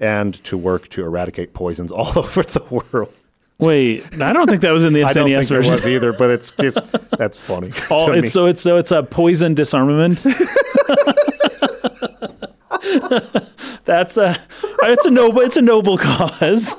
[0.00, 2.62] and to work to eradicate poisons all over the
[2.92, 3.12] world.
[3.58, 5.72] Wait, I don't think that was in the I don't SNES think version.
[5.72, 6.78] it was either, but it's just
[7.12, 7.72] that's funny.
[7.90, 10.18] All, it's so it's so it's a poison disarmament.
[13.86, 14.36] That's a
[14.82, 16.74] it's a noble it's a noble cause.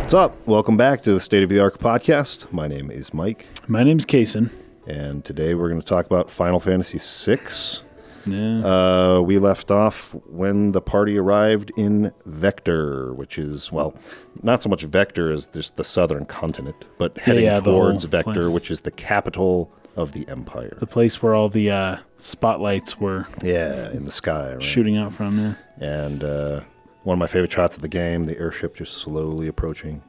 [0.00, 0.34] What's up?
[0.46, 2.52] Welcome back to the State of the Arc podcast.
[2.52, 4.50] My name is Mike, My name's Kason.
[4.88, 7.83] and today we're going to talk about Final Fantasy VI.
[8.26, 8.64] Yeah.
[8.64, 13.94] Uh, we left off when the party arrived in Vector, which is, well,
[14.42, 18.32] not so much Vector as just the southern continent, but heading yeah, the towards Vector,
[18.32, 18.48] place.
[18.48, 20.76] which is the capital of the Empire.
[20.80, 24.54] the place where all the uh, spotlights were Yeah, in the sky.
[24.54, 24.62] Right?
[24.62, 25.58] shooting out from there.
[25.78, 26.60] and uh,
[27.04, 30.02] one of my favorite shots of the game, the airship just slowly approaching.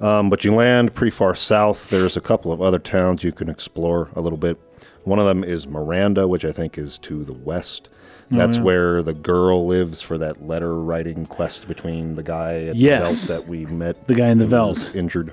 [0.00, 1.88] Um, but you land pretty far south.
[1.88, 4.58] There's a couple of other towns you can explore a little bit.
[5.06, 7.88] One of them is Miranda, which I think is to the west.
[8.28, 8.62] That's yeah.
[8.64, 13.22] where the girl lives for that letter writing quest between the guy at Yes.
[13.28, 14.08] the Veld that we met.
[14.08, 14.90] The guy in the Veld.
[14.96, 15.32] injured,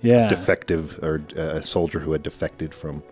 [0.00, 0.28] Yeah.
[0.28, 3.02] defective, or uh, a soldier who had defected from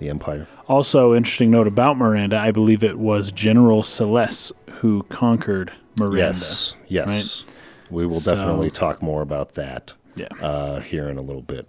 [0.00, 0.48] the Empire.
[0.66, 2.36] also, interesting note about Miranda.
[2.36, 6.18] I believe it was General Celes who conquered Miranda.
[6.18, 7.44] Yes, yes.
[7.88, 10.26] We will So- definitely talk more about that Yeah.
[10.42, 11.68] uh, here in a little bit.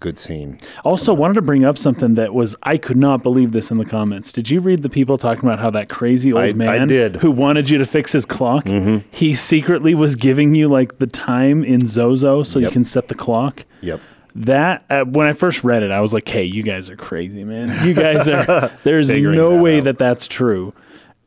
[0.00, 0.58] Good- scene.
[0.84, 3.84] Also, wanted to bring up something that was I could not believe this in the
[3.84, 4.32] comments.
[4.32, 7.12] Did you read the people talking about how that crazy old I- I man did.
[7.12, 7.20] Mm-hmm.
[7.20, 8.66] who wanted you to fix his clock?
[9.10, 13.14] He secretly was giving you like the time in Zozo so you can set the
[13.14, 13.64] clock.
[13.80, 14.00] Yep.
[14.34, 17.42] That uh, when I first read it, I was like, "Hey, you guys are crazy,
[17.42, 17.86] man!
[17.86, 18.70] You guys are.
[18.84, 19.84] There's no that way out.
[19.84, 20.74] that that's true.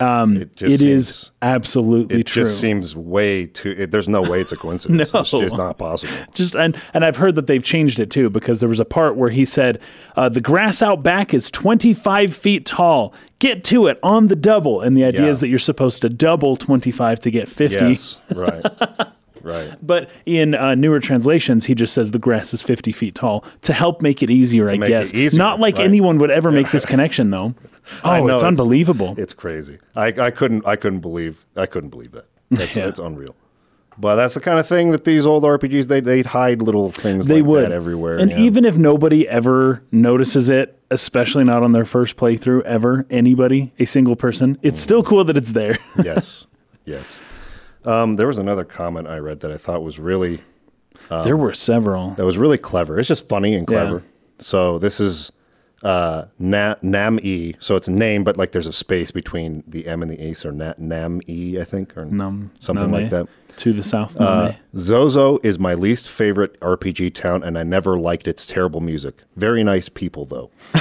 [0.01, 2.41] It It just is seems, absolutely It true.
[2.41, 3.75] It just seems way too.
[3.77, 5.13] It, there's no way it's a coincidence.
[5.13, 5.41] It's No.
[5.41, 6.13] just not possible.
[6.33, 9.15] just and and I've heard that they've changed it too because there was a part
[9.17, 9.79] where he said
[10.15, 13.13] uh, the grass out back is 25 feet tall.
[13.39, 15.27] Get to it on the double, and the idea Yeah.
[15.31, 17.75] is that you're supposed to double 25 to get 50.
[17.75, 18.17] Yes.
[18.35, 18.65] Right.
[19.49, 19.75] right.
[19.81, 23.73] But in uh, newer translations, he just says the grass is 50 feet tall to
[23.73, 25.13] help make it easier, I make it guess.
[25.13, 25.85] easier, Not like right.
[25.85, 27.55] anyone would ever make this connection, though.
[28.03, 29.15] Oh, I know, it's unbelievable.
[29.17, 29.79] It's crazy.
[29.95, 30.63] I, I couldn't.
[30.67, 31.43] I couldn't believe.
[31.57, 32.25] I couldn't believe that.
[32.51, 32.87] That's Yeah.
[32.87, 33.35] it's unreal.
[33.97, 37.25] But that's the kind of thing that these old RPGs they they'd hide little things
[37.25, 38.19] they like would that everywhere.
[38.19, 38.39] and yeah.
[38.41, 43.85] even if nobody ever notices it especially not on their first playthrough ever anybody a
[43.85, 46.45] single person it's still cool that it's there yes,
[46.85, 47.19] yes.
[47.85, 50.41] Um, there was another comment I read that I thought was really
[51.23, 52.99] there were several that was really clever.
[52.99, 53.95] It's just funny and clever.
[53.97, 54.01] Yeah.
[54.39, 55.31] So this is
[55.83, 57.55] uh, na- Nam E.
[57.59, 60.33] So it's name, but like there's a space between the M and the E.
[60.33, 63.27] So na- Nam E, I think, or Num- something like that.
[63.59, 68.27] To the south Uh, Zozo is my least favorite RPG town, and I never liked
[68.27, 69.23] its terrible music.
[69.35, 70.49] Very nice people, though.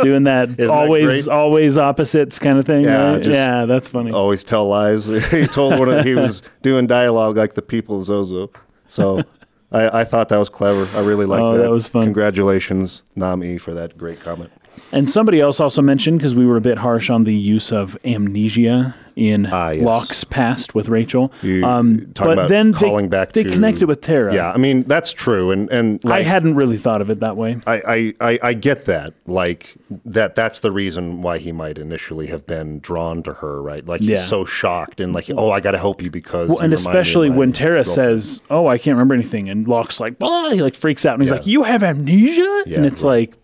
[0.00, 1.28] doing that that always great?
[1.28, 3.24] always opposites kind of thing Yeah, right?
[3.24, 5.06] yeah that's funny Always tell lies.
[5.30, 8.50] he told one of, he was doing dialogue like the people of Zozo.
[8.88, 9.22] So
[9.72, 10.86] I, I thought that was clever.
[10.96, 11.62] I really liked Oh, that.
[11.62, 12.02] that was fun.
[12.04, 14.50] Congratulations, Nam E, for that great comment.
[14.92, 17.96] and somebody else also mentioned because we were a bit harsh on the use of
[18.04, 19.82] amnesia in Ah, yes.
[19.82, 24.02] Locke's past with Rachel You um, but then calling they, back they to- connected with
[24.02, 27.34] Terra Yeah, I mean that's true, and and I hadn't really thought of it that
[27.36, 29.14] way I, I, I, I get that.
[29.26, 29.74] Like
[30.04, 33.84] that that's the reason why he might initially have been drawn to her, right?
[33.86, 34.16] Like he's Yeah.
[34.18, 36.90] so shocked and like, oh, I gotta help you because Well, you and remind me
[36.90, 40.50] of especially when Terra girlfriend." says, "Oh, I can't remember anything," and Locke's like, "Blah,"
[40.50, 41.36] he like freaks out, and he's Yeah.
[41.38, 43.30] like, "You have amnesia," Yeah, and it's right.
[43.30, 43.34] like,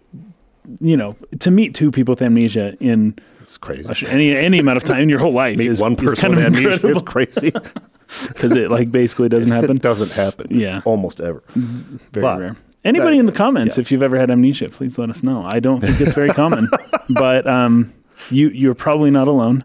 [0.81, 4.07] you know, to meet two people with amnesia in It's crazy.
[4.07, 6.33] any any amount of time in your whole life Meet is, one is person kind
[6.35, 7.51] of with amnesia incredible is crazy.
[8.29, 9.77] because it like basically doesn't happen.
[9.77, 10.47] it doesn't happen.
[10.51, 10.83] Yeah.
[10.85, 11.43] almost ever.
[11.55, 12.57] Very but rare.
[12.85, 13.83] Anybody that- in the comments, yeah.
[13.83, 15.45] if you've ever had amnesia, please let us know.
[15.45, 16.69] I don't think it's very common,
[17.11, 17.93] but um,
[18.31, 19.65] you you're probably not alone.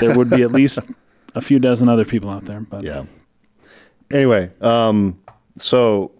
[0.00, 0.78] There would be at least
[1.34, 2.60] a few dozen other people out there.
[2.60, 3.04] But Yeah.
[4.10, 5.20] Anyway, um,
[5.58, 6.12] so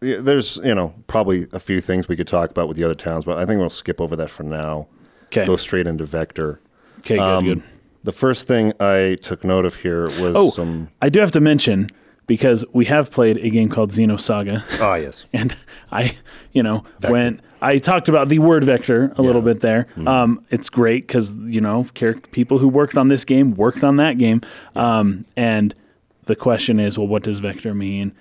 [0.00, 3.24] there's you know probably a few things we could talk about with the other towns,
[3.24, 4.88] but I think we'll skip over that for now.
[5.32, 6.60] Okay, Go straight into Vector.
[7.00, 7.62] okay, good, Um, good.
[8.04, 10.88] The first thing I took note of here was Oh, some.
[11.00, 11.88] I do have to mention
[12.26, 15.26] because we have played a game called Xenosaga, Ah, yes.
[15.32, 15.56] and
[15.90, 16.16] I,
[16.52, 20.08] you know, when I talked about the word vector a little bit there, Mm-hmm.
[20.08, 21.86] um, it's great because you know,
[22.32, 24.40] people who worked on this game worked on that game,
[24.74, 25.74] um, and
[26.24, 28.12] the question is, well, what does vector mean?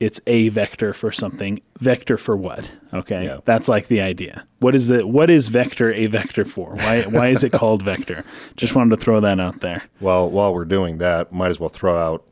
[0.00, 1.60] It's a vector for something.
[1.78, 2.70] Vector for what?
[2.94, 3.40] Okay, Yeah.
[3.44, 4.46] that's like the idea.
[4.60, 6.74] What is the what is vector a vector for?
[6.76, 8.24] Why why is it called vector?
[8.56, 9.82] Just wanted to throw that out there.
[10.00, 12.24] Well, while we're doing that, might as well throw out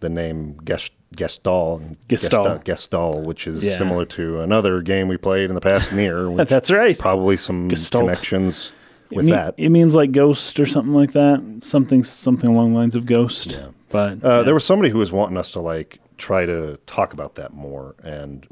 [0.00, 2.64] the name Gest- Gestalt, Gestalt.
[2.64, 3.76] Gestalt, which is Yeah.
[3.78, 6.98] similar to another game we played in the past NieR, That's right.
[6.98, 8.04] probably some Gestalt.
[8.04, 8.72] connections
[9.10, 9.54] It with mean- that.
[9.56, 11.42] It means like ghost or something like that.
[11.62, 13.52] Something something along the lines of ghost.
[13.52, 13.68] Yeah.
[13.88, 14.42] But Uh, yeah.
[14.42, 17.94] There was somebody who was wanting us to like try to talk about that more,
[18.02, 18.46] and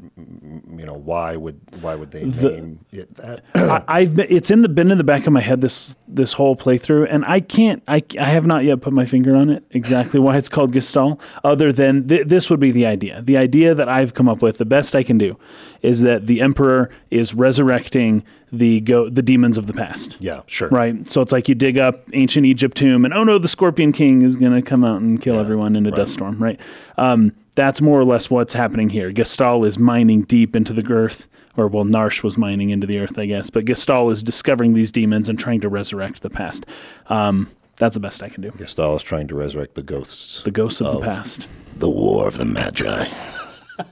[0.77, 3.43] you know why would why would they The- name it that?
[3.55, 6.33] I, I've been, it's in the been in the back of my head this this
[6.33, 9.63] whole playthrough, and I can't I, I have not yet put my finger on it
[9.71, 11.19] exactly why it's called Gestalt.
[11.43, 13.21] Other than th- this would be the idea.
[13.21, 15.37] The idea that I've come up with, the best I can do,
[15.85, 20.17] is that the Emperor is resurrecting the go the demons of the past.
[20.19, 20.69] yeah, sure.
[20.69, 21.07] Right.
[21.07, 24.21] So it's like you dig up ancient Egypt tomb and oh no, the Scorpion King
[24.21, 26.59] is going to come out and kill everyone in a dust storm, right?
[26.97, 29.11] Um, that's more or less what's happening here.
[29.11, 33.17] Gestalt is mining deep into the earth, or well, Narshe was mining into the earth,
[33.17, 36.65] I guess, but Gestalt is discovering these demons and trying to resurrect the past.
[37.07, 38.51] Um, that's the best I can do.
[38.51, 40.43] Gestalt is trying to resurrect the ghosts.
[40.43, 41.47] The ghosts of, Of- the past.
[41.77, 43.07] The War of the Magi.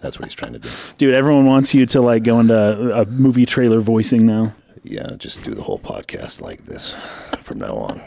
[0.01, 0.69] That's what he's trying to do.
[0.97, 4.53] Dude, everyone wants you to like go into a movie trailer voicing now.
[4.83, 6.95] Yeah, just do the whole podcast like this
[7.39, 8.01] from now on.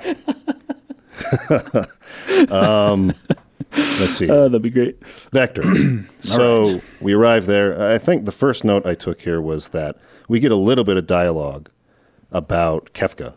[2.51, 3.13] um,
[3.73, 4.29] let's see.
[4.29, 4.99] Uh, that'd be great.
[5.33, 5.63] Vector.
[6.19, 6.83] so right.
[7.01, 7.91] we arrive there.
[7.91, 9.97] I think the first note I took here was that
[10.29, 11.71] we get a little bit of dialogue
[12.31, 13.35] about Kefka.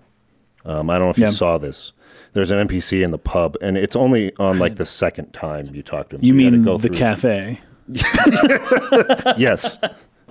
[0.66, 1.28] Um, I don't know if Yeah.
[1.28, 1.94] you saw this.
[2.34, 5.82] There's an NPC in the pub, and it's only on like the second time you
[5.82, 6.22] talk to him.
[6.22, 7.60] so You gotta mean go the cafe?
[9.38, 9.78] Yes,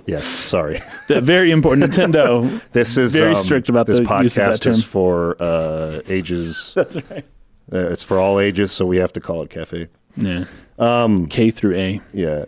[0.05, 0.25] yes.
[0.25, 0.81] Sorry.
[1.07, 2.61] The very important Nintendo.
[2.71, 6.73] This is Very um, strict about this podcast use of that is for uh, ages.
[6.75, 7.25] That's right.
[7.71, 9.87] Uh, it's for all ages, so we have to call it cafe.
[10.15, 10.45] Yeah.
[10.79, 12.01] Um, K through A.
[12.13, 12.45] Yeah.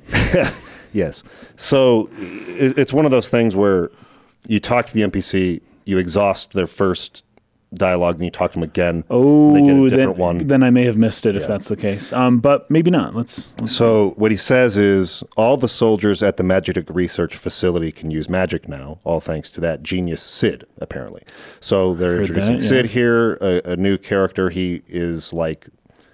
[0.93, 1.23] yes.
[1.57, 3.91] So it, it's one of those things where
[4.47, 7.23] you talk to the NPC, you exhaust their first
[7.73, 9.03] dialogue, then you talk to them again.
[9.09, 10.38] Oh, they get a then, different one.
[10.47, 11.47] then I may have missed it if Yeah.
[11.47, 12.12] that's the case.
[12.12, 13.15] Um, but maybe not.
[13.15, 13.53] Let's.
[13.65, 18.27] So what he says is all the soldiers at the Magic Research Facility can use
[18.29, 21.23] magic now, all thanks to that genius Cid, apparently.
[21.59, 22.68] So they're introducing that, yeah.
[22.68, 24.50] Cid here, a, a new character.
[24.50, 25.67] He is like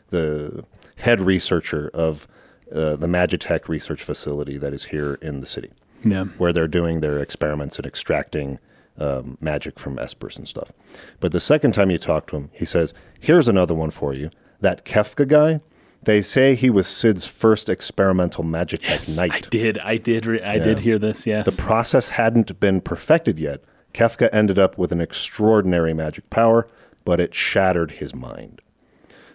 [0.10, 0.64] the
[0.98, 2.28] head researcher of
[2.74, 5.72] uh, the Magitech Research Facility that is here in the city.
[6.04, 6.26] Yeah.
[6.38, 8.60] where they're doing their experiments and extracting
[8.98, 10.72] um, magic from espers and stuff.
[11.20, 14.30] But the second time you talk to him, he says, Here's another one for you.
[14.62, 15.62] That Kefka guy,
[16.04, 19.78] they say he was Cid's first experimental magic Yes, I did.
[19.80, 20.26] I did.
[20.26, 21.28] Re- I did hear this.
[21.28, 21.46] Yes.
[21.46, 23.64] The process hadn't been perfected yet.
[23.94, 26.68] Kefka ended up with an extraordinary magic power,
[27.04, 28.62] but it shattered his mind.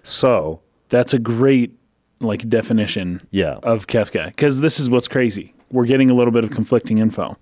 [0.02, 1.76] So, That's a great
[2.20, 3.58] like definition yeah.
[3.62, 5.54] of Kefka because this is what's crazy.
[5.70, 7.36] We're getting a little bit of conflicting info.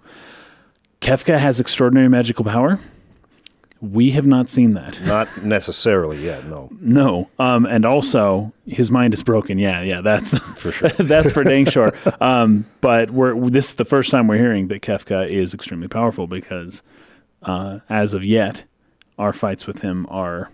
[1.01, 2.79] Kefka has extraordinary magical power.
[3.81, 5.01] We have not seen that.
[5.05, 7.31] Not necessarily yet, no, No.
[7.39, 9.59] Um, and also his mind is broken.
[9.59, 10.89] Yeah, yeah, that's for sure.
[10.99, 11.95] that's for dang sure.
[12.21, 16.27] Um, but we're this is the first time we're hearing that Kefka is extremely powerful
[16.27, 16.83] because
[17.43, 18.65] uh, as of yet,
[19.19, 20.51] our fights with him are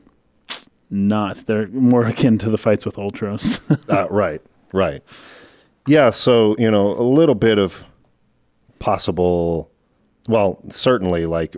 [0.89, 1.47] not.
[1.47, 3.61] They're more akin to the fights with Ultros.
[3.93, 4.41] Uh, right,
[4.73, 5.03] right.
[5.89, 7.85] Yeah, so, you know, a little bit of
[8.79, 9.71] possible,
[10.29, 11.57] well, certainly like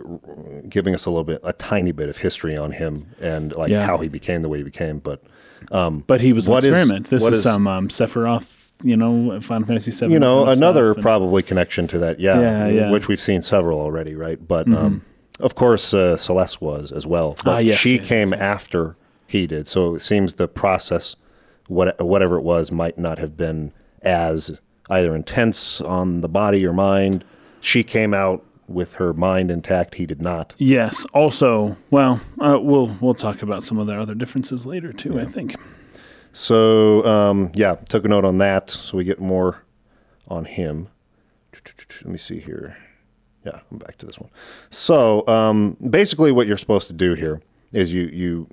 [0.69, 3.85] giving us a little bit, a tiny bit of history on him and like Yeah.
[3.87, 4.99] how he became the way he became.
[4.99, 5.23] But,
[5.71, 7.11] but he was an What is- experiment.
[7.11, 10.13] this is is- some um, Sephiroth, you know, Final Fantasy VII.
[10.13, 12.83] you know, another stuff and- probably connection to that, yeah, Yeah, yeah.
[12.83, 12.93] Mm-hmm.
[12.93, 14.39] which we've seen several already, right?
[14.47, 15.03] But, um,
[15.41, 17.37] of course, uh, Celes was as well.
[17.45, 19.67] But Ah, yes, she yes, came after he did.
[19.67, 21.17] So it seems the process,
[21.69, 24.59] what, whatever it was, might not have been as
[24.91, 27.23] either intense on the body or mind.
[27.61, 29.97] She came out with her mind intact.
[29.97, 30.55] He did not.
[30.59, 31.07] Yes.
[31.13, 35.19] Also, well, uh, we'll we'll talk about some of their other differences later too.
[35.19, 35.57] I think.
[36.33, 38.71] So, um, yeah, took a note on that.
[38.71, 39.65] So we get more
[40.29, 40.89] on him.
[41.53, 42.77] Let me see here.
[43.45, 44.31] Yeah, I'm back to this one.
[44.71, 47.41] So, um, basically, what you're supposed to do here
[47.73, 48.49] is you you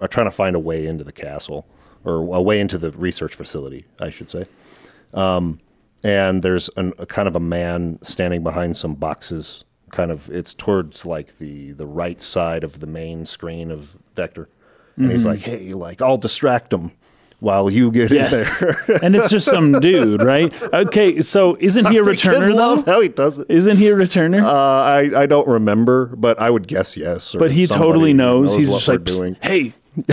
[0.00, 1.66] are trying to find a way into the castle
[2.04, 4.46] or a way into the research facility, I should say.
[5.12, 5.58] Um,
[6.04, 9.64] and there's an, a kind of a man standing behind some boxes.
[9.90, 14.48] Kind of, it's towards like the the right side of the main screen of Vector,
[14.96, 16.92] and he's like, "Hey, like I'll distract him
[17.40, 18.60] while you get Yes.
[18.60, 20.52] in there." and it's just some dude, right?
[20.74, 22.92] Okay, so isn't he a returner love though?
[22.92, 23.46] how he does it.
[23.48, 24.42] Isn't he a returner?
[24.42, 27.34] Uh, I I don't remember, but I would guess yes.
[27.34, 28.54] or but he totally who knows.
[28.54, 29.72] He's just like, hey,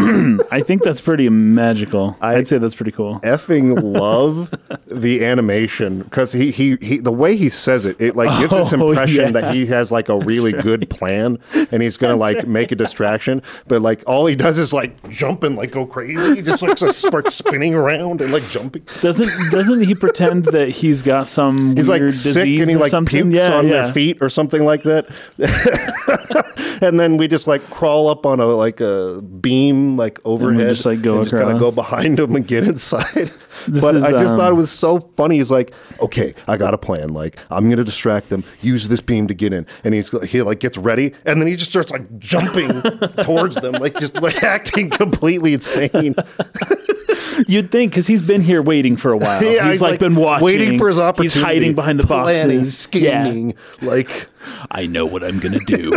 [0.50, 2.16] I think that's pretty magical.
[2.20, 3.20] I- would say that's pretty cool.
[3.20, 4.50] effing love
[4.86, 8.72] the animation because he, he he the way he says it it like gives this
[8.72, 9.40] Oh, impression yeah.
[9.40, 11.38] that he has like a really good plan
[11.70, 15.42] and he's gonna like make a distraction but like all he does is like jump
[15.42, 19.82] and like go crazy he just like starts spinning around and like jumping Doesn't doesn't
[19.86, 23.30] he pretend that he's got some he's weird like sick disease and he like something?
[23.30, 23.72] pukes yeah, on yeah.
[23.84, 25.06] their feet or something like that
[26.82, 30.86] and then we just like crawl up on a like a beam like overhead just,
[30.86, 33.32] like, go and just kind of go behind him and get inside.
[33.68, 35.36] But is, i just um, thought it was so funny.
[35.36, 37.12] He's like okay i got a plan.
[37.12, 39.66] Like i'm gonna distract them use this beam to get in.
[39.84, 42.68] And he's he like gets ready and then he just starts like jumping
[43.22, 46.14] towards them like just like acting completely insane.
[47.46, 49.42] You'd think because he's been here waiting for a while.
[49.42, 52.78] Yeah, he's, like, been watching, waiting for his opportunity He's hiding behind the planning, boxes,
[52.78, 54.26] scheming like
[54.70, 55.92] I know what I'm gonna do.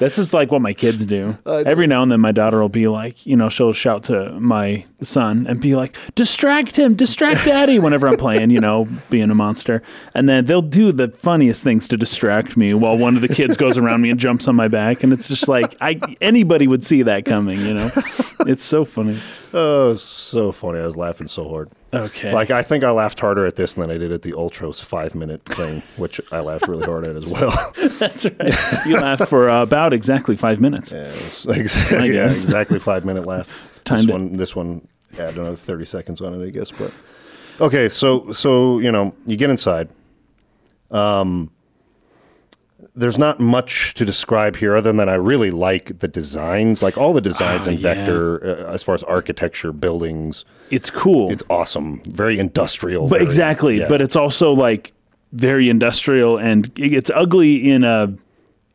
[0.00, 1.38] This is like what my kids do.
[1.46, 4.86] Every now and then, my daughter will be like, you know, she'll shout to my
[5.02, 9.34] son and be like, "Distract him, distract daddy!" Whenever I'm playing, you know, being a
[9.34, 9.82] monster,
[10.14, 13.58] and then they'll do the funniest things to distract me while one of the kids
[13.58, 16.82] goes around me and jumps on my back, and it's just like, I anybody would
[16.82, 17.90] see that coming, you know.
[18.46, 19.18] It's so funny.
[19.52, 23.46] oh so funny i was laughing so hard Okay, Like I think I laughed harder
[23.46, 26.84] at this than I did at the Ultros five minute thing, which I laughed really
[26.84, 27.50] hard at as well.
[27.98, 28.86] that's right.
[28.86, 30.92] You laughed for uh, about exactly five minutes.
[30.92, 31.00] Yeah,
[31.48, 33.48] exactly, yeah, exactly five minute laugh.
[33.84, 34.12] Timed this it.
[34.12, 36.70] one, this one had another thirty seconds on it, I guess.
[36.70, 36.92] But
[37.60, 39.88] okay, so so you know, you get inside.
[40.92, 41.50] Um,
[42.94, 47.12] there's not much to describe here other than I really like the designs, like all
[47.12, 47.94] the designs Oh, in yeah.
[47.94, 50.44] Vector, uh, as far as architecture, buildings.
[50.70, 51.30] It's cool.
[51.30, 53.04] It's awesome, very industrial.
[53.08, 53.88] But very- exactly, yeah.
[53.88, 54.92] but it's also like
[55.32, 58.12] very industrial and it's ugly in a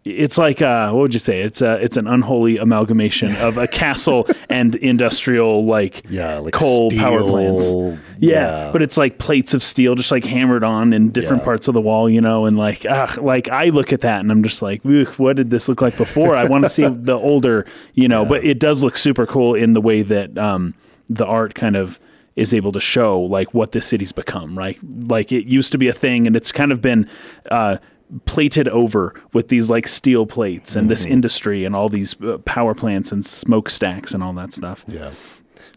[0.05, 1.41] it's like uh what would you say?
[1.41, 6.91] It's a it's an unholy amalgamation of a castle and industrial like yeah, like coal
[6.91, 7.99] power plants.
[8.19, 11.45] Yeah, but it's like plates of steel just like hammered on in different Yeah.
[11.45, 14.31] parts of the wall, you know, and like ah, like I look at that and
[14.31, 16.35] I'm just like, what did this look like before?
[16.35, 19.71] I want to see the older, you know, but it does look super cool in
[19.71, 20.75] the way that um
[21.09, 21.99] the art kind of
[22.35, 24.77] is able to show like what this city's become, right?
[24.83, 27.09] Like it used to be a thing and it's kind of been
[27.49, 27.77] uh
[28.25, 30.89] plated over with these like steel plates and Mm-hmm.
[30.89, 35.11] this industry and all these uh, power plants and smokestacks and all that stuff yeah,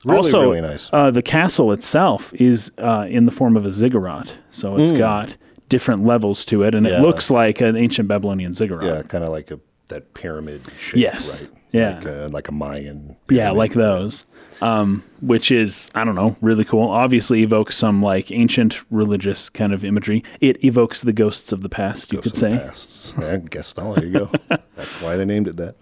[0.04, 0.90] really, also, really nice.
[0.92, 5.36] Uh, the castle itself is uh, in the form of a ziggurat, so it's got
[5.68, 6.86] different levels to it, and.
[6.86, 6.98] Yeah.
[6.98, 8.84] it looks like an ancient Babylonian ziggurat.
[8.84, 9.58] Yeah, kind of like a
[9.88, 11.42] that pyramid shape, Yes.
[11.42, 11.50] right?
[11.72, 11.94] Yeah.
[11.96, 13.16] like a, like a Mayan.
[13.30, 14.26] Yeah, like those.
[14.60, 16.88] Um, which is I don't know, really cool.
[16.88, 20.24] Obviously, evokes some like ancient religious kind of imagery.
[20.40, 22.12] It evokes the ghosts of the past.
[22.12, 22.58] You could Some say.
[22.58, 23.14] pasts.
[23.18, 24.30] Yeah, Gaston, there you go.
[24.76, 25.76] That's why they named it that.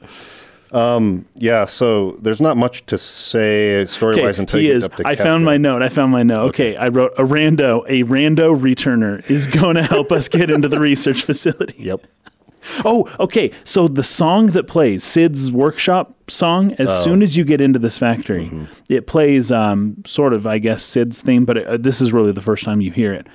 [0.73, 4.83] Um, yeah, so there's not much to say story wise until you is.
[4.85, 5.23] get up to I Kefka.
[5.23, 5.81] found my note.
[5.81, 6.49] I found my note.
[6.49, 6.77] Okay.
[6.77, 7.85] I wrote a rando.
[7.89, 11.77] A rando returner is going to help us get into the research facility.
[11.79, 12.05] Yep.
[12.85, 13.51] Oh, okay.
[13.65, 17.05] So the song that plays, Cid's workshop song, as Oh.
[17.05, 18.65] soon as you get into this factory, Mm-hmm.
[18.89, 22.41] it plays um, sort of, I guess, Cid's theme, but uh this is really the
[22.41, 23.27] first time you hear it.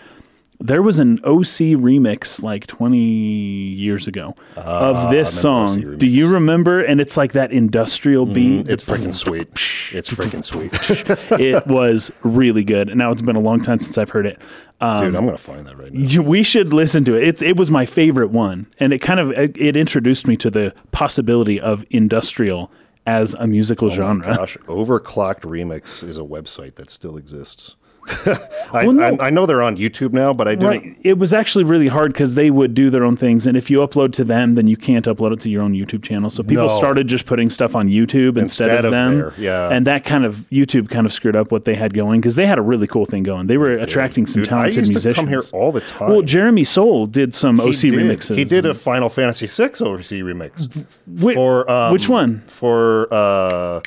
[0.62, 5.98] There was an OC remix like 20 years ago of this Ah, remember song.
[5.98, 6.82] Do you remember?
[6.82, 8.70] And it's like that industrial beat.
[8.70, 9.48] It's freaking sweet.
[9.92, 10.72] It's freaking sweet.
[11.40, 12.90] it was really good.
[12.90, 14.40] And now it's been a long time since I've heard it.
[14.80, 16.22] Um, Dude, I'm going to find that right now.
[16.22, 17.24] we should listen to it.
[17.28, 20.50] It's it was my favorite one, and it kind of it, it introduced me to
[20.50, 22.72] the possibility of industrial
[23.06, 24.36] as a musical genre.
[24.36, 27.76] Gosh, Overclocked Remix is a website that still exists.
[28.74, 29.04] I, Well, no.
[29.20, 30.68] I, I know they're on YouTube now, but I didn't.
[30.68, 30.98] Right.
[31.04, 33.80] It was actually really hard because they would do their own things, and if you
[33.80, 36.30] upload to them, then you can't upload it to your own YouTube channel.
[36.30, 36.76] So people No.
[36.78, 39.18] started just putting stuff on YouTube instead, Instead of, of them.
[39.18, 39.70] there, yeah.
[39.70, 42.48] And that kind of YouTube kind of screwed up what they had going because they
[42.48, 43.48] had a really cool thing going.
[43.48, 45.16] They were attracting some Dude, I talented used musicians.
[45.16, 46.10] to come here all the time.
[46.10, 47.92] well, Jeremy Soule did some he OC did.
[47.94, 48.36] remixes.
[48.36, 52.40] He did a Final Fantasy VI OC remix Whi- for um, which one?
[52.42, 53.82] For uh,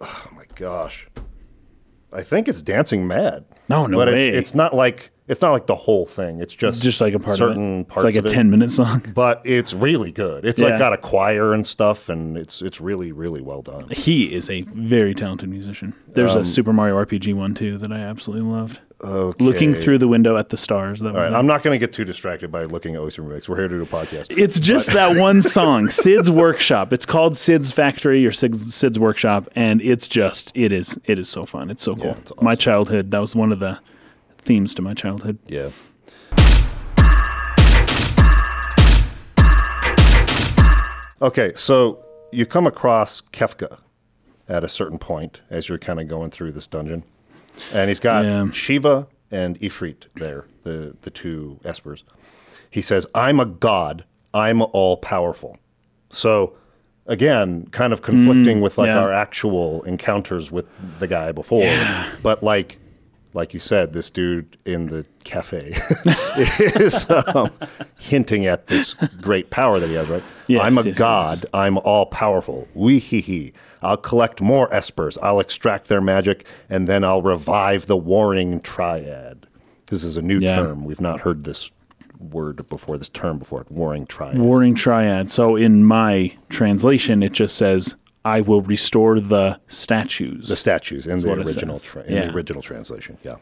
[0.00, 1.06] oh my gosh,
[2.14, 3.44] I think it's Dancing Mad.
[3.68, 4.28] No, no but way.
[4.28, 6.40] It's, it's not like it's not like the whole thing.
[6.40, 7.88] It's just just like a part certain of it.
[7.88, 9.02] parts It's like a ten minute song.
[9.14, 10.44] But it's really good.
[10.44, 10.68] It's Yeah.
[10.70, 13.88] like got a choir and stuff, and it's it's really really well done.
[13.90, 15.94] He is a very talented musician.
[16.08, 18.80] There's Um, a Super Mario RPG one too that I absolutely loved.
[19.04, 19.44] Okay.
[19.44, 21.00] Looking through the window at the stars.
[21.00, 21.32] That was All right.
[21.32, 23.48] I'm not going to get too distracted by looking at OC remix.
[23.48, 24.26] We're here to do a podcast.
[24.30, 26.92] It's just that one song, Cid's Workshop.
[26.92, 31.28] It's called Cid's Factory or Cid's, Cid's Workshop, and it's just it is it is
[31.28, 31.70] so fun.
[31.70, 32.16] It's so cool.
[32.20, 33.10] it's My childhood.
[33.10, 33.78] That was one of the
[34.38, 35.38] themes to my childhood.
[35.46, 35.70] Yeah.
[41.22, 43.78] Okay, so you come across Kefka,
[44.48, 47.04] at a certain point as you're kind of going through this dungeon,
[47.72, 48.50] and he's got Yeah.
[48.50, 52.02] Shiva and Ifrit there, the the two espers.
[52.70, 54.04] He says, "I'm a god.
[54.32, 55.58] I'm all powerful."
[56.10, 56.56] So
[57.06, 59.00] again, kind of conflicting with like Mm, yeah.
[59.00, 60.66] our actual encounters with
[60.98, 61.70] the guy before,
[62.22, 62.78] but like
[63.34, 65.74] like you said, this dude in the cafe
[66.36, 67.50] is um,
[67.98, 70.22] hinting at this great power that he has, right?
[70.46, 71.38] Yes, I'm a yes, god.
[71.38, 71.44] yes.
[71.52, 72.68] I'm all powerful.
[72.74, 73.52] Wee hee hee.
[73.84, 75.18] I'll collect more espers.
[75.22, 79.46] I'll extract their magic, and then I'll revive the warring triad.
[79.88, 80.56] This is a new Yeah.
[80.56, 80.84] term.
[80.84, 81.70] We've not heard this
[82.18, 83.66] word before, this term before.
[83.68, 84.38] Warring triad.
[84.38, 85.30] Warring triad.
[85.30, 91.20] So in my translation, it just says, "I will restore the statues." the statues in
[91.20, 92.26] the original tra- in Yeah.
[92.26, 93.18] the original translation.
[93.22, 93.36] Yeah.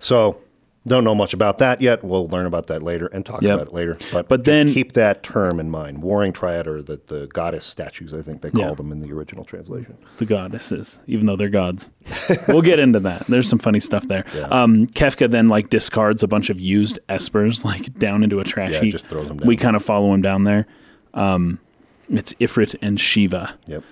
[0.00, 0.38] So
[0.86, 2.02] don't know much about that yet.
[2.02, 3.54] We'll learn about that later and talk Yep.
[3.54, 3.96] about it later.
[4.12, 6.02] But, But just then- keep that term in mind.
[6.02, 8.74] Warring triad or the, the goddess statues, I think they call Yeah.
[8.74, 9.96] them in the original translation.
[10.18, 11.90] the goddesses, even though they're gods.
[12.48, 13.26] we'll get into that.
[13.28, 14.24] There's some funny stuff there.
[14.50, 18.72] Um, Kefka then like discards a bunch of used espers like down into a trash
[18.72, 18.92] Yeah, heap.
[18.92, 20.66] just throws them We kind of follow him down there.
[21.14, 21.60] Um,
[22.08, 23.84] it's Ifrit and Shiva, Yep.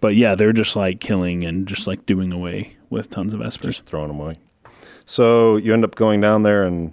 [0.00, 3.62] but yeah, they're just like killing and just like doing away with tons of espers.
[3.62, 4.38] Just throwing them away.
[5.06, 6.92] So you end up going down there and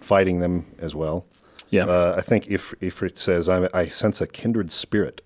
[0.00, 1.26] fighting them as well.
[1.70, 5.20] yeah, Uh, I think if Ifrit says, I, I sense a kindred spirit.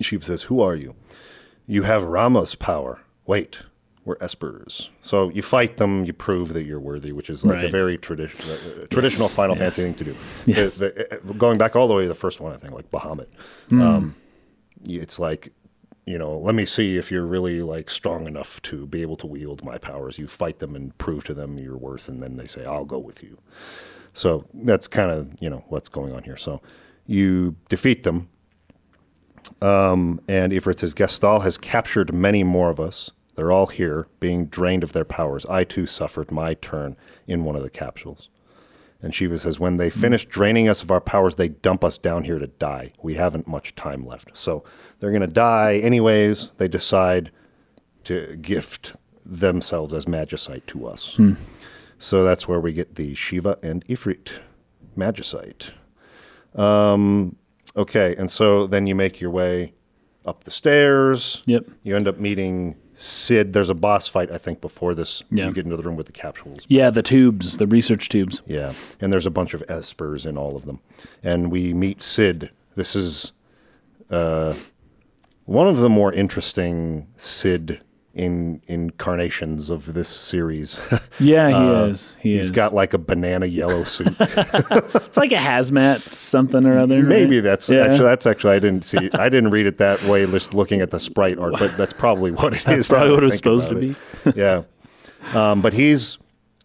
[0.00, 0.94] Shiva says, Who are you?
[1.66, 3.00] You have Ramuh's power.
[3.26, 3.58] Wait,
[4.04, 4.88] we're Espers.
[5.02, 8.52] So you fight them, you prove that you're worthy, which is like a very traditional,
[8.54, 9.76] uh, traditional Yes, Final yes.
[9.76, 10.16] Fantasy thing to do.
[10.46, 10.78] Yes.
[10.78, 12.90] The- the- uh, going back all the way to the first one, I think, like
[12.90, 13.28] Bahamut.
[13.68, 13.82] Hmm.
[13.82, 14.14] Um,
[14.84, 15.52] it's like,
[16.06, 19.26] you know, let me see if you're really like strong enough to be able to
[19.26, 20.18] wield my powers.
[20.18, 22.98] You fight them and prove to them your worth, and then they say, I'll go
[22.98, 23.38] with you.
[24.12, 26.36] So that's kind of you know what's going on here.
[26.36, 26.60] So
[27.06, 28.28] you defeat them,
[29.62, 33.10] um, and Ifrit says Gestahl has captured many more of us.
[33.36, 35.46] They're all here, being drained of their powers.
[35.46, 38.28] I too suffered my turn in one of the capsules.
[39.02, 42.24] And Shiva says, when they finish draining us of our powers, they dump us down
[42.24, 42.92] here to die.
[43.02, 44.36] We haven't much time left.
[44.36, 44.62] So
[44.98, 46.50] they're going to die anyways.
[46.58, 47.30] They decide
[48.04, 51.18] to gift themselves as magicite to us.
[51.98, 54.32] So that's where we get the Shiva and Ifrit
[54.96, 55.70] magicite.
[56.54, 57.36] Um,
[57.76, 59.74] okay, and so then you make your way
[60.26, 61.42] up the stairs.
[61.46, 61.66] Yep.
[61.82, 63.52] You end up meeting Cid.
[63.54, 65.22] There's a boss fight, I think, before this.
[65.30, 65.46] Yeah.
[65.46, 66.66] You get into the room with the capsules.
[66.68, 68.42] yeah, the tubes, the research tubes.
[68.46, 70.80] Yeah, and there's a bunch of espers in all of them,
[71.22, 72.50] and we meet Cid.
[72.76, 73.32] This is
[74.10, 74.54] uh,
[75.46, 77.80] one of the more interesting Cid
[78.20, 80.78] in incarnations of this series.
[81.22, 82.16] Yeah, he is.
[82.20, 82.50] He Uh, He's is.
[82.50, 84.14] got like a banana yellow suit.
[84.20, 87.02] it's like a hazmat something or other.
[87.02, 87.42] Maybe right?
[87.44, 87.82] that's Yeah.
[87.86, 90.90] actually that's actually I didn't see I didn't read it that way just looking at
[90.90, 92.64] the sprite art, but that's probably what it is.
[92.64, 93.82] That's probably what it was supposed to about
[94.24, 94.30] be.
[94.30, 94.36] it.
[94.36, 94.62] yeah.
[95.34, 96.16] Um, but he's,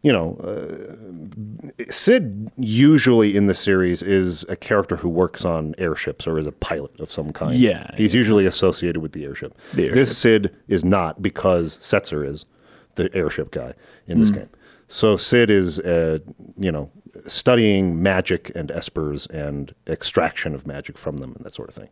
[0.05, 6.27] you know, uh, Cid usually in the series is a character who works on airships
[6.27, 7.57] or is a pilot of some kind.
[7.57, 9.55] Yeah, He's usually associated with the airship.
[9.73, 9.95] The airship.
[9.95, 12.45] This Cid is not because Setzer is
[12.93, 13.73] the airship guy
[14.05, 14.49] in this game.
[14.87, 16.19] So Cid is, uh,
[16.55, 16.91] you know,
[17.25, 21.89] studying magic and espers and extraction of magic from them and that sort of thing.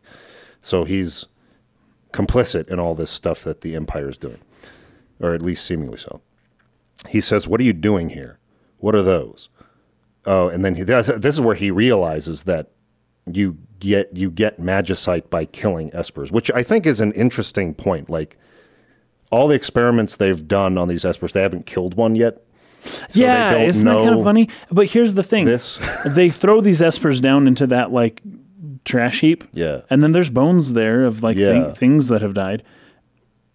[0.62, 1.26] So he's
[2.12, 4.38] complicit in all this stuff that the Empire is doing,
[5.18, 6.20] or at least seemingly so.
[7.08, 8.38] He says, "What are you doing here?
[8.78, 9.48] What are those?"
[10.26, 11.06] Oh, and then he does.
[11.06, 12.70] This is where he realizes that
[13.30, 18.08] you get you get magicite by killing espers, which I think is an interesting point.
[18.08, 18.36] Like
[19.30, 22.38] all the experiments they've done on these espers, they haven't killed one yet.
[22.82, 24.48] So they yeah, isn't that kind of funny?
[24.70, 28.22] But here's the thing: This, they throw these espers down into that like
[28.84, 29.44] trash heap.
[29.52, 31.72] yeah, And then there's bones there of like Yeah.
[31.72, 32.62] things that have died.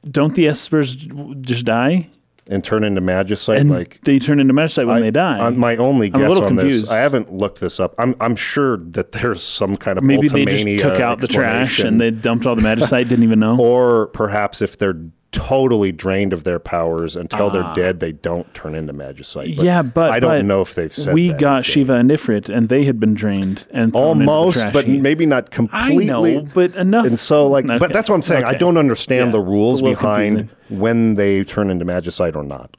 [0.09, 2.09] Don't the espers just die?
[2.49, 3.59] And turn into magicite.
[3.59, 5.47] And like they turn into magicite when I- they die.
[5.47, 6.85] I- my only guess on confused.
[6.85, 7.93] this, I haven't looked this up.
[7.97, 11.79] I'm I'm sure that there's some kind of Maybe they just took out the trash
[11.79, 13.57] and they dumped all the magicite, didn't even know.
[13.59, 14.99] or perhaps if they're
[15.31, 19.55] totally drained of their powers until they're dead, they don't turn into magicite.
[19.55, 19.65] But Ah.
[19.65, 22.67] yeah, but I don't but know if they've said we got Shiva and Ifrit, and
[22.67, 25.01] they had been drained and thrown into the almost, but heap.
[25.03, 27.05] maybe not completely I know, but enough.
[27.05, 27.77] And so, like, Okay.
[27.77, 28.43] but that's what I'm saying.
[28.43, 29.31] I don't understand Yeah.
[29.33, 30.79] the rules It's a little behind confusing.
[30.79, 32.75] when they turn into magicite or not.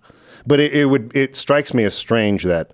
[0.47, 2.73] But it, it would it strikes me as strange that,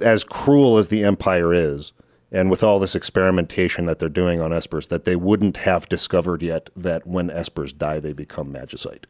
[0.00, 1.92] as cruel as the Empire is,
[2.32, 6.42] and with all this experimentation that they're doing on espers, that they wouldn't have discovered
[6.42, 9.04] yet that when espers die, they become magicite.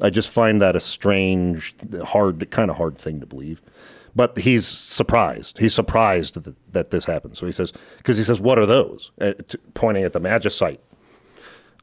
[0.00, 3.62] I just find that a strange, hard, kind of hard thing to believe.
[4.14, 5.58] But he's surprised.
[5.58, 7.38] He's surprised that, that this happens.
[7.38, 10.78] So he says, because he says, "What are those?" Eh, t- pointing at the magicite.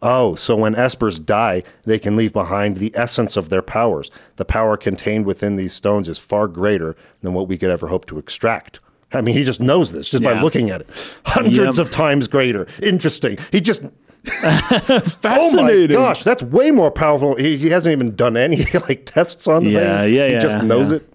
[0.01, 4.09] Oh, so when espers die, they can leave behind the essence of their powers.
[4.35, 8.05] The power contained within these stones is far greater than what we could ever hope
[8.07, 8.79] to extract.
[9.13, 10.89] I mean, he just knows this just by looking at it.
[11.25, 11.85] Hundreds Yep.
[11.87, 12.67] of times greater.
[12.81, 13.37] Interesting.
[13.51, 13.83] He just
[14.25, 15.97] Fascinating.
[15.97, 17.35] Oh my gosh, that's way more powerful.
[17.35, 20.13] He, he hasn't even done any like tests on the Yeah, thing.
[20.13, 20.97] yeah, He just knows yeah.
[20.97, 21.09] it.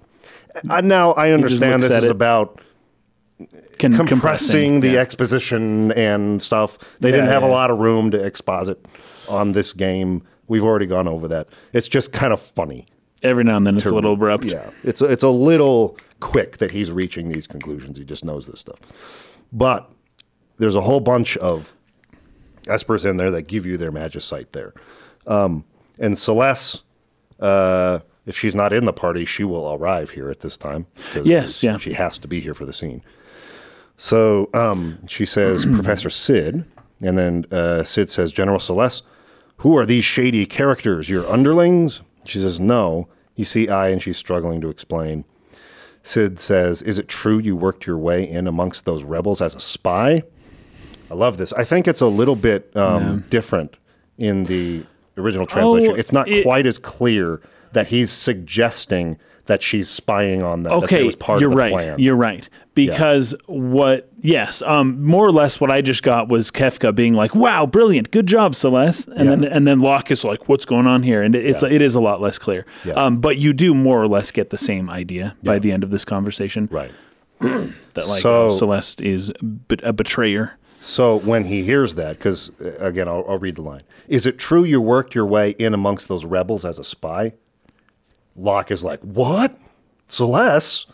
[0.68, 2.10] Uh, now I understand this is it.
[2.10, 2.60] about
[3.78, 5.00] Con- compressing the yeah.
[5.00, 6.78] exposition and stuff.
[7.00, 8.84] They Yeah, didn't have a lot of room to exposit
[9.28, 10.22] on this game.
[10.48, 11.48] We've already gone over that.
[11.72, 12.86] It's just kind of funny.
[13.22, 14.44] Every now and then it's a little abrupt.
[14.44, 17.98] Yeah, it's a, it's a little quick that he's reaching these conclusions.
[17.98, 18.78] He just knows this stuff.
[19.52, 19.90] But
[20.56, 21.72] there's a whole bunch of
[22.64, 24.74] espers in there that give you their magicite there.
[25.26, 25.64] Um,
[25.98, 26.82] and Celes,
[27.40, 30.86] uh, if she's not in the party, she will arrive here at this time.
[31.24, 31.78] Yes, yeah.
[31.78, 33.02] She has to be here for the scene.
[33.96, 36.64] So um, she says, Professor Cid.
[37.00, 39.02] And then uh, Cid says, General Celes,
[39.58, 41.08] who are these shady characters?
[41.08, 42.00] Your underlings?
[42.24, 43.08] She says, No.
[43.34, 45.24] You see I, and she's struggling to explain.
[46.02, 49.60] Cid says, Is it true you worked your way in amongst those rebels as a
[49.60, 50.22] spy?
[51.10, 51.52] I love this.
[51.52, 53.76] I think it's a little bit um, different
[54.18, 54.84] in the
[55.16, 55.92] original translation.
[55.92, 57.40] Oh, it's not it- quite as clear
[57.72, 60.72] that he's suggesting that she's spying on them.
[60.72, 61.72] Okay, was part you're of the right.
[61.72, 61.98] plan.
[61.98, 62.48] You're right.
[62.74, 64.08] Because what?
[64.20, 68.10] Yes, um, more or less, what I just got was Kefka being like, "Wow, brilliant,
[68.12, 69.34] good job, Celes," and Yeah.
[69.34, 71.70] then and then Locke is like, "What's going on here?" And it's Yeah.
[71.70, 72.64] it is a lot less clear.
[72.84, 72.92] Yeah.
[72.94, 75.58] Um, but you do more or less get the same idea by Yeah.
[75.58, 76.92] the end of this conversation right.
[77.40, 79.32] that like So- uh, Celes is
[79.82, 80.52] a betrayer.
[80.80, 83.82] So when he hears that, because again, I'll, I'll read the line.
[84.06, 87.32] Is it true you worked your way in amongst those rebels as a spy?
[88.38, 89.58] Locke is like, What?
[90.08, 90.86] Celes?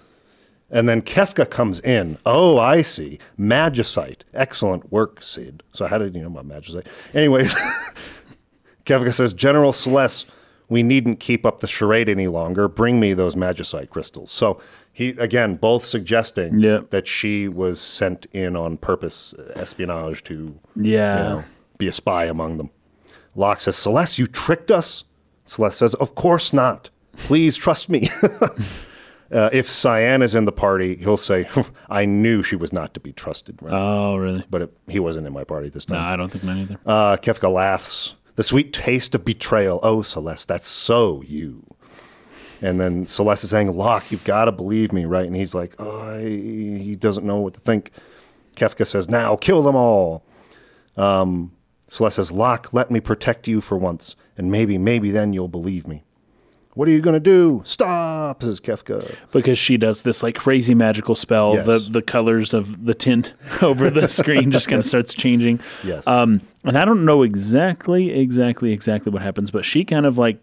[0.70, 2.18] And then Kefka comes in.
[2.26, 3.18] Oh, I see.
[3.38, 4.22] Magicite.
[4.32, 5.62] Excellent work, Cid.
[5.70, 6.86] So how did you know about Magicite?
[7.14, 7.54] Anyways,
[8.86, 10.24] Kefka says, General Celes,
[10.68, 12.66] we needn't keep up the charade any longer.
[12.66, 14.30] Bring me those Magicite crystals.
[14.30, 14.60] So
[14.92, 16.90] he, again, both suggesting Yep.
[16.90, 21.16] that she was sent in on purpose, uh, espionage to Yeah.
[21.18, 21.44] you know,
[21.78, 22.70] be a spy among them.
[23.36, 25.04] Locke says, Celes, you tricked us?
[25.46, 26.90] Celes says, Of course not.
[27.18, 28.08] Please trust me.
[29.32, 31.48] uh, if Cyan is in the party, he'll say,
[31.88, 33.60] I knew she was not to be trusted.
[33.62, 33.72] Right?
[33.72, 34.44] Oh, really?
[34.50, 36.00] but it, he wasn't in my party this time.
[36.00, 36.04] No.
[36.04, 36.78] I don't think mine either.
[36.86, 38.14] Uh, Kefka laughs.
[38.36, 39.80] The sweet taste of betrayal.
[39.82, 41.64] Oh, Celes, that's so you.
[42.60, 45.26] And then Celes is saying, Locke, you've got to believe me, right?
[45.26, 47.90] And he's like, oh, I, he doesn't know what to think.
[48.56, 50.24] Kefka says, now kill them all.
[50.96, 51.52] Um,
[51.88, 55.86] Celes says, Locke, let me protect you for once, and maybe, maybe then you'll believe
[55.86, 56.04] me.
[56.74, 57.62] What are you going to do?
[57.64, 59.16] Stop, says Kefka.
[59.30, 61.54] because she does this like crazy magical spell.
[61.54, 61.66] Yes.
[61.66, 65.60] The the colors of the tint over the screen just kind of starts changing.
[65.84, 66.06] Yes.
[66.06, 70.42] Um, and I don't know exactly, exactly, exactly what happens, but she kind of like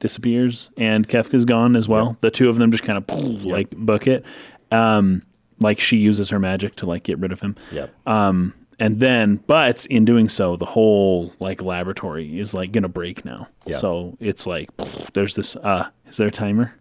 [0.00, 2.16] disappears, and Kefka's gone as well.
[2.20, 4.24] The two of them just kind of like book it.
[4.70, 5.22] Um,
[5.60, 7.54] like she uses her magic to like get rid of him.
[7.70, 7.94] Yep.
[8.06, 13.24] Um, and then, but in doing so, the whole like laboratory is like gonna break
[13.24, 13.48] now.
[13.66, 13.78] Yeah.
[13.78, 14.68] So it's like
[15.14, 15.56] there's this.
[15.56, 16.74] Uh, is there a timer?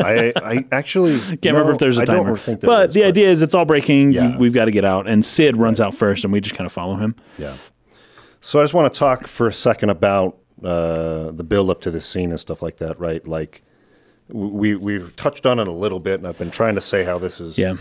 [0.00, 2.24] I, I actually Can't remember if there's a I timer.
[2.28, 4.12] don't think there but is, the idea is it's all breaking.
[4.12, 4.36] Yeah.
[4.38, 5.08] We've got to get out.
[5.08, 7.14] And Cid runs out first, and we just kind of follow him.
[7.38, 7.56] Yeah.
[8.40, 11.90] So I just want to talk for a second about uh, the build up to
[11.90, 13.26] this scene and stuff like that, right?
[13.26, 13.62] Like
[14.28, 17.18] we we've touched on it a little bit, and I've been trying to say how
[17.18, 17.76] this is Yeah.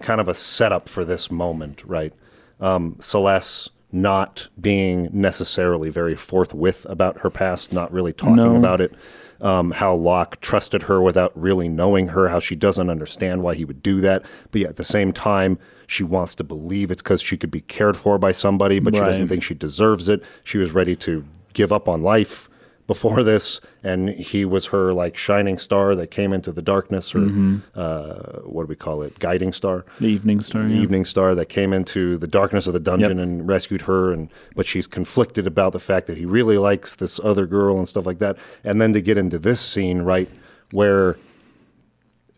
[0.00, 2.12] kind of a setup for this moment, right?
[2.60, 8.56] Um, Celes not being necessarily very forthwith about her past, not really talking No.
[8.56, 8.92] about it.
[9.40, 13.64] Um, how Locke trusted her without really knowing her, how she doesn't understand why he
[13.64, 14.22] would do that.
[14.50, 17.60] But yet at the same time, she wants to believe it's because she could be
[17.60, 20.22] cared for by somebody, but she doesn't think she deserves it.
[20.44, 22.48] She was ready to give up on life
[22.86, 27.20] before this, and he was her like shining star that came into the darkness, or
[27.20, 27.56] Mm-hmm.
[27.74, 29.18] uh, what do we call it?
[29.18, 30.66] Guiding star The evening star.
[30.66, 30.82] Yeah.
[30.82, 33.26] evening star that came into the darkness of the dungeon Yep.
[33.26, 37.18] and rescued her and but she's conflicted about the fact that he really likes this
[37.24, 40.28] other girl and stuff like that and then to get into this scene right
[40.72, 41.16] where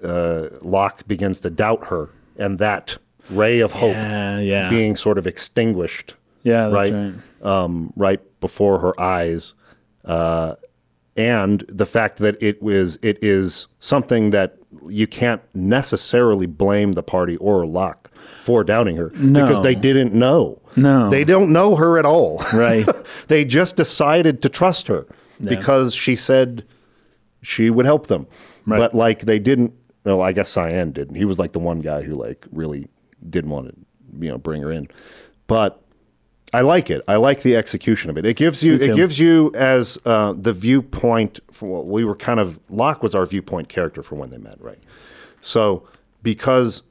[0.02, 2.98] uh, Locke begins to doubt her and that
[3.30, 4.38] ray of hope Yeah.
[4.38, 4.68] Yeah.
[4.68, 6.68] being sort of extinguished yeah.
[6.68, 7.14] That's right, right.
[7.42, 9.54] Um, right before her eyes,
[10.06, 10.54] uh,
[11.16, 14.56] and the fact that it was it is something that
[14.88, 20.60] you can't necessarily blame the party or Locke for doubting her because they didn't know.
[20.76, 21.08] No.
[21.08, 22.44] they don't know her at all.
[22.52, 22.86] Right.
[23.28, 25.06] they just decided to trust her
[25.40, 26.64] because she said
[27.42, 28.26] she would help them.
[28.66, 28.78] Right.
[28.78, 29.72] But like they didn't.
[30.04, 31.16] Well, I guess Cyan didn't.
[31.16, 32.88] He was like the one guy who like really
[33.28, 33.74] didn't want to,
[34.20, 34.88] you know, bring her in.
[35.46, 35.82] But
[36.52, 37.02] I like it.
[37.08, 38.24] I like the execution of it.
[38.24, 41.40] It gives you it gives you as uh, the viewpoint.
[41.50, 44.78] For, we were kind of Locke was our viewpoint character for when they met, right?
[45.40, 45.86] So
[46.22, 46.82] because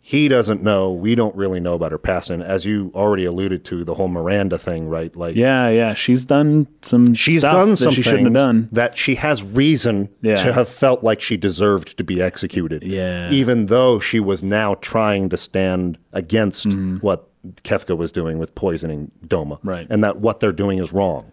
[0.00, 3.64] he doesn't know, we don't really know about her past, and as you already alluded
[3.64, 5.14] to, the whole Miranda thing, right?
[5.16, 5.94] Like Yeah, yeah.
[5.94, 8.68] She's done some she's done that some she shouldn't have done.
[8.72, 10.36] that she has reason Yeah.
[10.36, 12.82] to have felt like she deserved to be executed.
[12.84, 13.30] Yeah.
[13.30, 17.28] Even though she was now trying to stand against what
[17.62, 19.58] Kefka was doing with poisoning Doma.
[19.62, 19.86] Right.
[19.88, 21.32] And that what they're doing is wrong.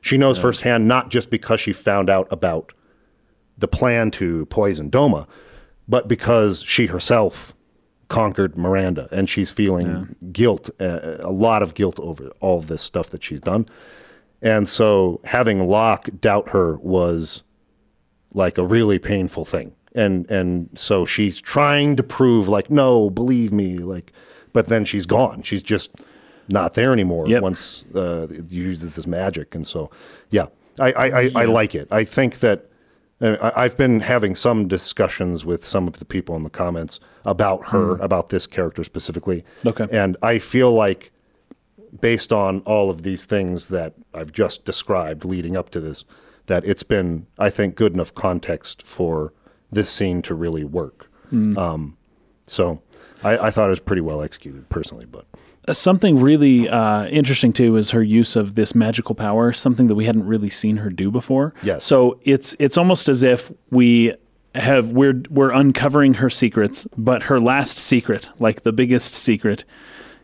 [0.00, 2.72] She knows firsthand not just because she found out about
[3.56, 5.28] the plan to poison Doma,
[5.86, 7.54] but because she herself
[8.08, 13.10] conquered Miranda and she's feeling guilt, uh, a lot of guilt over all this stuff
[13.10, 13.68] that she's done.
[14.42, 17.44] And so having Locke doubt her was
[18.34, 19.74] like a really painful thing.
[19.94, 24.12] And and so she's trying to prove like no, believe me, like
[24.52, 25.42] but then she's gone.
[25.42, 25.90] She's just
[26.48, 27.42] not there anymore Yep.
[27.42, 29.54] once uh, it uses this magic.
[29.54, 29.90] And so
[30.30, 30.46] yeah,
[30.80, 31.88] I I, I, I like it.
[31.90, 32.66] I think that
[33.20, 37.68] I- I've been having some discussions with some of the people in the comments about
[37.68, 39.44] her, about this character specifically.
[39.64, 39.86] Okay.
[39.92, 41.12] And I feel like
[42.00, 46.04] based on all of these things that I've just described leading up to this,
[46.46, 49.32] that it's been, I think, good enough context for
[49.70, 51.08] this scene to really work.
[51.30, 51.96] Um,
[52.46, 52.82] so
[53.22, 55.24] I, I thought it was pretty well executed personally, but
[55.68, 59.94] Uh, Something really uh, interesting too is her use of this magical power, something that
[59.94, 61.54] we hadn't really seen her do before.
[61.62, 61.84] Yes.
[61.84, 64.14] So it's it's almost as if we
[64.54, 69.64] have we're we're uncovering her secrets, but her last secret, like the biggest secret,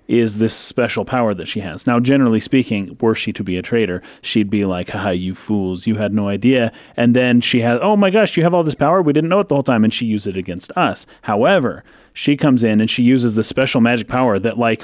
[0.09, 1.87] is this special power that she has.
[1.87, 5.87] Now, generally speaking, were she to be a traitor, she'd be like, haha, you fools,
[5.87, 6.73] you had no idea.
[6.97, 9.03] And then she has, oh my gosh, you have all this power.
[9.03, 9.85] We didn't know it the whole time.
[9.85, 11.07] And she used it against us.
[11.23, 11.85] However,
[12.19, 14.83] she comes in and she uses this special magic power that, like,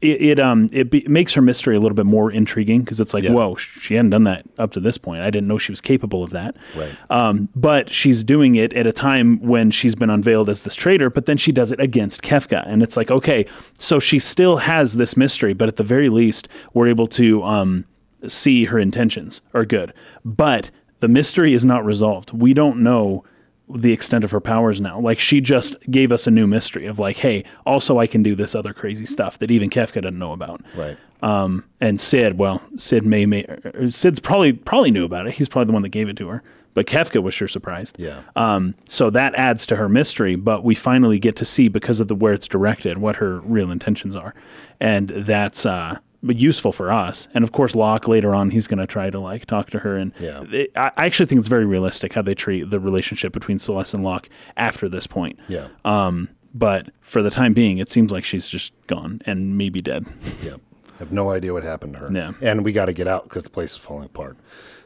[0.00, 3.14] it, it um it be, makes her mystery a little bit more intriguing because it's
[3.14, 3.34] like, Yeah.
[3.34, 5.22] whoa, she hadn't done that up to this point.
[5.22, 6.56] I didn't know she was capable of that.
[6.74, 6.90] Right.
[7.08, 11.08] Um, but she's doing it at a time when she's been unveiled as this traitor,
[11.08, 12.64] but then she does it against Kefka.
[12.66, 13.46] And it's like, okay,
[13.78, 17.84] so she still has this mystery, but at the very least, we're able to um,
[18.26, 19.94] see her intentions are good.
[20.24, 22.32] But the mystery is not resolved.
[22.32, 23.22] We don't know
[23.68, 24.98] the extent of her powers now.
[25.00, 28.34] Like she just gave us a new mystery of like, hey, also I can do
[28.34, 30.62] this other crazy stuff that even Kefka doesn't know about.
[30.76, 30.96] right.
[31.22, 35.34] Um, and Cid, well, Cid may, may er, Cid's probably probably knew about it.
[35.34, 36.42] He's probably the one that gave it to her.
[36.74, 37.96] But Kefka was sure surprised.
[37.98, 38.20] Yeah.
[38.36, 42.08] Um, so that adds to her mystery, but we finally get to see because of
[42.08, 44.34] the where it's directed what her real intentions are,
[44.78, 45.96] and that's uh,
[46.34, 47.28] useful for us.
[47.34, 49.96] And of course, Locke later on he's going to try to like talk to her,
[49.96, 50.42] and Yeah.
[50.76, 54.28] I actually think it's very realistic how they treat the relationship between Celes and Locke
[54.56, 55.38] after this point.
[55.48, 55.68] Yeah.
[55.84, 60.06] Um, but for the time being, it seems like she's just gone and maybe dead.
[60.42, 60.56] Yeah.
[60.98, 62.08] Have no idea what happened to her.
[62.10, 62.32] Yeah.
[62.40, 64.38] And we got to get out because the place is falling apart.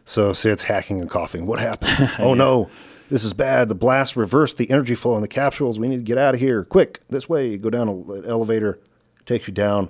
[0.04, 1.46] So Cid's hacking and coughing.
[1.46, 2.10] What happened?
[2.18, 2.68] oh no,
[3.10, 3.68] this is bad.
[3.68, 5.78] The blast reversed the energy flow in the capsules.
[5.78, 6.64] We need to get out of here.
[6.64, 7.56] Quick, this way.
[7.56, 8.80] Go down an elevator,
[9.24, 9.88] takes you down.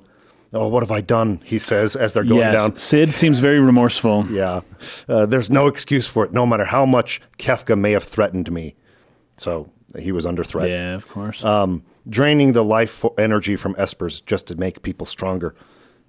[0.53, 1.41] Oh, what have I done?
[1.45, 2.77] He says as they're going yes, down.
[2.77, 4.27] Cid seems very remorseful.
[4.31, 4.63] Yeah.
[5.09, 8.75] Uh, there's no excuse for it, no matter how much Kefka may have threatened me.
[9.37, 10.69] So he was under threat.
[10.69, 11.45] Yeah, of course.
[11.45, 15.55] Um, draining the life energy from espers just to make people stronger.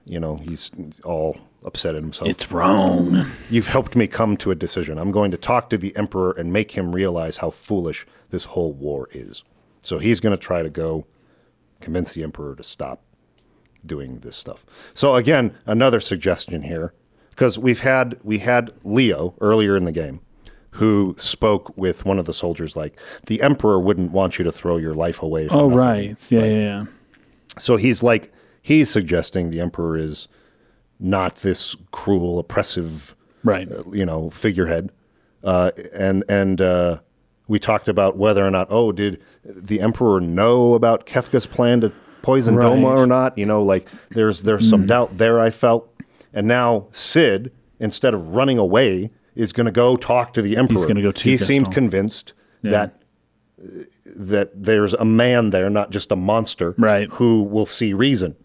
[0.06, 0.72] You know, he's
[1.04, 2.28] all upset at himself.
[2.28, 3.28] it's wrong.
[3.52, 4.98] You've helped me come to a decision.
[4.98, 8.74] I'm going to talk to the Emperor and make him realize how foolish this whole
[8.74, 9.44] war is.
[9.82, 11.06] So he's going to try to go
[11.80, 13.04] convince the Emperor to stop
[13.86, 14.66] doing this stuff.
[14.94, 16.94] So again, another suggestion here,
[17.32, 20.22] because we've had we had Leo earlier in the game,
[20.72, 24.78] who spoke with one of the soldiers like the Emperor wouldn't want you to throw
[24.78, 25.48] your life away.
[25.50, 26.32] Oh, nothing." right.
[26.32, 26.86] Yeah, yeah, yeah.
[27.58, 30.28] So he's like he's suggesting the Emperor is
[31.00, 33.68] not this cruel, oppressive Right.
[33.92, 34.92] you know figurehead
[35.44, 37.00] uh, and and uh,
[37.48, 41.92] we talked about whether or not oh did the emperor know about Kefka's plan to
[42.22, 42.68] poison Right.
[42.72, 45.94] Doma or not you know like there's there's some doubt there I felt
[46.34, 50.78] and now Cid instead of running away is going to go talk to the emperor
[50.78, 52.96] He's gonna go to he seemed convinced that
[53.60, 53.68] uh,
[54.06, 57.10] that there's a man there not just a monster Right.
[57.12, 58.36] who will see reason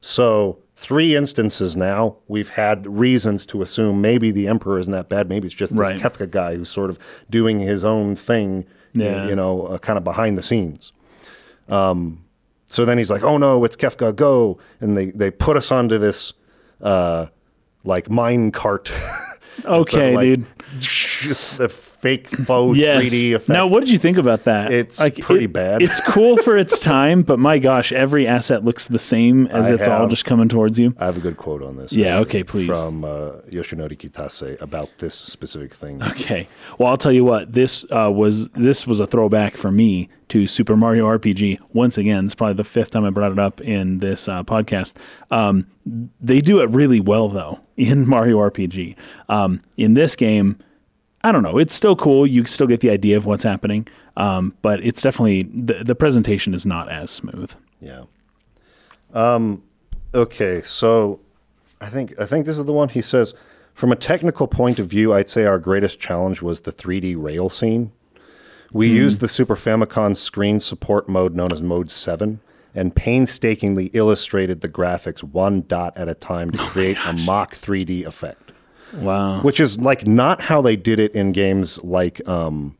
[0.00, 5.28] so three instances now we've had reasons to assume maybe the emperor isn't that bad.
[5.28, 5.98] Maybe it's just this Right.
[6.00, 9.28] Kefka guy who's sort of doing his own thing, you- Yeah.
[9.28, 10.92] you know, uh, kind of behind the scenes.
[11.68, 12.24] Um,
[12.70, 15.98] so then he's like, "Oh no, it's Kefka, go!" And they they put us onto
[15.98, 16.32] this
[16.80, 17.26] uh,
[17.84, 18.90] like mine cart.
[19.64, 20.46] Okay, like- dude.
[21.58, 21.68] the
[22.00, 23.04] fake faux Yes.
[23.04, 23.48] 3D effect.
[23.48, 24.72] Now, what did you think about that?
[24.72, 25.82] It's like, pretty bad.
[25.82, 29.74] It's cool for its time, but my gosh, every asset looks the same as I
[29.74, 30.94] it's all just coming towards you.
[30.98, 31.92] I have a good quote on this.
[31.92, 32.68] Yeah, okay, please.
[32.68, 36.02] From uh, Yoshinori Kitase about this specific thing.
[36.02, 36.48] Okay.
[36.78, 37.52] Well, I'll tell you what.
[37.52, 41.58] This uh, was this was a throwback for me to Super Mario RPG.
[41.72, 44.94] Once again, it's probably the fifth time I brought it up in this uh, podcast.
[45.30, 45.66] Um,
[46.20, 48.96] they do it really well though in Mario RPG.
[49.28, 50.56] Um, in this game,
[51.22, 51.58] I don't know.
[51.58, 52.26] It's still cool.
[52.26, 56.54] You still get the idea of what's happening, um, but it's definitely the the presentation
[56.54, 57.52] is not as smooth.
[57.80, 58.04] Yeah.
[59.12, 59.62] Um,
[60.14, 61.20] okay, so
[61.80, 63.34] I think I think this is the one he says.
[63.74, 67.48] From a technical point of view, I'd say our greatest challenge was the 3D rail
[67.48, 67.92] scene.
[68.72, 72.40] We used the Super Famicom screen support mode known as Mode 7
[72.74, 78.04] and painstakingly illustrated the graphics one dot at a time to create a mock 3D
[78.04, 78.39] effect,
[78.94, 79.40] Wow.
[79.42, 82.76] which is like not how they did it in games like um,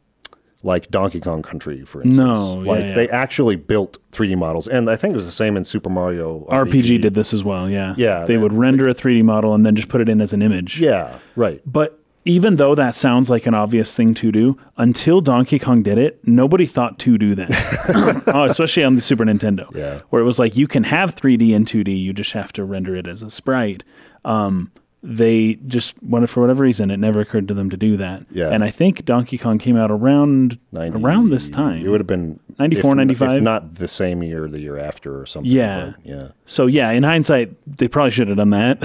[0.63, 2.17] like Donkey Kong Country, for instance.
[2.17, 2.95] No, yeah, like yeah.
[2.95, 6.45] they actually built 3D models, and I think it was the same in Super Mario
[6.51, 7.71] RPG did this as well.
[7.71, 7.95] Yeah.
[7.97, 10.33] Yeah, They that- would render a 3D model and then just put it in as
[10.33, 10.79] an image.
[10.79, 11.63] Yeah, right.
[11.65, 11.97] But
[12.27, 16.21] even though that sounds like an obvious thing to do, until Donkey Kong did it,
[16.27, 18.23] nobody thought to do that.
[18.35, 20.01] oh, especially on the Super Nintendo, Yeah.
[20.11, 22.95] where it was like you can have 3D and 2D, you just have to render
[22.95, 23.83] it as a sprite.
[24.27, 24.71] Um,
[25.03, 28.27] they just wanted for whatever reason it never occurred to them to do that.
[28.31, 28.51] Yeah.
[28.51, 31.85] And I think Donkey Kong came out around 90 around this time.
[31.85, 33.33] It would have been 94, if, 95?
[33.39, 35.51] if not the same year, the year after, or something.
[35.51, 35.93] Yeah.
[35.97, 38.79] but yeah, So yeah, in hindsight, they probably should have done that.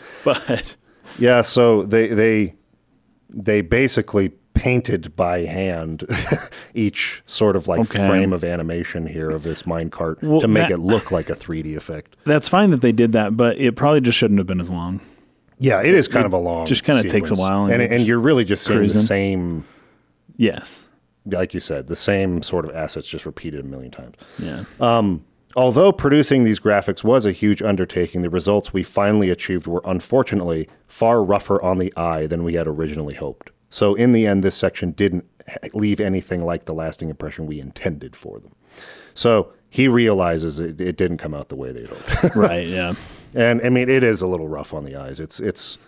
[0.24, 0.76] but
[1.18, 1.42] yeah.
[1.42, 2.54] So they they
[3.28, 6.04] they basically painted by hand
[6.74, 8.06] each sort of like Okay.
[8.06, 11.34] frame of animation here of this minecart Well, to make that- it look like a
[11.34, 12.16] 3D effect.
[12.24, 15.00] that's fine that they did that, but it probably just shouldn't have been as long.
[15.60, 16.66] Yeah, it is kind of a long.
[16.66, 19.00] just kinda takes a while and and, you're and you're really just seeing cruising.
[19.00, 19.64] the same,
[20.36, 20.88] Yes.
[21.26, 24.14] like you said, the same sort of assets just repeated a million times.
[24.38, 24.64] Yeah.
[24.80, 25.24] Um,
[25.56, 30.68] although producing these graphics was a huge undertaking, the results we finally achieved were unfortunately
[30.86, 33.50] far rougher on the eye than we had originally hoped.
[33.68, 35.26] So, in the end, this section didn't
[35.74, 38.52] leave anything like the lasting impression we intended for them.
[39.14, 42.34] So, he realizes it, it didn't come out the way they hoped.
[42.36, 42.66] right.
[42.66, 42.94] Yeah.
[43.34, 45.20] And I mean, it is a little rough on the eyes.
[45.20, 45.78] It's, it's,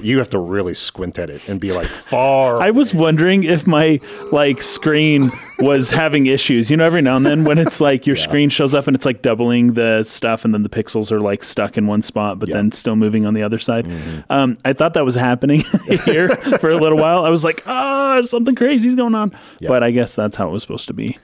[0.00, 2.60] you have to really squint at it and be like far.
[2.62, 4.00] I was wondering if my
[4.32, 6.70] like screen was having issues.
[6.70, 9.04] You know, every now and then when it's like your screen shows up and it's
[9.06, 12.48] like doubling the stuff, and then the pixels are like stuck in one spot, but
[12.48, 12.54] Yeah.
[12.56, 12.62] Mm-hmm.
[12.64, 13.86] then still moving on the other side.
[14.30, 15.60] Um, I thought that was happening
[16.04, 17.24] here for a little while.
[17.24, 19.36] I was like, oh, something crazy's going on.
[19.60, 19.68] Yeah.
[19.68, 21.18] But I guess that's how it was supposed to be.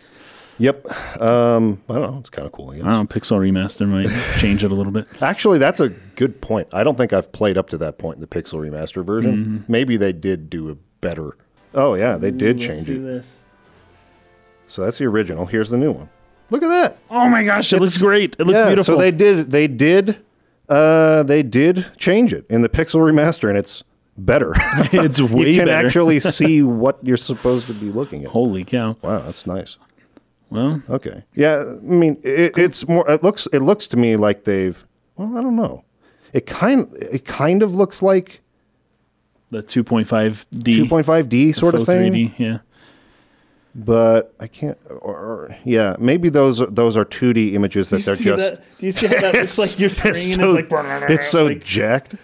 [0.58, 1.20] Yep.
[1.20, 2.18] Um, I don't know.
[2.18, 2.70] It's kind of cool.
[2.70, 2.84] I guess.
[2.84, 5.06] I don't know, Pixel Remaster might change it a little bit.
[5.20, 6.68] Actually, that's a good point.
[6.72, 9.36] I don't think I've played up to that point in the Pixel remaster version.
[9.36, 9.72] Mm-hmm.
[9.72, 11.36] Maybe they did do a better.
[11.74, 12.98] Oh yeah, they did change it.
[13.00, 13.38] this.
[14.68, 15.46] So that's the original.
[15.46, 16.10] Here's the new one.
[16.50, 16.98] Look at that.
[17.10, 18.36] Oh my gosh, it looks great.
[18.38, 18.94] It looks yeah, beautiful.
[18.94, 19.50] So they did.
[19.50, 20.22] They did.
[20.68, 23.84] Uh, they did change it in the Pixel remaster, and it's
[24.16, 24.52] better.
[24.92, 25.86] it's way you can better.
[25.86, 28.30] actually see what you're supposed to be looking at.
[28.30, 28.96] Holy cow.
[29.02, 29.76] Wow, that's nice.
[30.52, 31.24] Well, Okay.
[31.34, 33.08] Yeah, I mean, it, it's more.
[33.10, 33.46] It looks.
[33.52, 34.84] It looks to me like they've.
[35.16, 35.84] Well, I don't know.
[36.32, 36.92] It kind.
[37.00, 38.40] It kind of looks like
[39.50, 42.12] the 2.5D 2.5D sort of thing.
[42.12, 42.58] 3D, yeah.
[43.74, 44.76] But I can't.
[44.90, 48.60] Or, or yeah, maybe those are- those are 2D images that they're just.
[48.78, 50.56] do you see how that looks It's- it's so,
[51.08, 52.16] it's so jacked.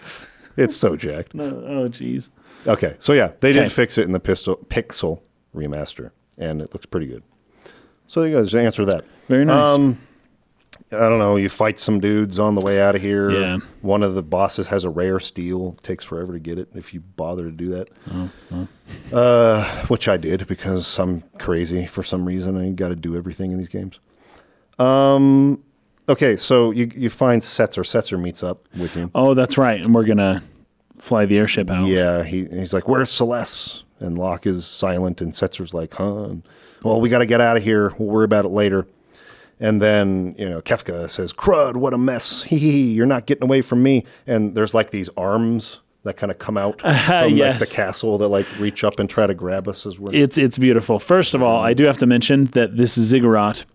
[0.57, 1.33] It's so jacked.
[1.33, 2.29] No, oh jeez.
[2.67, 3.61] Okay, so yeah, they Okay.
[3.61, 5.21] did fix it in the pistol, Pixel
[5.55, 7.23] remaster, and it looks pretty good.
[8.09, 9.05] So you guys answer that.
[9.27, 9.75] Very nice.
[9.75, 9.99] Um,
[10.91, 11.35] I don't know.
[11.35, 13.29] You fight some dudes on the way out of here.
[13.29, 13.57] Yeah.
[13.81, 15.75] One of the bosses has a rare steal.
[15.77, 17.89] It takes forever to get it if you bother to do that.
[18.11, 18.67] Oh,
[19.15, 22.57] Uh, which I did because I'm crazy for some reason.
[22.57, 23.99] I got to do everything in these games.
[24.79, 25.63] Um.
[26.07, 27.83] Okay, so you you find Setzer.
[27.83, 29.11] Setzer meets up with you.
[29.13, 29.85] oh, that's right.
[29.85, 30.41] And we're gonna
[30.97, 31.85] fly the airship out.
[31.87, 36.43] Yeah, he, he's like, "Where's Celes?" And Locke is silent, and Setzer's like, "Huh?" And,
[36.83, 37.93] well, we got to get out of here.
[37.97, 38.87] We'll worry about it later.
[39.59, 42.43] And then you know, Kefka says, "Crud, what a mess!
[42.49, 46.39] Hee you're not getting away from me." And there's like these arms that kind of
[46.39, 47.59] come out ah, from like, yes.
[47.59, 50.13] the castle that like reach up and try to grab us as we're.
[50.13, 50.99] It's it's beautiful.
[50.99, 53.65] First of all, I do have to mention that this ziggurat.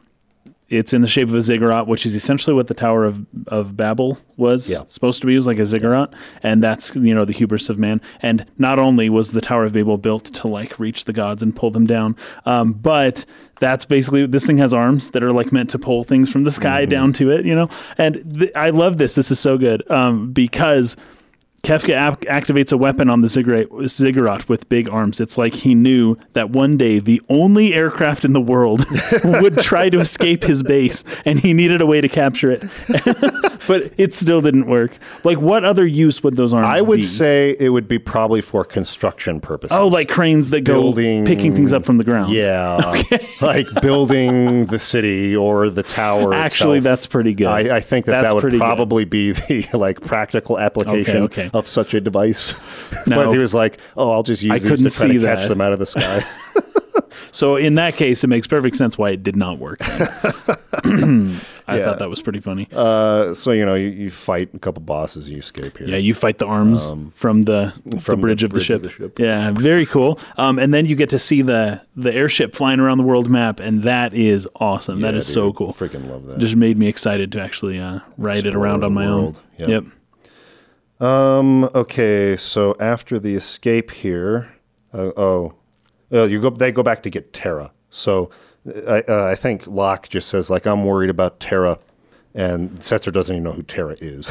[0.71, 3.77] It's in the shape of a ziggurat, which is essentially what the Tower of, of
[3.77, 4.79] Babel was Yeah.
[4.87, 5.35] supposed to be.
[5.35, 8.01] It was like a ziggurat, and that's you know the hubris of man.
[8.23, 11.55] And not only was the Tower of Babel built to like reach the gods and
[11.55, 13.27] pull them down, um, but
[13.61, 16.51] that's basically this thing has arms that are like meant to pull things from the
[16.51, 17.45] sky down to it.
[17.45, 17.69] You know,
[17.99, 19.15] and th- I love this.
[19.15, 20.97] This is so good um, because
[21.65, 25.21] Kefka ap- activates a weapon on the ziggurat, ziggurat with big arms.
[25.21, 28.85] It's like he knew that one day the only aircraft in the world
[29.25, 32.63] would try to escape his base, and he needed a way to capture it.
[33.67, 34.99] but it still didn't work.
[35.25, 37.03] Like, what other use would those arms I would be?
[37.03, 39.77] say it would be probably for construction purposes.
[39.77, 42.33] Oh, like cranes that go Building- picking things up from the ground.
[42.33, 42.95] Yeah,
[43.41, 46.35] like building the city or the tower.
[46.35, 46.97] Actually, itself.
[46.99, 47.47] that's pretty good.
[47.47, 48.65] I, I think that That's that would pretty good.
[48.65, 51.51] probably be the like practical application Okay, okay.
[51.55, 52.55] Of such a device.
[53.07, 53.17] No.
[53.17, 55.41] but he was like, "Oh, I'll just use I these to try to see catch
[55.43, 55.49] that.
[55.49, 56.25] them out of the sky."
[57.33, 59.81] So in that case, it makes perfect sense why it did not work.
[61.67, 61.85] I Yeah.
[61.85, 62.69] thought that was pretty funny.
[62.73, 65.89] uh, so you know, you, you fight a couple bosses, you escape here.
[65.89, 68.67] Yeah, you fight the arms from the Um, from the the bridge, of, the bridge
[68.67, 68.77] ship.
[68.77, 69.19] of the ship.
[69.19, 70.21] Yeah, very cool.
[70.37, 73.59] Um, and then you get to see the the airship flying around the world map,
[73.61, 75.01] and that is awesome.
[75.01, 75.73] that Yeah, is so cool.
[75.73, 76.39] Freaking love that.
[76.39, 79.37] Just made me excited to actually uh, ride it around on my world.
[79.37, 79.43] own.
[79.59, 79.67] Yeah.
[79.75, 79.85] Yep.
[81.01, 81.65] Um.
[81.75, 82.37] Okay.
[82.37, 84.53] So after the escape here,
[84.93, 85.55] uh, oh,
[86.13, 86.51] uh, you go.
[86.51, 87.73] They go back to get Terra.
[87.91, 88.31] So
[88.89, 91.79] I, uh, I think Locke just says like, "I'm worried about Terra,"
[92.35, 94.29] and Setzer doesn't even know who Terra is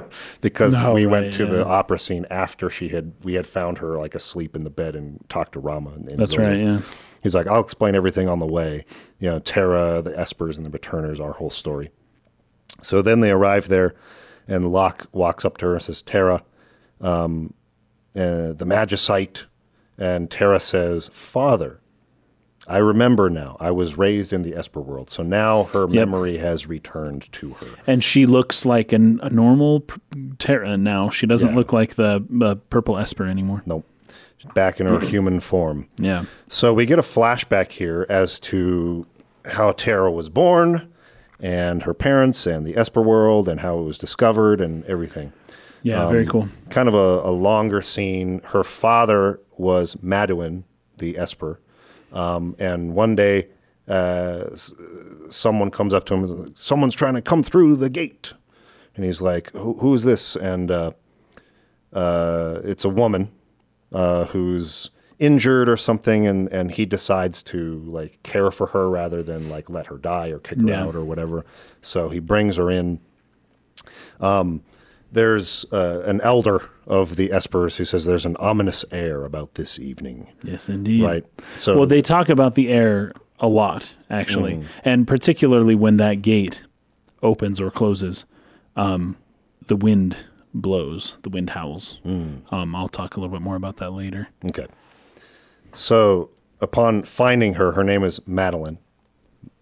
[0.40, 1.50] because No, we right, went to yeah.
[1.50, 4.94] the opera scene after she had we had found her like asleep in the bed
[4.96, 5.94] and talked to Ramuh.
[5.96, 6.44] And, and That's Zoe.
[6.44, 6.58] right.
[6.58, 6.80] Yeah.
[7.22, 8.84] He's like, I'll explain everything on the way.
[9.18, 11.90] You know, Terra, the Espers, and the Returners, our whole story.
[12.84, 13.96] So then they arrive there,
[14.48, 16.42] and Locke walks up to her and says, Terra,
[17.00, 17.52] um,
[18.14, 19.46] uh, the Magicite.
[19.98, 21.80] And Terra says, Father,
[22.68, 23.56] I remember now.
[23.60, 25.08] I was raised in the Esper world.
[25.08, 27.66] So now her memory has returned to her.
[27.86, 29.84] And she looks like an, a normal
[30.38, 31.08] Terra now.
[31.10, 31.54] She doesn't Yeah.
[31.56, 33.62] look like the uh, purple Esper anymore.
[33.66, 33.86] Nope.
[34.54, 35.88] Back in her human form.
[35.98, 36.24] Yeah.
[36.48, 39.06] So we get a flashback here as to
[39.46, 40.92] how Terra was born
[41.40, 45.32] and her parents and the Esper world and how it was discovered and everything.
[45.82, 46.04] Yeah.
[46.04, 46.48] Um, very cool.
[46.70, 48.40] Kind of a, a longer scene.
[48.46, 50.64] Her father was Maduin,
[50.98, 51.60] the Esper.
[52.12, 53.48] Um, and one day,
[53.88, 54.72] uh, s-
[55.30, 58.32] someone comes up to him, and someone's trying to come through the gate.
[58.96, 60.34] And he's like, Who, who's this?
[60.36, 60.92] And uh,
[61.92, 63.30] uh, it's a woman
[63.92, 69.22] uh, who's injured or something, and, and he decides to like care for her rather
[69.22, 70.84] than like let her die or kick her Yeah.
[70.84, 71.44] out or whatever.
[71.82, 73.00] So he brings her in.
[74.20, 74.62] Um,
[75.12, 79.78] there's uh, an elder of the Espers who says there's an ominous air about this
[79.78, 80.28] evening.
[80.42, 81.02] Yes, indeed.
[81.02, 81.24] Right.
[81.56, 84.64] So well, they talk about the air a lot, actually, Mm.
[84.84, 86.62] and particularly when that gate
[87.22, 88.24] opens or closes,
[88.76, 89.16] um,
[89.66, 90.16] the wind
[90.54, 91.98] blows, the wind howls.
[92.04, 92.50] Mm.
[92.52, 94.28] Um, I'll talk a little bit more about that later.
[94.44, 94.66] Okay.
[95.76, 98.78] So upon finding her, her name is Madeline.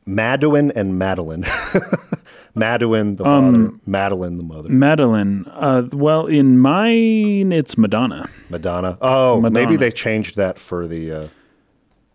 [0.06, 1.44] Madeline and Madeline.
[2.54, 5.44] Madeline the father, Um, Madeline the mother, Madeline.
[5.50, 8.28] Uh, well, in mine, it's Madonna.
[8.48, 8.96] Madonna.
[9.00, 11.28] Oh, maybe they changed that for the uh,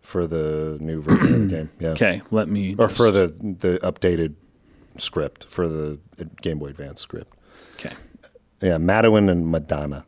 [0.02, 1.70] for the new version of the game.
[1.80, 1.90] Yeah.
[1.90, 2.74] Okay, let me.
[2.80, 4.36] Or just- for the the updated
[4.98, 6.00] script for the
[6.42, 7.34] Game Boy Advance script.
[7.78, 7.94] Okay.
[8.62, 10.06] Yeah, Madeline and Madonna.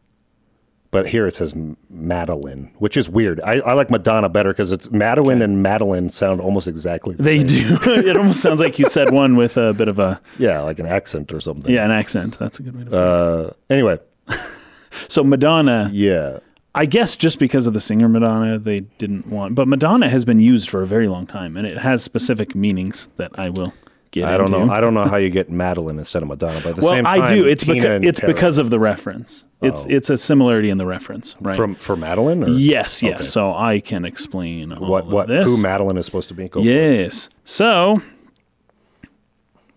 [0.91, 1.55] But here it says
[1.89, 3.39] Madeline, which is weird.
[3.41, 7.37] I, I like Madonna better because it's Madeline and Madeline sound almost exactly the They
[7.39, 7.47] same.
[7.47, 7.77] do.
[8.09, 10.85] it almost sounds like you said one with a bit of a Yeah, like an
[10.85, 11.71] accent or something.
[11.73, 12.37] yeah, an accent.
[12.37, 12.89] That's a good way to.
[12.89, 12.99] Put it.
[12.99, 13.99] Uh, anyway,
[15.07, 16.39] So Madonna, yeah.
[16.75, 19.55] I guess just because of the singer Madonna, they didn't want.
[19.55, 23.07] But Madonna has been used for a very long time, and it has specific meanings
[23.17, 23.73] that I will
[24.11, 24.25] get.
[24.25, 24.65] I don't into.
[24.67, 24.71] know.
[24.73, 27.05] I don't know how you get Madeline instead of Madonna, but at the well, same
[27.05, 27.47] time, I do.
[27.47, 29.45] It's Tina because it's because of the reference.
[29.61, 29.89] It's Oh.
[29.89, 31.55] it's a similarity in the reference, right?
[31.55, 32.43] from for Madeline.
[32.43, 32.49] Or?
[32.49, 33.15] yes, yes.
[33.15, 33.23] Okay.
[33.23, 36.47] So I can explain all What what who Madeline is supposed to be?
[36.49, 36.61] Go.
[36.61, 37.29] Yes.
[37.45, 38.01] So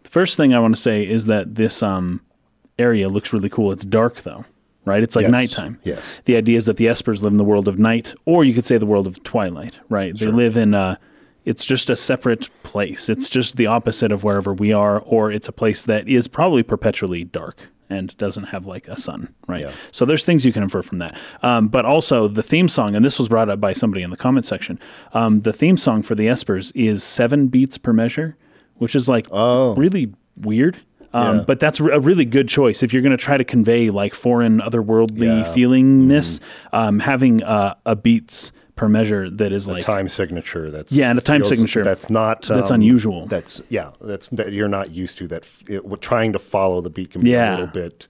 [0.03, 2.21] the first thing I want to say is that this um
[2.79, 3.73] area looks really cool.
[3.73, 4.45] It's dark though,
[4.85, 5.03] right?
[5.03, 5.31] It's like Yes.
[5.33, 5.79] nighttime.
[5.85, 6.21] Yes.
[6.25, 8.65] The idea is that the Espers live in the world of night, or you could
[8.65, 10.17] say the world of twilight, right?
[10.19, 10.97] They live in uh
[11.45, 13.09] it's just a separate place.
[13.09, 16.63] It's just the opposite of wherever we are, or it's a place that is probably
[16.63, 19.61] perpetually dark and doesn't have like a sun, right?
[19.61, 19.73] Yeah.
[19.93, 21.17] So there's things you can infer from that.
[21.43, 24.17] Um, but also the theme song, and this was brought up by somebody in the
[24.17, 24.79] comment section.
[25.13, 28.37] Um, the theme song for the Espers is seven beats per measure,
[28.77, 30.79] which is like really weird.
[31.13, 31.45] Um, Yeah.
[31.47, 34.61] But that's a really good choice if you're going to try to convey like foreign,
[34.61, 35.55] otherworldly Yeah.
[35.55, 36.41] feelingness.
[36.73, 40.71] Um, having uh, a beats per measure that is like time signature.
[40.71, 41.85] That's Yeah, and a time feels- signature.
[41.85, 43.27] That's not That's um, unusual.
[43.27, 43.93] That's yeah.
[44.01, 45.29] That's that you're not used to.
[45.29, 47.51] That it, trying to follow the beat can be Yeah.
[47.51, 48.07] a little bit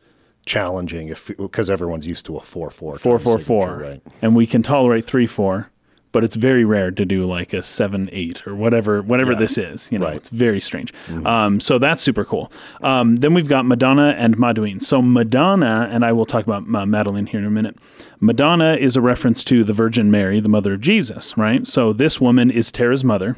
[0.46, 4.02] challenging if because everyone's used to a four four four four four, Right.
[4.20, 5.70] and we can tolerate three four,
[6.14, 9.38] but it's very rare to do like a seven eight or whatever whatever Yeah.
[9.40, 9.88] this is.
[9.92, 10.16] You know, Right.
[10.16, 10.94] it's very strange.
[11.26, 12.50] Um, so that's super cool.
[12.82, 14.80] Um, then we've got Madonna and Maduin.
[14.80, 17.76] So Madonna, and I will talk about uh, Madeline here in a minute.
[18.20, 21.66] Madonna is a reference to the Virgin Mary, the mother of Jesus, right?
[21.66, 23.36] So this woman is Terra's mother.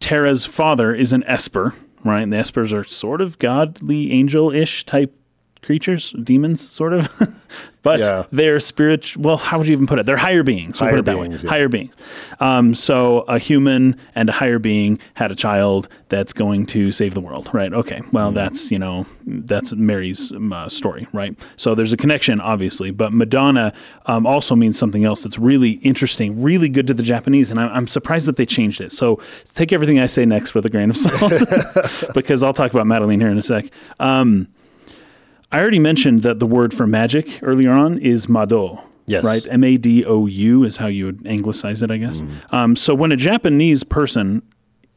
[0.00, 1.74] Terra's father is an Esper,
[2.04, 2.22] right?
[2.22, 5.14] And the Espers are sort of godly angel-ish type
[5.66, 7.08] creatures, demons, sort of.
[7.82, 8.24] but Yeah.
[8.32, 9.22] they're spiritual.
[9.22, 10.06] Well, how would you even put it?
[10.06, 10.80] They're higher beings.
[10.80, 11.48] We'll Higher put it that beings, way.
[11.48, 11.50] yeah.
[11.56, 11.94] Higher beings.
[12.40, 17.14] Um, so a human and a higher being had a child that's going to save
[17.14, 17.72] the world, right?
[17.72, 18.00] Okay.
[18.12, 21.36] Well, that's you know that's Mary's um, uh, story, right?
[21.56, 23.72] So there's a connection, obviously, but Madonna
[24.06, 27.70] um, also means something else that's really interesting, really good to the Japanese, and I'm,
[27.72, 28.92] I'm surprised that they changed it.
[28.92, 29.20] So
[29.54, 31.32] take everything I say next with a grain of salt,
[32.14, 33.66] because I'll talk about Madeline here in a sec.
[33.98, 34.46] Um,
[35.52, 38.82] I already mentioned that the word for magic earlier on is mado.
[39.06, 39.22] Yes.
[39.22, 39.46] Right?
[39.48, 42.22] M A D O U is how you would anglicize it, I guess.
[42.50, 44.42] Um, so when a Japanese person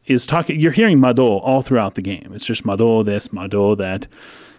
[0.07, 2.31] is talking, you're hearing mado all throughout the game.
[2.33, 4.07] It's just mado this, mado that,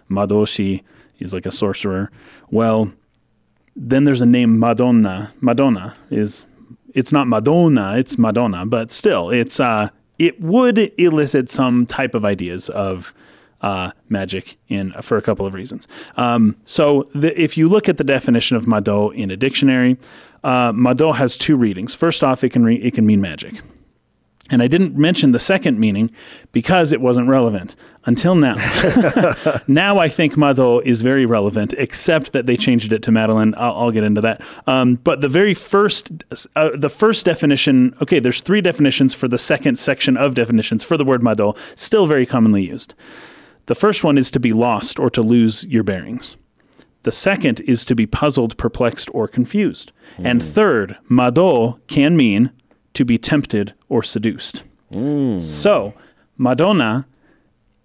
[0.08, 0.82] madoshi.
[1.18, 2.10] is like a sorcerer.
[2.50, 2.92] Well,
[3.76, 5.32] then there's a name Madonna.
[5.40, 6.44] Madonna is
[6.94, 12.24] it's not Madonna, it's Madonna, but still, it's uh, it would elicit some type of
[12.24, 13.14] ideas of
[13.62, 15.86] uh, magic in for a couple of reasons.
[16.16, 19.98] Um, so the, if you look at the definition of Mado in a dictionary,
[20.42, 21.94] uh, Mado has two readings.
[21.94, 23.62] First off, it can re- it can mean magic.
[24.52, 26.10] And I didn't mention the second meaning
[26.50, 28.56] because it wasn't relevant until now.
[29.68, 33.54] now I think Mado is very relevant, except that they changed it to Madeline.
[33.56, 34.40] I'll, I'll get into that.
[34.66, 36.24] Um, but the very first,
[36.56, 37.94] uh, the first definition.
[38.02, 42.06] Okay, there's three definitions for the second section of definitions for the word Mado, still
[42.06, 42.94] very commonly used.
[43.70, 46.36] The first one is to be lost or to lose your bearings.
[47.04, 49.92] The second is to be puzzled, perplexed, or confused.
[50.18, 52.50] And third, Mado can mean
[52.94, 54.64] to be tempted or seduced.
[55.40, 55.94] So,
[56.36, 57.06] Madonna,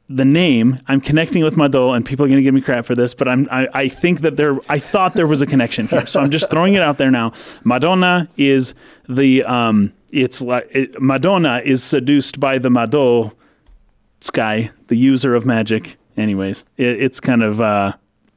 [0.10, 2.96] the name, I'm connecting with Mado, and people are going to give me crap for
[2.96, 6.08] this, but I'm, I, I think that there, I thought there was a connection here.
[6.08, 7.32] So I'm just throwing it out there now.
[7.64, 8.74] Madonna is
[9.08, 13.34] the, um, it's like, it, Madonna is seduced by the Mado
[14.26, 15.98] Sky, the user of magic.
[16.18, 17.94] Anyways, it, it's kind of, uh,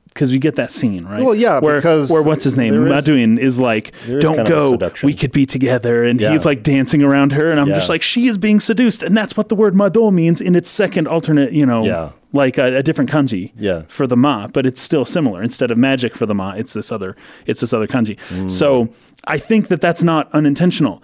[0.08, 1.22] because we get that scene, right?
[1.22, 4.36] Well, yeah, where, because where what's his name, there is- Maduin, is like, is "Don't
[4.36, 6.32] kind of a go, we could be together," and Yeah.
[6.32, 7.76] he's like dancing around her, and I'm Yeah.
[7.76, 10.70] just like, she is being seduced, and that's what the word Mado means in its
[10.70, 12.10] second alternate, you know, Yeah.
[12.32, 13.82] like a, a different kanji Yeah.
[13.86, 15.40] for the ma, but it's still similar.
[15.40, 17.14] Instead of magic for the ma, it's this other,
[17.46, 18.18] it's this other kanji.
[18.30, 18.50] Mm.
[18.50, 18.88] So
[19.28, 21.00] I think that that's not unintentional.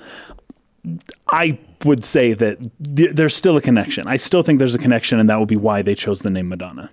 [1.31, 2.59] I would say that
[2.97, 4.07] th- there's still a connection.
[4.07, 6.49] I still think there's a connection, and that would be why they chose the name
[6.49, 6.91] Madonna.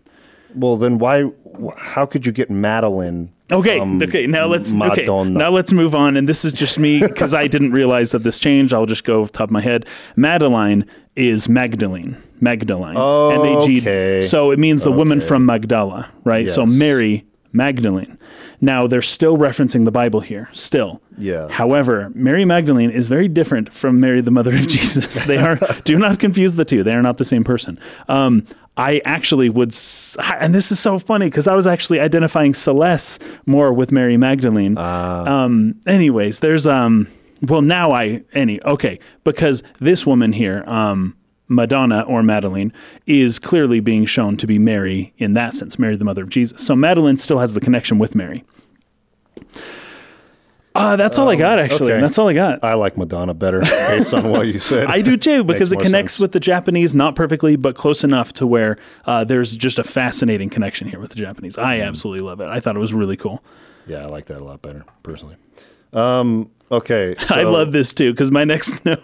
[0.55, 1.31] Well, then why?
[1.77, 3.31] How could you get Madeline?
[3.51, 4.27] Okay, okay.
[4.27, 5.05] Now let's okay.
[5.05, 6.15] Now let's move on.
[6.15, 8.73] And this is just me because I didn't realize that this changed.
[8.73, 9.85] I'll just go top of my head.
[10.15, 10.85] Madeline
[11.15, 12.15] is Magdalene.
[12.39, 12.95] Magdalene.
[12.97, 14.21] Oh, okay.
[14.21, 16.49] So it means the woman from Magdala, right?
[16.49, 18.17] So Mary Magdalene.
[18.59, 20.49] Now they're still referencing the Bible here.
[20.53, 21.01] Still.
[21.17, 21.47] Yeah.
[21.49, 25.23] However, Mary Magdalene is very different from Mary, the mother of Jesus.
[25.23, 25.59] They are.
[25.83, 26.83] do not confuse the two.
[26.83, 27.79] They are not the same person.
[28.07, 28.45] Um,
[28.77, 33.19] I actually would, s- and this is so funny because I was actually identifying Celes
[33.45, 34.77] more with Mary Magdalene.
[34.77, 37.07] um, anyways, there's um.
[37.47, 41.15] Well, now I any okay because this woman here, um,
[41.51, 42.71] Madonna or Madeline,
[43.05, 46.65] is clearly being shown to be Mary in that sense, Mary the mother of Jesus.
[46.65, 48.43] So Madeline still has the connection with Mary.
[50.73, 51.91] Uh, that's all I got, actually.
[51.91, 51.99] okay.
[52.01, 52.63] That's all I got.
[52.63, 54.87] I like Madonna better based on what you said.
[54.87, 56.19] I do too because it connects sense.
[56.21, 60.49] with the Japanese, not perfectly, but close enough to where uh, there's just a fascinating
[60.49, 61.57] connection here with the Japanese.
[61.57, 61.87] I Mm.
[61.87, 62.45] absolutely love it.
[62.47, 63.43] I thought it was really cool.
[63.85, 65.35] Yeah, I like that a lot better personally.
[65.91, 69.03] Um, okay, I love this too because my next note,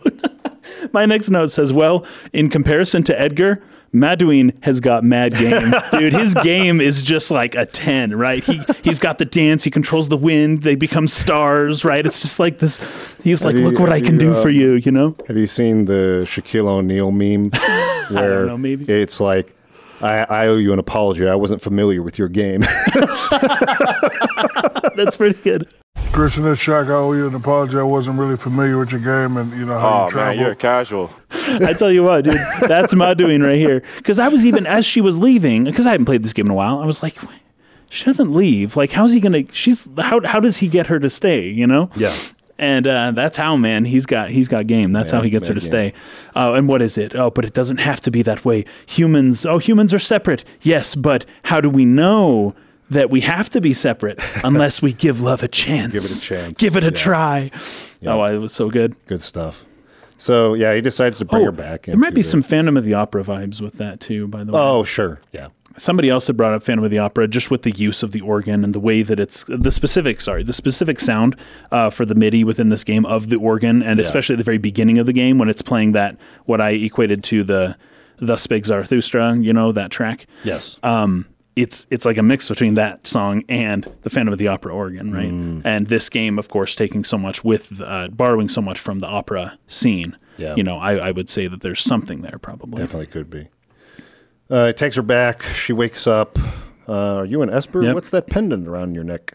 [0.93, 3.61] my next note says, "Well, in comparison to Edgar."
[3.93, 6.13] Maduin has got mad game, dude.
[6.13, 8.43] His game is just like a ten, right?
[8.43, 9.63] He he's got the dance.
[9.63, 10.63] He controls the wind.
[10.63, 12.05] They become stars, right?
[12.05, 12.78] It's just like this.
[13.23, 15.15] He's like, you- look what I can you, do for um, you, you know.
[15.28, 17.49] Have you seen the Shaquille O'Neal meme
[18.09, 18.57] where know,
[18.88, 19.55] it's like,
[20.02, 21.28] I, I owe you an apology.
[21.28, 22.62] I wasn't familiar with your game.
[24.95, 25.68] That's pretty good.
[26.12, 26.88] Christian, it's Shaq.
[26.88, 27.78] I owe you an apology.
[27.78, 30.41] I wasn't really familiar with your game and you know how Oh you man, travel.
[30.43, 31.12] you're casual.
[31.32, 32.38] I tell you what, dude,
[32.68, 33.84] that's my doing right here.
[33.98, 36.52] Because I was even as she was leaving, because I hadn't played this game in
[36.52, 36.80] a while.
[36.80, 37.18] I was like,
[37.89, 38.76] she doesn't leave.
[38.76, 39.43] Like, how's he gonna?
[39.54, 41.48] She's how how does he get her to stay?
[41.50, 41.89] You know?
[41.95, 42.16] yeah.
[42.60, 43.86] And uh, that's how, man.
[43.86, 44.91] He's got he's got game.
[44.91, 45.93] That's how he gets her to mad stay.
[46.36, 47.16] Oh, and what is it?
[47.16, 48.66] Oh, but it doesn't have to be that way.
[48.88, 49.45] Humans.
[49.45, 50.43] Oh, humans are separate.
[50.62, 52.55] Yes, but how do we know
[52.89, 55.93] that we have to be separate unless we give love a chance.
[55.93, 56.91] Give it a chance, Give it a yeah.
[56.91, 57.51] try.
[58.05, 58.95] Oh, it was so good.
[59.05, 59.66] Good stuff.
[60.18, 61.88] So yeah, he decides to bring her back.
[61.88, 64.51] Oh, There might be some Phantom of the Opera vibes with that too, by the
[64.51, 64.60] way.
[64.60, 65.49] Oh sure, yeah.
[65.78, 68.21] Somebody else had brought up Phantom of the Opera just with the use of the
[68.21, 71.36] organ and the way that it's the specific, sorry, the specific sound
[71.71, 74.57] uh, for the MIDI within this game of the organ, and especially at the very
[74.57, 77.75] beginning of the game when it's playing that what I equated to the
[78.19, 80.25] "Thus Spake Zarathustra," you know that track.
[80.43, 80.80] Yes.
[80.84, 84.73] Um, it's it's like a mix between that song and the Phantom of the Opera
[84.73, 85.30] organ, right?
[85.30, 85.61] Mm.
[85.65, 89.07] And this game, of course, taking so much with uh, borrowing so much from the
[89.07, 90.15] opera scene.
[90.38, 90.53] Yeah.
[90.55, 92.82] You know, I, I would say that there's something there probably.
[92.82, 93.47] Definitely could be.
[94.50, 95.43] Uh, it takes her back.
[95.43, 96.38] She wakes up.
[96.88, 97.84] Uh, are you an Esper?
[97.84, 97.95] Yep.
[97.95, 99.34] What's that pendant around your neck?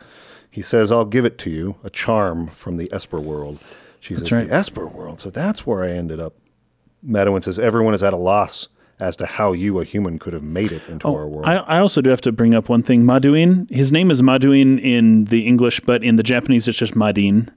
[0.51, 3.63] He says, I'll give it to you, a charm from the Esper world.
[4.01, 4.47] She says, right.
[4.47, 5.21] The Esper world.
[5.21, 6.35] So that's where I ended up.
[7.03, 8.69] Madeline says, Everyone is at a loss
[9.01, 11.47] as to how you, a human, could have made it into our world.
[11.47, 13.03] I, I also do have to bring up one thing.
[13.03, 17.49] Maduin, his name is Maduin in the English, but in the Japanese, it's just Madin.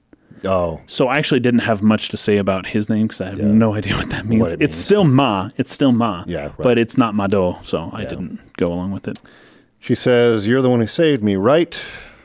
[0.45, 3.39] Oh, So I actually didn't have much to say about his name because I have
[3.39, 4.51] no idea what that means.
[4.51, 4.83] it it's means.
[4.85, 5.49] still Ma.
[5.57, 6.23] It's still Ma.
[6.27, 6.57] Yeah, right.
[6.57, 9.21] But it's not Mado, so I didn't go along with it.
[9.79, 11.79] She says, You're the one who saved me, right?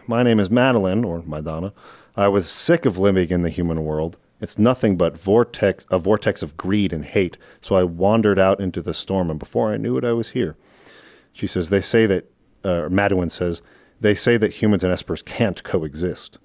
[0.07, 1.73] My name is Madeline, or Madonna.
[2.17, 4.17] I was sick of living in the human world.
[4.41, 7.37] It's nothing but vortex, a vortex of greed and hate.
[7.61, 10.57] So I wandered out into the storm, and before I knew it, I was here.
[11.33, 12.31] She says, They say that,
[12.65, 13.61] uh, Madeline says,
[14.01, 16.39] They say that humans and espers can't coexist.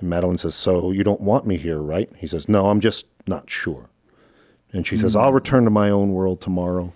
[0.00, 2.10] And Madeline says, So you don't want me here, right?
[2.16, 3.90] He says, No, I'm just not sure.
[4.72, 6.92] And she says, I'll return to my own world tomorrow.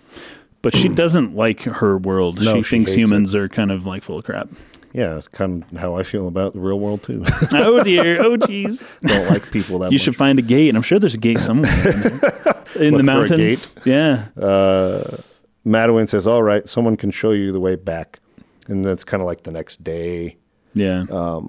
[0.62, 2.42] But she doesn't like her world.
[2.42, 4.48] No, she she thinks humans are kind of like full of crap.
[4.92, 7.24] Yeah, it's kind of how I feel about the real world, too.
[7.52, 8.20] oh dear.
[8.20, 8.84] Oh jeez.
[9.02, 9.92] don't like people that much.
[9.92, 10.02] You much.
[10.02, 10.74] should find a gate.
[10.74, 13.76] I'm sure there's a gate somewhere in, the Look for a mountains.
[13.84, 14.24] Yeah.
[15.64, 18.18] Madeline says, "All right, someone can show you the way back,"
[18.66, 20.38] and that's kind of like the next day.
[20.74, 21.04] Yeah.
[21.10, 21.42] Uh,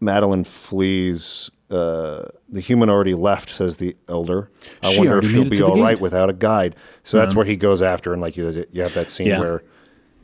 [0.00, 1.50] Madeline flees.
[1.68, 4.50] Uh, the human already left, says the elder.
[4.82, 6.76] I She wonder if she'll be all right without a guide.
[7.02, 9.40] So that's where he goes after, and like you, you have that scene Yeah.
[9.40, 9.64] where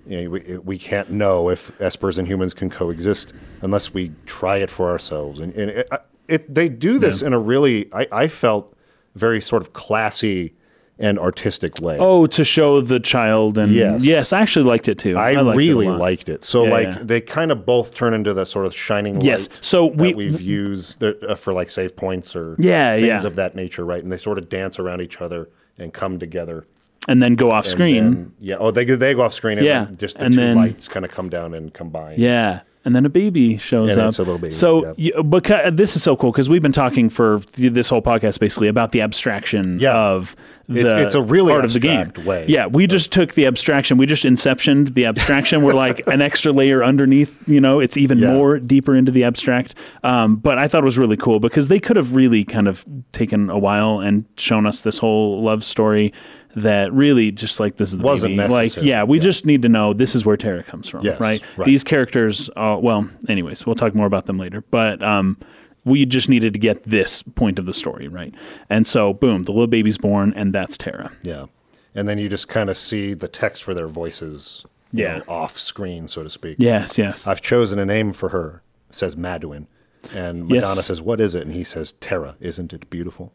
[0.07, 4.59] you know, we, we can't know if espers and humans can coexist unless we try
[4.59, 5.41] it for ourselves.
[5.41, 5.89] And, and it,
[6.29, 8.77] it, they do this in a really, I, I felt,
[9.15, 10.55] very sort of classy
[11.03, 11.99] and artistic way.
[12.01, 14.05] Oh, to show the child and Yes.
[14.07, 15.17] yes I actually liked it too.
[15.17, 15.99] I, liked really lot.
[15.99, 16.45] liked it.
[16.45, 16.99] So Yeah, like yeah.
[17.03, 19.25] they kind of both turn into that sort of shining light.
[19.25, 19.49] Yes.
[19.61, 23.27] So that we- we've used the, uh, for like save points or Yeah, things yeah.
[23.27, 24.03] of that nature, right?
[24.03, 25.49] And they sort of dance around each other
[25.79, 26.65] and come together.
[27.09, 28.05] and then go off And screen.
[28.05, 28.55] then- yeah.
[28.61, 29.59] Oh, they go- they go off screen.
[29.59, 32.15] And Yeah, then just the and two then- lights kind of come down and combine.
[32.17, 32.61] Yeah.
[32.85, 34.09] And then a baby shows And up.
[34.09, 37.09] it's a little baby, So, you, because this is so cool because we've been talking
[37.09, 39.95] for th- this whole podcast basically about the abstraction Yeah.
[39.97, 40.35] of
[40.69, 42.13] the It's- it's a really part of the game.
[42.25, 42.45] way.
[42.49, 43.99] Yeah, we just took the abstraction.
[43.99, 45.63] We just inceptioned the abstraction.
[45.63, 47.37] We're like an extra layer underneath.
[47.49, 48.33] You know, it's even Yeah.
[48.35, 49.75] more deeper into the abstract.
[50.03, 52.85] Um, but I thought it was really cool because they could have really kind of
[53.13, 56.13] taken a while and shown us this whole love story
[56.57, 58.49] that really just like this is the Wasn't baby.
[58.49, 58.87] Like, necessary.
[58.89, 61.43] yeah, we just need to know this is where Terra comes from, Yes, right?
[61.57, 61.65] right.
[61.67, 64.63] These characters, uh, well, anyways, we'll talk more about them later.
[64.71, 65.39] But um,
[65.85, 68.35] we just needed to get this point of the story, right?
[68.69, 71.13] And so, boom, the little baby's born, and that's Terra.
[71.23, 71.47] Yeah.
[71.95, 75.19] And then you just kind of see the text for their voices Yeah.
[75.19, 76.57] know, off screen, so to speak.
[76.59, 77.27] Yes, yes.
[77.27, 79.69] I've chosen a name for her, says Madeline.
[80.15, 80.63] And Yes.
[80.63, 81.43] Madonna says, What is it?
[81.43, 82.37] And he says, Terra.
[82.41, 83.33] Isn't it beautiful?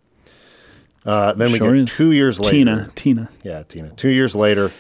[1.08, 1.96] Uh, then we Sure get is.
[1.96, 2.52] two years later.
[2.52, 3.30] Tina, Tina.
[3.44, 3.90] Yeah, Tina.
[3.96, 4.72] Two years later,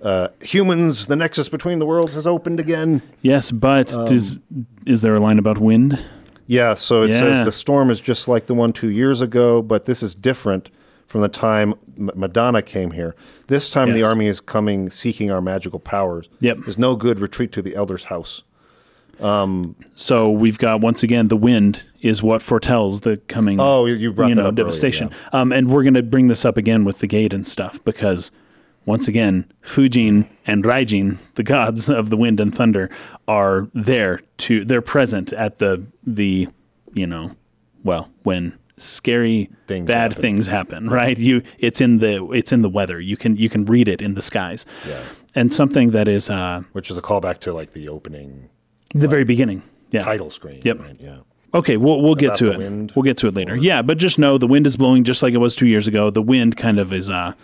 [0.00, 3.02] uh, humans, the nexus between the worlds has opened again.
[3.22, 4.38] Yes, but Um, does
[4.86, 5.98] is there a line about wind?
[6.46, 7.18] Yeah, so it Yeah.
[7.18, 10.70] says the storm is just like the one two years ago, but this is different
[11.06, 13.14] from the time M- Madonna came here.
[13.48, 16.28] This time the army is coming seeking our magical powers.
[16.40, 16.58] Yep.
[16.64, 18.42] There's no good retreat to the elder's house.
[19.20, 23.58] So we've got once again the wind is what foretells the coming.
[23.60, 25.10] Oh, you- brought you know up earlier, devastation.
[25.32, 28.30] Um, and we're going to bring this up again with the gate and stuff because
[28.86, 32.90] once again Fujin and Raijin, the gods of the wind and thunder,
[33.26, 36.48] are there to they're present at the the
[36.92, 37.32] you know
[37.82, 40.20] well when scary Things bad happen.
[40.22, 43.64] things happen right you it's in the it's in the weather you can you can
[43.66, 45.00] read it in the skies Yeah.
[45.34, 48.48] and something that is uh Which is a callback to like the opening
[48.94, 50.60] the very beginning yeah title screen.
[50.64, 50.78] Yep.
[50.80, 50.96] Right?
[51.00, 51.16] Yeah.
[51.52, 52.58] Okay, we'll we'll get to it.
[52.58, 52.92] wind?
[52.96, 53.56] We'll get to it later.
[53.56, 56.10] Yeah, but just know the wind is blowing just like it was two years ago.
[56.10, 57.34] The wind kind of is uh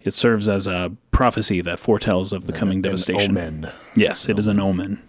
[0.00, 3.30] it serves as a prophecy that foretells of the coming An devastation.
[3.38, 3.70] omen.
[3.94, 5.00] Yes, it is an omen.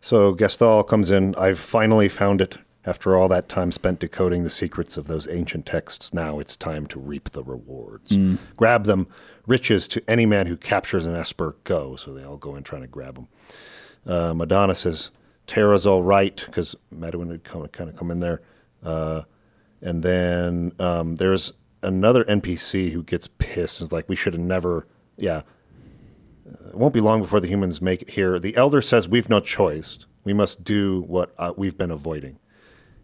[0.00, 1.34] So Gestahl comes in.
[1.36, 2.58] I've finally found it.
[2.86, 6.86] After all that time spent decoding the secrets of those ancient texts, now it's time
[6.88, 8.14] to reap the rewards.
[8.56, 9.06] Grab them.
[9.46, 11.96] Riches to any man who captures an Esper, go.
[11.96, 13.28] So they all go in trying to grab him.
[14.06, 15.10] Uh, Madonna says,
[15.46, 18.42] Terra's all right, because Madeline had come, kind of come in there.
[18.82, 19.22] Uh,
[19.82, 21.52] and then um, there's
[21.82, 24.86] another NPC who gets pissed and is like, we should have never,
[25.16, 25.42] yeah.
[26.46, 28.38] It won't be long before the humans make it here.
[28.38, 29.98] The elder says, we've no choice.
[30.24, 32.38] We must do what uh, we've been avoiding.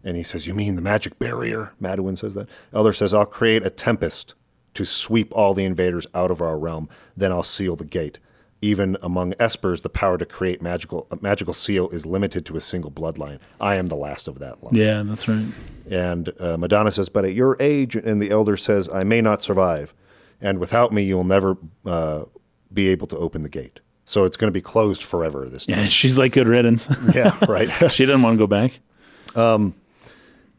[0.03, 1.73] And he says, You mean the magic barrier?
[1.79, 2.49] Madeline says that.
[2.73, 4.35] Elder says, I'll create a tempest
[4.73, 6.89] to sweep all the invaders out of our realm.
[7.15, 8.19] Then I'll seal the gate.
[8.63, 12.61] Even among espers, the power to create magical a magical seal is limited to a
[12.61, 13.39] single bloodline.
[13.59, 14.75] I am the last of that line.
[14.75, 15.45] Yeah, that's right.
[15.89, 19.41] And uh, Madonna says, But at your age, and the elder says, I may not
[19.41, 19.93] survive.
[20.39, 22.25] And without me, you'll never uh,
[22.71, 23.79] be able to open the gate.
[24.05, 25.79] So it's going to be closed forever this time.
[25.79, 26.87] Yeah, she's like good riddance.
[27.15, 27.69] Yeah, right.
[27.91, 28.79] she doesn't want to go back.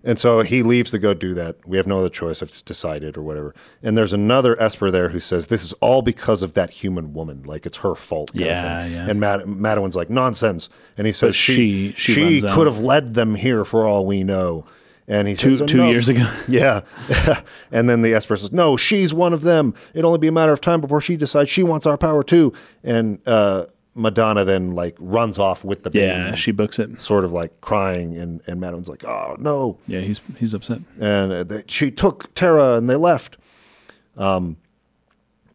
[0.04, 1.56] And so he leaves to go do that.
[1.66, 2.42] We have no other choice.
[2.42, 3.54] I've decided or whatever.
[3.82, 7.42] And there's another Esper there who says, This is all because of that human woman.
[7.44, 8.32] Like it's her fault.
[8.32, 8.92] kind of Yeah, thing.
[8.92, 9.08] yeah.
[9.08, 10.68] And Mad- like, Nonsense.
[10.98, 12.54] And he says, But she- she she out.
[12.54, 14.64] could have led them here for all we know.
[15.08, 16.28] And he Two says, two years ago.
[16.48, 16.82] Yeah.
[17.72, 19.74] and then the Esper says, No, she's one of them.
[19.94, 22.52] It'll only be a matter of time before she decides she wants our power too.
[22.84, 26.06] And uh, Madonna then like runs off with the baby.
[26.06, 27.00] Yeah, she books it.
[27.00, 30.80] Sort of like crying, and, and Madeline's like, "Oh no!" Yeah, he's he's upset.
[30.98, 33.36] and uh, they, she took Terra and they left.
[34.16, 34.56] Um,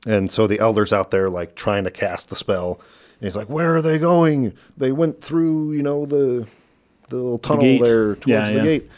[0.06, 2.80] and so the elder's out there like trying to cast the spell,
[3.20, 4.54] and he's like, "Where are they going?
[4.78, 6.48] They went through, you know, the
[7.10, 7.82] the little tunnel gate.
[7.82, 8.64] there towards Yeah, the yeah.
[8.64, 8.90] gate."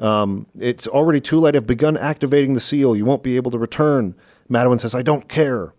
[0.00, 1.54] Um, it's already too late.
[1.54, 2.96] I've begun activating the seal.
[2.96, 4.14] You won't be able to return.
[4.48, 5.72] Madeline says, "I don't care."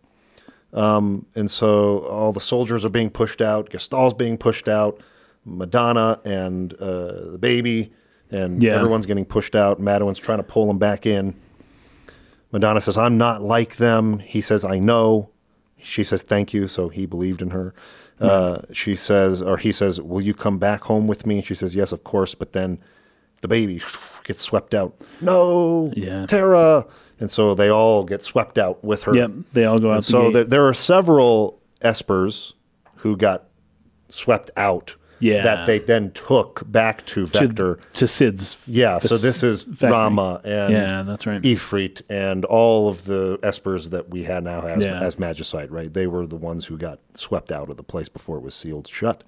[0.74, 3.70] Um, and so all the soldiers are being pushed out.
[3.70, 5.02] Gestahl's being pushed out.
[5.46, 7.92] Madonna and uh, the baby,
[8.30, 8.76] and Yeah.
[8.76, 9.80] everyone's getting pushed out.
[9.80, 11.36] Madeline's trying to pull them back in.
[12.52, 15.30] Madonna says, "I'm not like them." He says, "I know."
[15.78, 17.74] She says, "Thank you." So he believed in her.
[18.20, 21.56] Uh, she says, or he says, "Will you come back home with me?" And She
[21.56, 22.80] says, "Yes, of course." But then
[23.42, 23.82] the baby
[24.24, 24.94] gets swept out.
[25.22, 26.28] No, Yeah.
[26.28, 26.86] Terra,
[27.22, 29.16] and so they all get swept out with her.
[29.16, 29.98] Yep, they all go out.
[29.98, 32.52] The so there, there are several espers
[32.98, 33.46] who got
[34.10, 34.96] swept out.
[35.20, 35.44] Yeah.
[35.44, 37.80] That they then took back to to, Vector.
[37.94, 38.58] to Cid's.
[38.66, 38.98] yeah.
[38.98, 39.92] So this is factory.
[39.92, 41.40] Ramuh and Yeah, that's right.
[41.44, 45.00] Ifrit and all of the espers that we had now as, Yeah.
[45.00, 45.94] as Magicite, right?
[45.94, 48.88] They were the ones who got swept out of the place before it was sealed
[48.88, 49.24] shut.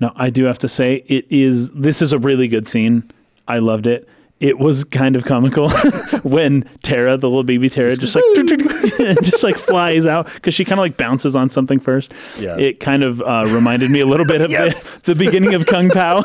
[0.00, 1.70] Now I do have to say it is.
[1.70, 3.08] This is a really good scene.
[3.46, 4.08] I loved it.
[4.40, 5.70] It was kind of comical
[6.22, 8.24] when Terra, the little baby Terra, just like
[9.22, 12.12] just like flies out because she kind of like bounces on something first.
[12.38, 12.58] Yeah.
[12.58, 14.88] It kind of uh, reminded me a little bit of Yes.
[14.96, 16.22] the, the beginning of Kung Pow.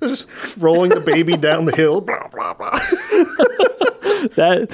[0.00, 0.26] Just
[0.56, 2.00] rolling the baby down the hill.
[2.00, 2.70] Blah, blah, blah.
[4.36, 4.68] that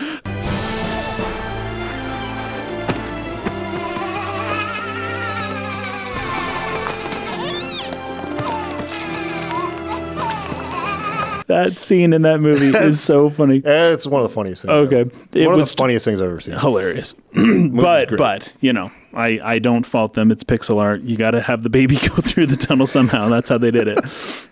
[11.47, 13.61] that scene in that movie is so funny.
[13.64, 14.72] It's one of the funniest things.
[14.72, 15.01] Okay.
[15.01, 15.11] ever.
[15.34, 16.57] It one was- of the funniest things I've ever seen.
[16.59, 17.14] hilarious.
[17.34, 18.18] but great.
[18.18, 20.30] but you know, I I don't fault them.
[20.30, 21.03] It's pixel art.
[21.03, 23.28] You got to have the baby go through the tunnel somehow.
[23.28, 23.99] That's how they did it.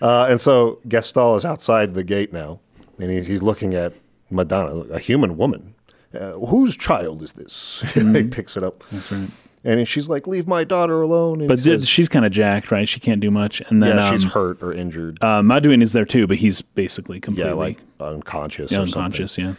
[0.00, 2.58] Uh, and so Gestahl is outside the gate now,
[2.98, 3.92] and he's, he's looking at
[4.30, 5.76] Madonna, a human woman.
[6.12, 7.82] Uh, whose child is this?
[7.94, 8.80] he picks it up.
[8.80, 8.96] Mm-hmm.
[8.96, 9.30] That's right.
[9.64, 12.88] And she's like, "Leave my daughter alone." And But says, she's kind of jacked, right?
[12.88, 13.60] She can't do much.
[13.68, 15.18] And then yeah, she's um, hurt or injured.
[15.22, 18.72] uh, Maduin is there too, but he's basically completely yeah, like unconscious.
[18.72, 19.02] yeah, or something.
[19.02, 19.38] unconscious.
[19.38, 19.54] Yeah.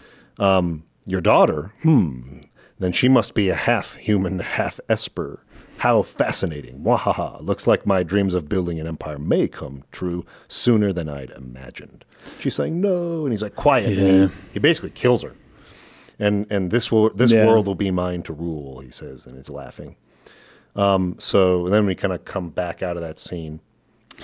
[1.06, 1.74] Your daughter?
[1.82, 2.39] Hmm.
[2.80, 5.43] Then she must be a half human, half esper.
[5.78, 6.80] How fascinating.
[6.82, 7.41] Wahaha.
[7.41, 12.06] Looks like my dreams of building an empire may come true sooner than I'd imagined.
[12.39, 13.97] She's saying no, and he's like, quiet.
[13.97, 14.28] Yeah.
[14.28, 15.34] he, he basically kills her.
[16.20, 17.45] And and this will this Yeah.
[17.45, 19.95] world will be mine to rule, he says, and he's laughing.
[20.76, 23.61] Um, so then we kind of come back out of that scene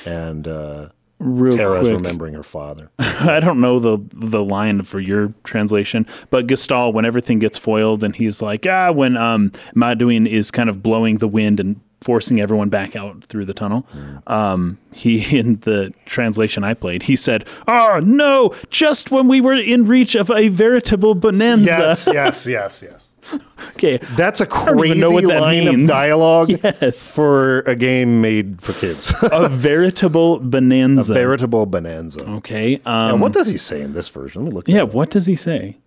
[0.05, 2.89] and uh, Real Terra's quick, remembering her father.
[2.99, 8.03] I don't know the the line for your translation, but Gestahl, when everything gets foiled,
[8.03, 12.39] and he's like, ah, when um, Maduin is kind of blowing the wind and forcing
[12.39, 13.85] everyone back out through the tunnel.
[14.27, 18.53] Um, he in the translation I played, he said, "Oh no!
[18.69, 23.05] Just when we were in reach of a veritable bonanza." yes, yes, yes, yes.
[23.75, 23.97] Okay.
[24.17, 27.07] That's a crazy know what that line of dialogue Yes.
[27.07, 29.13] for a game made for kids.
[29.31, 31.13] a veritable bonanza.
[31.13, 32.27] A veritable bonanza.
[32.37, 32.79] okay.
[32.85, 34.43] Um, what does he say in this version?
[34.43, 34.67] Let me look.
[34.67, 34.81] yeah.
[34.81, 35.77] What does he say?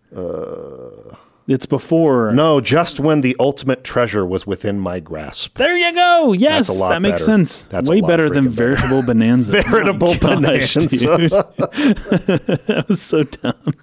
[1.48, 2.32] It's before.
[2.32, 5.58] No, just when the ultimate treasure was within my grasp.
[5.58, 6.32] There you go.
[6.32, 7.24] Yes, that makes better.
[7.24, 7.62] sense.
[7.64, 8.76] That's Way better than freaking better.
[8.76, 9.52] veritable bonanza.
[9.62, 11.52] Veritable My gosh, bonanza.
[11.58, 13.74] that was so dumb.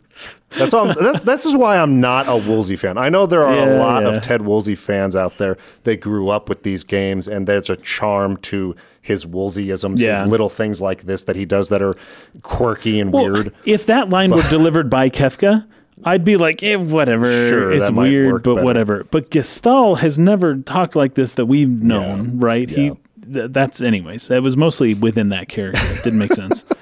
[0.52, 0.96] That's why I'm,
[1.26, 2.98] this, is why I'm not a Woolsey fan.
[2.98, 4.10] I know there are a lot yeah.
[4.10, 5.58] of Ted Woolsey fans out there.
[5.84, 10.24] They grew up with these games, and there's a charm to his Woolseyisms, Yeah.
[10.24, 11.96] his little things like this that he does that are
[12.42, 13.54] quirky and Well, weird.
[13.66, 15.66] If that line were delivered by Kefka,
[16.04, 17.26] I'd be like, eh, whatever.
[17.50, 18.66] Sure, it's weird, but better.
[18.66, 19.04] whatever.
[19.12, 22.70] But Gestahl has never talked like this that we've known, right?
[22.70, 22.78] Yeah.
[22.78, 22.92] He.
[23.34, 24.28] Th- that's anyways.
[24.30, 25.82] That was mostly within that character.
[25.84, 26.66] It didn't make sense.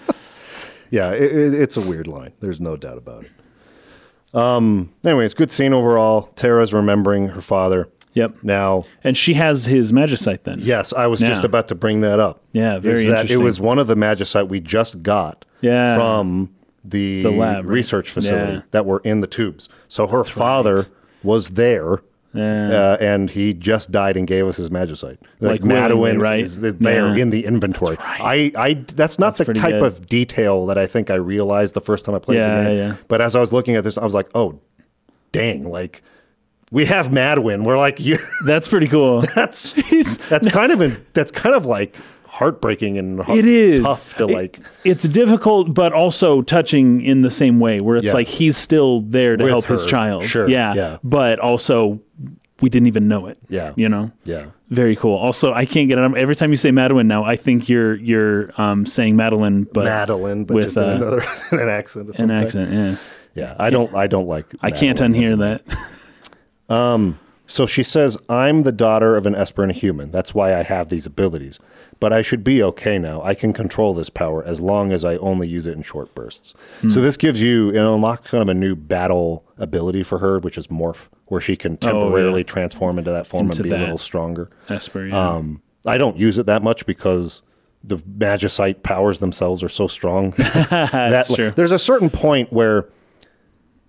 [0.89, 2.31] Yeah, it, it, it's a weird line.
[2.39, 3.31] There's no doubt about it.
[4.33, 4.93] Um.
[5.03, 6.29] Anyways, good scene overall.
[6.37, 7.89] Terra's remembering her father.
[8.13, 8.37] Yep.
[8.41, 10.55] Now, And she has his magicite then.
[10.59, 12.41] yes, I was just about to bring that up.
[12.51, 13.41] Yeah, very is that interesting.
[13.41, 15.95] It was one of the magicite we just got Yeah.
[15.97, 16.49] from
[16.89, 17.65] the, The lab, right?
[17.65, 18.61] research facility Yeah.
[18.71, 19.69] that were in the tubes.
[19.87, 20.85] So her father
[21.23, 21.99] was there.
[22.33, 22.69] Yeah.
[22.69, 25.17] Uh, and he just died and gave us his magicite.
[25.39, 26.39] Like Maduin willingly, right?
[26.41, 27.15] is there Yeah.
[27.21, 27.97] in the inventory.
[27.99, 29.81] I, I, that's not the type good.
[29.83, 32.77] of detail that I think I realized the first time I played Yeah, the game.
[32.77, 32.95] yeah.
[33.07, 34.59] But as I was looking at this, I was like, oh,
[35.31, 35.67] dang!
[35.67, 36.03] Like
[36.69, 37.63] we have Maduin.
[37.63, 39.21] We're like, you, That's pretty cool.
[39.35, 39.73] that's
[40.29, 41.95] that's kind of in, that's kind of like
[42.37, 47.31] heartbreaking and It is tough to It- like It's difficult, but also touching in the
[47.31, 48.13] same way, where it's Yeah.
[48.13, 50.23] like he's still there to With help his child.
[50.23, 50.73] Sure, Yeah.
[50.75, 50.97] yeah.
[51.03, 51.99] But also,
[52.61, 53.37] we didn't even know it.
[53.49, 53.73] Yeah.
[53.75, 54.11] You know.
[54.23, 55.15] yeah Very cool.
[55.15, 56.15] Also, I can't get it.
[56.17, 60.43] Every time you say Madeline now, I think you're you're um, saying Madeline, but Madeline,
[60.45, 62.09] but with, just uh, another an accent.
[62.19, 62.71] An accent.
[62.71, 62.95] Yeah.
[63.35, 64.47] Yeah, I don't I don't like.
[64.61, 65.61] I can't unhear that.
[67.49, 70.11] So she says, I'm the daughter of an Esper and a human.
[70.11, 71.59] That's why I have these abilities.
[71.99, 73.21] But I should be okay now.
[73.23, 76.53] I can control this power as long as I only use it in short bursts.
[76.81, 76.89] Hmm.
[76.89, 80.57] So this gives you, it unlocks kind of a new battle ability for her, which
[80.57, 83.79] is morph, where she can temporarily transform into that form Oh, Into and be a
[83.79, 84.49] little stronger.
[84.69, 85.07] Esper.
[85.07, 85.17] Yeah.
[85.17, 87.41] Um, I don't use it that much because
[87.83, 90.31] the magicite powers themselves are so strong.
[90.69, 91.51] That's true.
[91.51, 92.89] There's a certain point where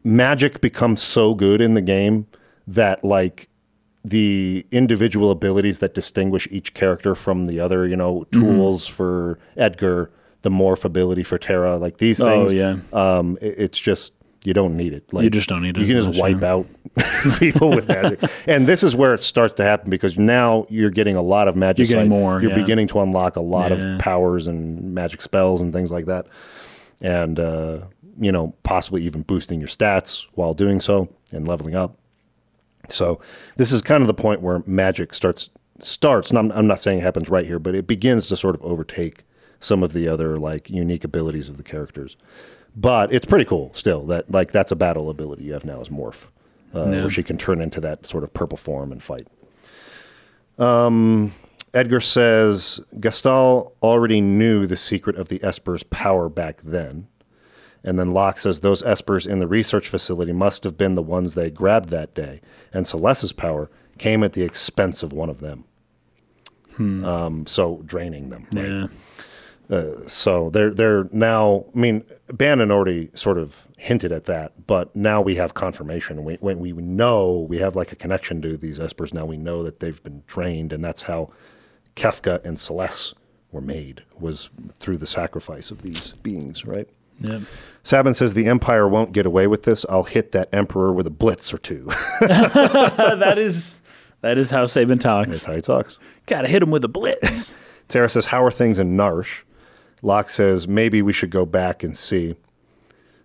[0.04, 2.26] magic becomes so good in the game
[2.66, 3.47] that like
[4.08, 8.40] the individual abilities that distinguish each character from the other, you know, Mm-hmm.
[8.40, 10.10] tools for Edgar,
[10.42, 12.30] the morph ability for Terra, like these things.
[12.30, 12.52] Oh, things.
[12.92, 13.18] yeah.
[13.18, 14.12] Um, it- it's just
[14.44, 15.12] you don't need it.
[15.12, 16.52] Like, you just don't need it You can just wipe yeah.
[16.54, 16.66] out
[17.40, 21.16] people with magic, and this is where it starts to happen because now you're getting
[21.16, 21.88] a lot of magic.
[21.88, 22.56] You're getting more, You're yeah.
[22.56, 23.94] beginning to unlock a lot Yeah.
[23.94, 26.26] of powers and magic spells and things like that,
[27.00, 27.78] and uh,
[28.20, 31.96] you know possibly even boosting your stats while doing so and leveling up.
[32.88, 33.20] So
[33.56, 36.30] this is kind of the point where magic starts starts.
[36.30, 38.62] And I'm, I'm not saying it happens right here, but it begins to sort of
[38.62, 39.24] overtake
[39.60, 42.16] some of the other like unique abilities of the characters.
[42.76, 45.88] But it's pretty cool still that like that's a battle ability you have now is
[45.88, 46.26] morph,
[46.74, 47.00] uh, Yeah.
[47.02, 49.26] where she can turn into that sort of purple form and fight.
[50.58, 51.34] Um,
[51.74, 57.08] Edgar says Gestahl already knew the secret of the Esper's power back then.
[57.88, 61.32] And then Locke says those Espers in the research facility must have been the ones
[61.32, 62.42] they grabbed that day.
[62.70, 65.64] And Celes's power came at the expense of one of them.
[67.06, 68.46] Um, so draining them.
[68.52, 68.90] Right?
[69.70, 70.06] yeah.
[70.06, 71.64] So they're they're now.
[71.74, 76.24] I mean, Banon already sort of hinted at that, but now we have confirmation.
[76.24, 79.62] We, when we know we have like a connection to these espers, now we know
[79.62, 81.32] that they've been trained, and that's how
[81.96, 83.14] Kefka and Celes
[83.50, 86.88] were made was through the sacrifice of these beings, right?
[87.20, 87.42] Yep.
[87.82, 89.86] Sabin says the Empire won't get away with this.
[89.88, 91.86] I'll hit that Emperor with a blitz or two.
[92.20, 93.82] that is
[94.20, 95.30] that is how Sabin talks.
[95.30, 95.98] That's how he talks.
[96.26, 97.56] Gotta hit him with a blitz.
[97.88, 99.42] Terra says, How are things in Narshe?
[100.02, 102.36] Locke says, Maybe we should go back and see.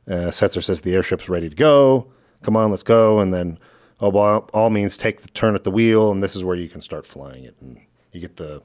[0.08, 2.12] Uh, Setzer says, The airship's ready to go.
[2.42, 3.20] Come on, let's go.
[3.20, 3.60] And then,
[4.00, 6.12] oh, by all means, take the turn at the wheel.
[6.12, 7.56] And this is where you can start flying it.
[7.60, 7.82] And
[8.12, 8.62] you get the.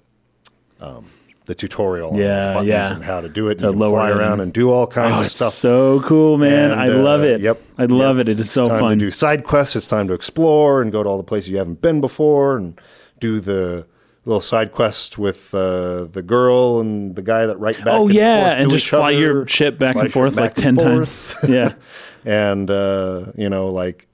[0.80, 1.10] Um,
[1.48, 2.92] the tutorial Yeah, the buttons yeah.
[2.94, 3.58] and how to do it.
[3.60, 5.52] To you fly around and- and do all kinds Oh, of stuff.
[5.54, 6.70] so cool, man.
[6.72, 7.40] And, I love uh, it.
[7.40, 7.60] Yep.
[7.78, 8.28] I love Yep.
[8.28, 8.30] it.
[8.30, 8.90] It is It's so time fun.
[8.92, 9.74] to do side quests.
[9.74, 12.78] It's time to explore and go to all the places you haven't been before and
[13.18, 13.86] do the
[14.26, 17.94] little side quest with uh, the girl and the guy that write back.
[17.94, 19.12] oh and yeah, and just fly other.
[19.12, 21.40] your ship back and forth like back and ten forth.
[21.40, 21.48] times.
[21.50, 21.72] Yeah.
[22.26, 24.06] and uh, you know, like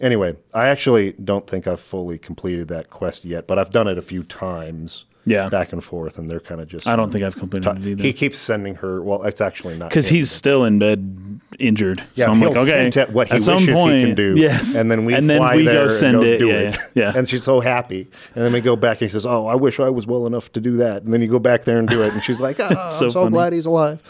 [0.00, 3.98] anyway, I actually don't think I've fully completed that quest yet, but I've done it
[3.98, 5.06] a few times.
[5.24, 5.48] Yeah.
[5.48, 6.88] back and forth, and they're kind of just.
[6.88, 8.02] I don't think I've completed it either.
[8.02, 9.02] He keeps sending her.
[9.02, 12.02] Well, it's actually not Because he's still in bed, injured.
[12.14, 14.34] Yeah, so I'm like, okay, at what he at some wishes point, he can do.
[14.36, 16.38] Yes, and then we and fly then we there go send and go it.
[16.38, 16.74] do yeah, it.
[16.74, 17.12] yeah, yeah.
[17.14, 18.08] And she's so happy.
[18.34, 20.50] And then we go back and he says, "Oh, I wish I was well enough
[20.52, 22.56] to do that." And then you go back there and do it, and she's like,
[22.60, 23.30] "Oh, so I'm so funny.
[23.30, 24.02] glad he's alive."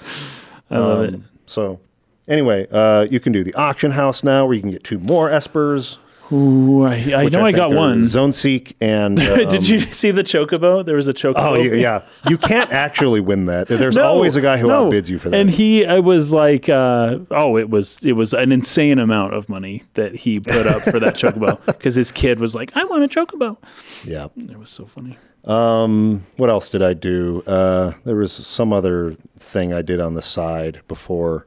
[0.71, 1.15] I love it.
[1.15, 1.81] Um, So,
[2.29, 5.29] Anyway, uh, you can do the auction house now, where you can get two more
[5.29, 5.99] espers.
[6.33, 8.03] Ooh, I, I know I, think got one.
[8.05, 9.19] Zone Seek and.
[9.21, 10.85] um, Did you see the chocobo?
[10.85, 11.35] There was a chocobo.
[11.37, 12.03] Oh yeah, yeah.
[12.29, 13.69] You can't actually win that.
[13.69, 14.89] There's No, always a guy who no.
[14.89, 15.37] outbids you for that.
[15.37, 19.49] And he, I was like, uh, oh, it was it was an insane amount of
[19.49, 23.05] money that he put up for that chocobo because his kid was like, I want
[23.05, 23.59] a chocobo.
[24.05, 24.29] yeah.
[24.37, 25.19] It was so funny.
[25.45, 27.43] What else did I do?
[27.47, 31.47] Uh, there was some other thing I did on the side before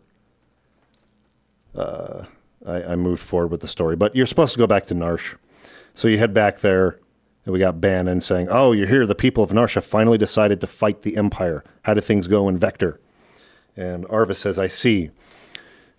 [1.76, 2.26] uh,
[2.66, 3.96] I, I moved forward with the story.
[3.96, 5.36] But you're supposed to go back to Narshe.
[5.94, 7.00] So you head back there,
[7.46, 9.06] and we got Banon saying, Oh, you're here.
[9.06, 11.64] The people of Narshe have finally decided to fight the Empire.
[11.84, 13.00] How do things go in Vector?
[13.78, 15.10] And Arvis says, I see.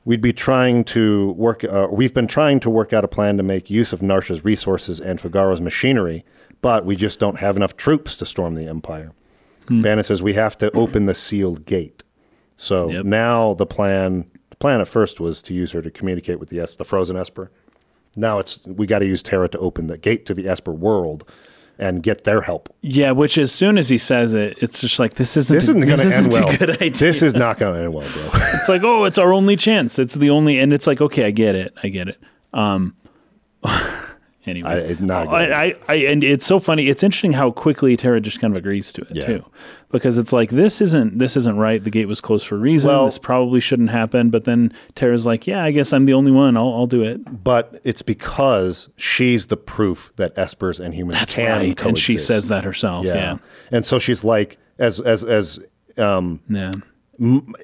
[0.05, 1.65] We'd be trying to work.
[1.65, 5.01] Uh, we've been trying to work out a plan to make use of Narshe's resources
[5.01, 6.25] and Figaro's machinery,
[6.63, 9.13] but we just don't have enough troops to storm the Empire.
[9.69, 12.05] Banon says we have to open the sealed gate.
[12.57, 13.05] So Yep.
[13.05, 14.31] now the plan.
[14.57, 17.17] The plan at first was to use her to communicate with the es- the frozen
[17.17, 17.51] Esper.
[18.17, 21.29] Now it's we got to use Terra to open the gate to the Esper world
[21.79, 22.75] and get their help.
[22.81, 25.85] Yeah, which as soon as he says it, it's just like this isn't This isn't
[25.85, 26.49] going to end well.
[26.49, 26.91] A good idea.
[26.91, 28.31] This is not going to end well, bro.
[28.55, 29.99] it's like oh, it's our only chance.
[29.99, 32.19] It's the only, and it's like okay, I get it, I get it.
[32.55, 32.97] Um,
[34.47, 36.89] anyways, I- it's not I, I, I, and it's so funny.
[36.89, 39.27] It's interesting how quickly Terra just kind of agrees to it Yeah.
[39.27, 39.45] too,
[39.91, 41.83] because it's like this isn't this isn't right.
[41.83, 42.89] The gate was closed for a reason.
[42.91, 44.31] Well- this probably shouldn't happen.
[44.31, 46.57] But then Terra's like, yeah, I guess I'm the only one.
[46.57, 47.45] I'll, I'll do it.
[47.45, 52.19] but it's because she's the proof that Espers and humans That's can right, and she
[52.19, 53.05] says that herself.
[53.05, 53.15] Yeah.
[53.15, 53.37] Yeah,
[53.71, 55.59] and so she's like, as as as
[55.99, 56.73] um, yeah.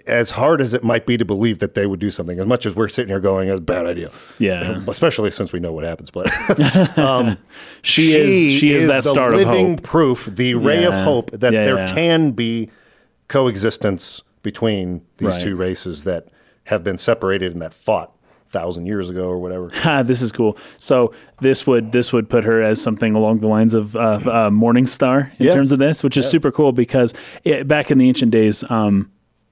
[0.07, 2.65] As hard as it might be to believe that they would do something, as much
[2.67, 4.83] as we're sitting here going, "It's a bad idea," Yeah.
[4.89, 6.11] especially since we know what happens.
[6.11, 6.29] But
[7.83, 9.83] She, is she is, that the of living hope.
[9.83, 11.95] proof, the ray of hope that Yeah, there yeah.
[11.95, 12.71] can be
[13.29, 15.43] coexistence between these Right.
[15.43, 16.29] two races that
[16.65, 18.13] have been separated and that fought
[18.51, 19.71] thousand years ago or whatever.
[19.75, 20.57] Ha, this is cool.
[20.79, 24.51] So this would this would put her as something along the lines of uh, uh,
[24.51, 25.55] Morning Star in Yeah.
[25.55, 29.11] terms of this, which is super cool because it, back in the ancient days, um,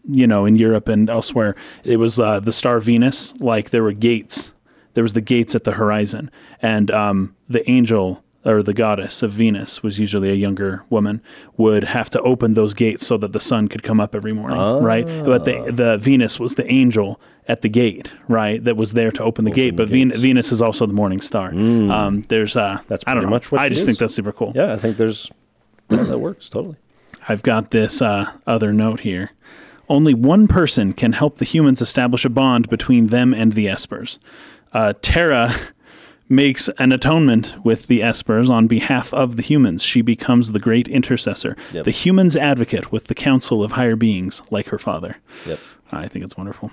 [0.08, 3.34] you know, in Europe and elsewhere, it was uh, the star Venus.
[3.40, 4.52] Like there were gates.
[4.94, 6.30] There was the gates at the horizon,
[6.60, 11.20] and um, the angel or the goddess of Venus was usually a younger woman
[11.58, 14.58] would have to open those gates so that the sun could come up every morning,
[14.82, 15.04] right?
[15.06, 18.62] But the the Venus was the angel at the gate, right?
[18.64, 19.76] That was there to open the gate.
[19.76, 21.50] the But Ven- Venus is also the morning star.
[21.50, 23.30] Um, there's uh, That's I don't know.
[23.30, 23.84] much I just is.
[23.86, 24.52] think that's super cool.
[24.54, 25.30] Yeah, I think there's
[25.90, 26.76] yeah, that works totally.
[27.28, 29.32] I've got this uh, other note here.
[29.90, 34.18] Only one person can help the humans establish a bond between them and the Espers.
[34.72, 35.52] Uh, Terra
[36.28, 39.82] makes an atonement with the Espers on behalf of the humans.
[39.82, 41.84] She becomes the great intercessor, Yep.
[41.86, 45.16] the humans' advocate with the council of higher beings, like her father.
[45.44, 45.58] Yep,
[45.90, 46.70] I think it's wonderful.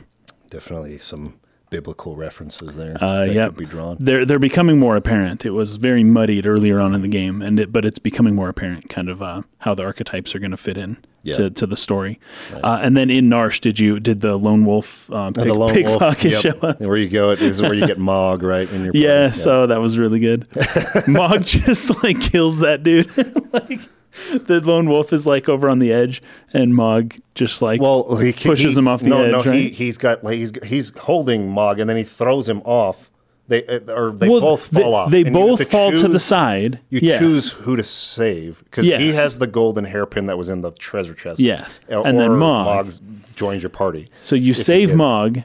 [0.51, 1.39] definitely some
[1.69, 3.49] biblical references there Uh, that yep.
[3.49, 3.97] could be drawn.
[3.99, 5.45] They're they're becoming more apparent.
[5.45, 8.49] It was very muddied earlier on in the game, and it, but it's becoming more
[8.49, 11.35] apparent, kind of uh, how the archetypes are going to fit in Yeah.
[11.35, 12.19] to, to the story.
[12.53, 15.83] Uh, and then in Narshe, did you did the lone wolf uh, pick, the lone
[15.83, 16.41] wolf, yep.
[16.41, 16.79] show up?
[16.79, 18.69] Where you go, it is where you get Mog, right?
[18.71, 20.47] In your Yeah, so that was really good.
[21.07, 23.09] Mog just like kills that dude.
[23.53, 23.81] like
[24.45, 26.21] the lone wolf is like over on the edge,
[26.53, 29.31] and Mog just like Well, he pushes he- him off the no, edge.
[29.31, 29.73] No, he right?
[29.73, 33.11] he's got like, he's he's holding Mog, and then he throws him off.
[33.49, 35.09] They uh, or they Well, both they, fall off.
[35.11, 36.79] They and both fall to the side.
[36.89, 37.19] You Yes.
[37.19, 41.13] choose who to save because he has the golden hairpin that was in the treasure
[41.13, 41.39] chest.
[41.39, 41.79] Yes.
[41.89, 42.65] or, And then Mog.
[42.65, 43.01] Mog's
[43.35, 44.09] joins your party.
[44.19, 44.93] So you save.
[44.95, 45.43] Mog,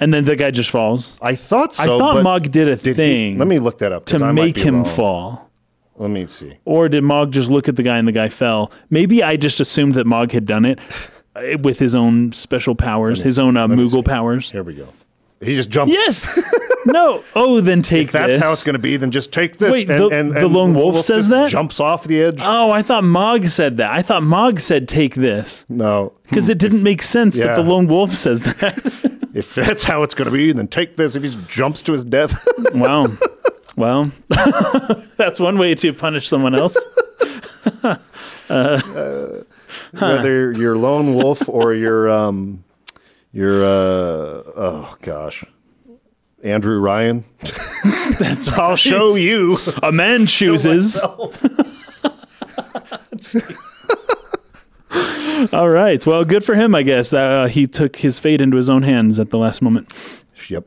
[0.00, 1.18] and then the guy just falls.
[1.20, 1.82] I thought so.
[1.82, 4.56] I thought Mog did a did he- thing let me look that up to make
[4.56, 4.84] him wrong.
[4.86, 5.50] fall.
[5.96, 6.58] Let me see.
[6.64, 8.72] Or did Mog just look at the guy and the guy fell?
[8.90, 10.78] Maybe I just assumed that Mog had done it
[11.36, 14.02] uh, with his own special powers, his own uh, me Moogle see.
[14.02, 14.50] powers.
[14.50, 14.88] Here we go.
[15.40, 15.92] He just jumps.
[15.92, 16.40] Yes.
[16.86, 17.22] no.
[17.36, 18.42] Oh, then take If that's this.
[18.42, 19.70] how it's going to be, then just take this.
[19.72, 21.50] Wait, and, the- and, the lone wolf says just that?
[21.50, 22.40] Jumps off the edge.
[22.42, 23.94] Oh, I thought Mog said that.
[23.94, 26.12] I thought Mog said take this no.
[26.22, 27.54] because it didn't make sense that Yeah.
[27.56, 29.10] the lone wolf says that.
[29.34, 31.16] If that's how it's going to be, then take this.
[31.16, 32.46] If he just jumps to his death.
[32.72, 33.06] wow.
[33.76, 34.10] Well,
[35.16, 36.76] that's one way to punish someone else.
[39.98, 42.62] whether you're lone wolf or you're um
[43.32, 45.44] you're uh oh gosh
[46.42, 47.24] andrew ryan
[48.18, 51.02] That's i'll show you A man chooses.
[55.52, 56.04] All right.
[56.06, 57.10] Well, good for him, I guess.
[57.10, 59.92] That uh, he took his fate into his own hands at the last moment.
[60.48, 60.66] yep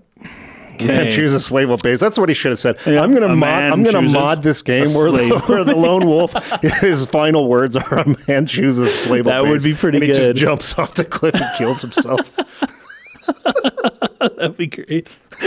[0.88, 1.12] Okay.
[1.12, 2.00] choose a slave base.
[2.00, 2.78] That's what he should have said.
[2.86, 3.64] Yeah, I'm gonna mod.
[3.64, 6.34] I'm gonna mod this game where the, where the lone wolf.
[6.62, 10.14] His final words are: "A man chooses a slave That would be pretty and he
[10.14, 12.32] just jumps off the cliff and kills himself.
[14.38, 15.10] That'd be great.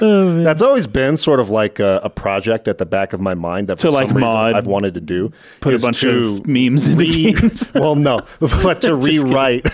[0.00, 3.68] That's always been sort of like a, a project at the back of my mind
[3.68, 5.32] that for To, some like, reason mod- I've wanted to do.
[5.60, 7.70] Put a bunch of memes into re- games.
[7.74, 9.00] well, no, but to kidding.
[9.26, 9.66] rewrite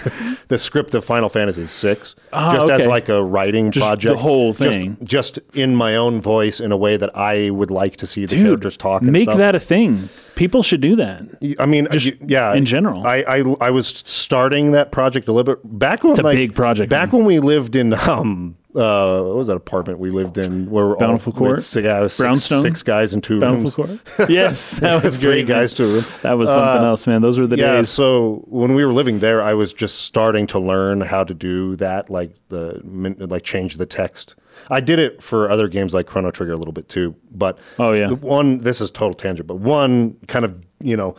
[0.49, 1.97] the script of Final Fantasy VI,
[2.33, 4.97] Ah, just as like a writing Just the project, whole Just- thing.
[5.03, 8.29] just, in my own voice in a way that I would like to see the
[8.37, 9.03] Dude, characters talk.
[9.03, 9.39] And make stuff.
[9.39, 10.09] that a thing.
[10.37, 11.23] People should do that.
[11.59, 12.55] I mean, y- yeah.
[12.55, 13.05] in general.
[13.07, 16.37] I, I I was starting that project a little bit back when It's a like,
[16.37, 17.21] big project, Back man.
[17.25, 20.97] when we lived in um uh what was that apartment we lived in where we're
[20.97, 21.63] Bountiful all, Court?
[21.63, 22.61] six, yeah, six, Brownstone?
[22.61, 24.01] six guys in two Bountiful rooms.
[24.03, 24.29] Court.
[24.31, 25.47] Yes, that was Three great.
[25.47, 26.05] guys to a room.
[26.23, 27.23] That was something else, man.
[27.23, 27.89] Those were the yeah, days.
[27.89, 31.77] so when we were living there, I was just starting to learn how to do
[31.77, 32.81] that, like the
[33.27, 34.37] like change the text.
[34.71, 37.93] I did it for other games like Chrono Trigger a little bit too, but Oh,
[37.93, 38.09] yeah.
[38.09, 41.17] the one this is total tangent, but one kind of you know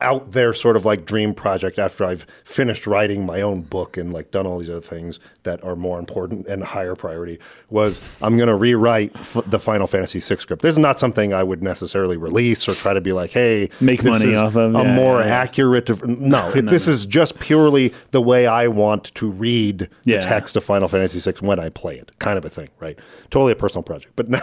[0.00, 4.12] out there sort of like dream project after I've finished writing my own book and
[4.12, 7.38] like done all these other things that are more important and higher priority
[7.70, 10.60] was I'm going to rewrite f- the Final Fantasy VI script.
[10.62, 14.04] This is not something I would necessarily release or try to be like, hey, Make
[14.04, 15.88] money off of, a yeah, more yeah, accurate.
[16.06, 20.20] No, it, this is just purely the way I want to read Yeah.
[20.20, 22.98] the text of Final Fantasy VI when I play it, kind of a thing, right?
[23.30, 24.12] Totally a personal project.
[24.16, 24.40] But now.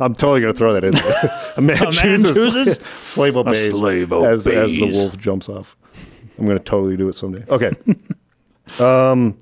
[0.00, 1.52] I'm totally going to throw that in there.
[1.56, 5.76] A man, man chooses, chooses slave obeys, slave as, as the wolf jumps off.
[6.38, 7.44] I'm going to totally do it someday.
[7.48, 7.70] Okay.
[8.80, 9.38] um,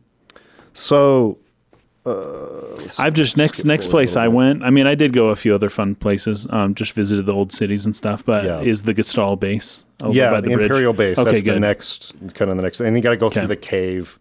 [0.75, 1.39] so
[2.05, 4.63] I've just next next place I went.
[4.63, 6.47] I mean, I did go a few other fun places.
[6.51, 8.25] Um, just visited the old cities and stuff.
[8.25, 8.61] But Yeah.
[8.61, 9.85] is the Gestahl base?
[10.03, 10.67] Over yeah, by the, the, bridge?
[10.67, 11.17] Imperial base.
[11.17, 11.55] Okay, that's good.
[11.55, 14.19] the next, kind of the next, and you got to go through the cave,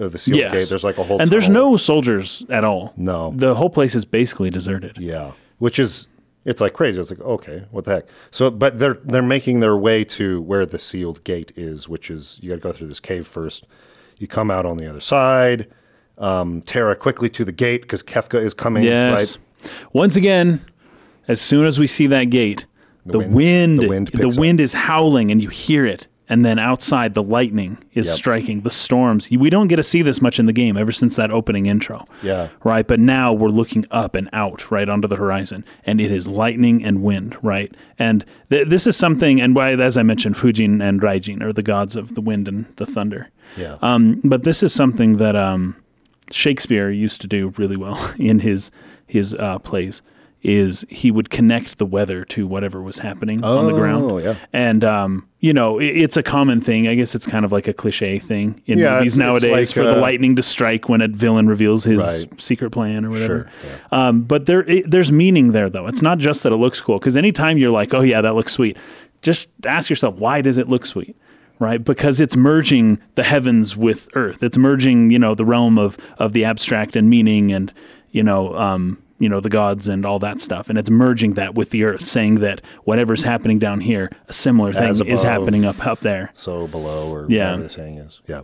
[0.00, 0.52] uh, the sealed Yes.
[0.52, 0.68] gate.
[0.68, 2.92] There's like a whole, and there's no soldiers at all.
[2.96, 3.32] No.
[3.36, 4.98] the whole place is basically deserted.
[4.98, 6.08] Yeah, which is
[6.44, 7.00] it's like crazy.
[7.00, 8.04] It's like okay, what the heck?
[8.32, 12.38] So, but they're they're making their way to where the sealed gate is, which is
[12.42, 13.66] you got to go through this cave first.
[14.18, 15.68] You come out on the other side.
[16.18, 18.84] Um, Terra quickly to the gate because Kefka is coming.
[18.84, 19.38] Yes.
[19.62, 19.70] Right?
[19.92, 20.64] Once again,
[21.28, 22.66] as soon as we see that gate,
[23.06, 26.06] the, wind- wind, the wind the wind is howling, and you hear it.
[26.30, 28.16] And then outside, the lightning is Yep.
[28.16, 28.60] striking.
[28.60, 29.28] The storms.
[29.30, 32.04] We don't get to see this much in the game ever since that opening intro.
[32.22, 32.48] Yeah.
[32.64, 32.86] Right.
[32.86, 36.82] But now we're looking up and out, right onto the horizon, and it is lightning
[36.84, 37.36] and wind.
[37.42, 37.74] Right.
[37.98, 39.40] And th- this is something.
[39.40, 42.66] And why, as I mentioned, Fujin and Raijin are the gods of the wind and
[42.76, 43.28] the thunder.
[43.56, 43.76] Yeah.
[43.82, 45.74] Um, but this is something that um,
[46.30, 48.70] Shakespeare used to do really well in his
[49.06, 50.00] his uh, plays.
[50.42, 54.36] Is he would connect the weather to whatever was happening on the Oh, ground, yeah.
[54.54, 56.88] and um, you know it, it's a common thing.
[56.88, 59.68] I guess it's kind of like a cliche thing in Yeah, movies it's- it's nowadays
[59.68, 62.40] like, for the uh, lightning to strike when a villain reveals his Right.
[62.40, 63.50] secret plan or whatever.
[63.60, 65.86] Sure, Um, but there, it, there's meaning there though.
[65.86, 66.98] It's not just that it looks cool.
[66.98, 68.78] Because anytime you're like, oh yeah, that looks sweet,
[69.20, 71.16] just ask yourself, why does it look sweet?
[71.58, 71.84] Right?
[71.84, 74.42] Because it's merging the heavens with earth.
[74.42, 77.70] It's merging, you know, the realm of of the abstract and meaning, and
[78.10, 81.54] you know, um, you know, the gods and all that stuff, and it's merging that
[81.54, 85.64] with the earth, saying that whatever's happening down here, a similar thing As is happening
[85.64, 86.30] up up there.
[86.32, 87.50] So below, or Yeah.
[87.50, 88.20] whatever the saying is.
[88.26, 88.40] Yeah.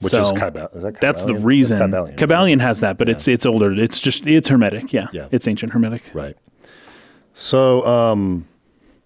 [0.00, 1.78] Which is So, Kybal- is that That's the reason.
[1.90, 2.16] That's Kybalion.
[2.16, 3.72] Kybalion has that, but it's it's older.
[3.72, 4.92] It's just it's hermetic.
[4.92, 5.28] Yeah, Yeah.
[5.30, 6.10] it's ancient hermetic.
[6.12, 6.36] Right.
[7.34, 8.46] So, um,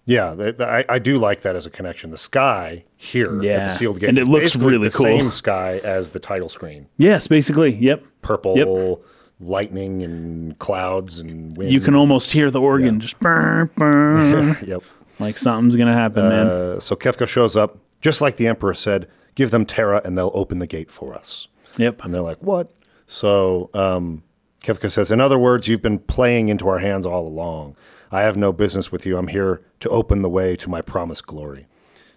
[0.05, 2.11] yeah, th- th- I, I do like that as a connection.
[2.11, 3.65] The sky here at Yeah.
[3.65, 5.05] the sealed gate And it is looks really the cool.
[5.17, 6.87] Same sky as the title screen.
[6.97, 7.75] Yes, basically.
[7.75, 8.03] Yep.
[8.21, 9.01] Purple,
[9.39, 11.71] lightning, and clouds and wind.
[11.71, 14.83] You can almost hear the organ just burr, burr, Yep.
[15.19, 16.47] like something's gonna happen, man.
[16.47, 19.07] Uh, so Kefka shows up, just like the Emperor said.
[19.35, 21.49] Give them Terra, and they'll open the gate for us.
[21.77, 22.05] Yep.
[22.05, 22.73] And they're like, "What?"
[23.05, 24.23] So um,
[24.63, 27.75] Kefka says, "In other words, you've been playing into our hands all along.
[28.11, 29.17] I have no business with you.
[29.17, 31.67] I'm here to open the way to my promised glory.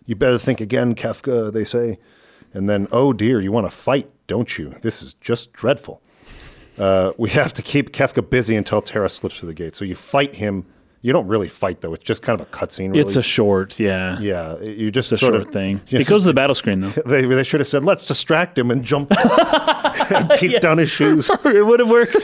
[0.06, 1.98] You better think again, Kefka." They say,
[2.54, 4.76] and then, "Oh dear, you want to fight, don't you?
[4.82, 6.00] This is just dreadful.
[6.78, 9.74] Uh, we have to keep Kefka busy until Terra slips through the gate.
[9.74, 10.64] So you fight him.
[11.00, 11.94] You don't really fight though.
[11.94, 12.88] It's just kind of a cutscene.
[12.88, 13.00] Really.
[13.00, 14.18] It's a short, yeah.
[14.20, 14.58] yeah.
[14.60, 15.80] You just It's a sort short of thing.
[15.90, 16.90] It goes to the battle screen though.
[17.06, 19.12] They, they should have said, let's distract him and jump
[20.10, 20.62] and peek Yes.
[20.62, 21.30] down his shoes.
[21.44, 22.16] it would have worked.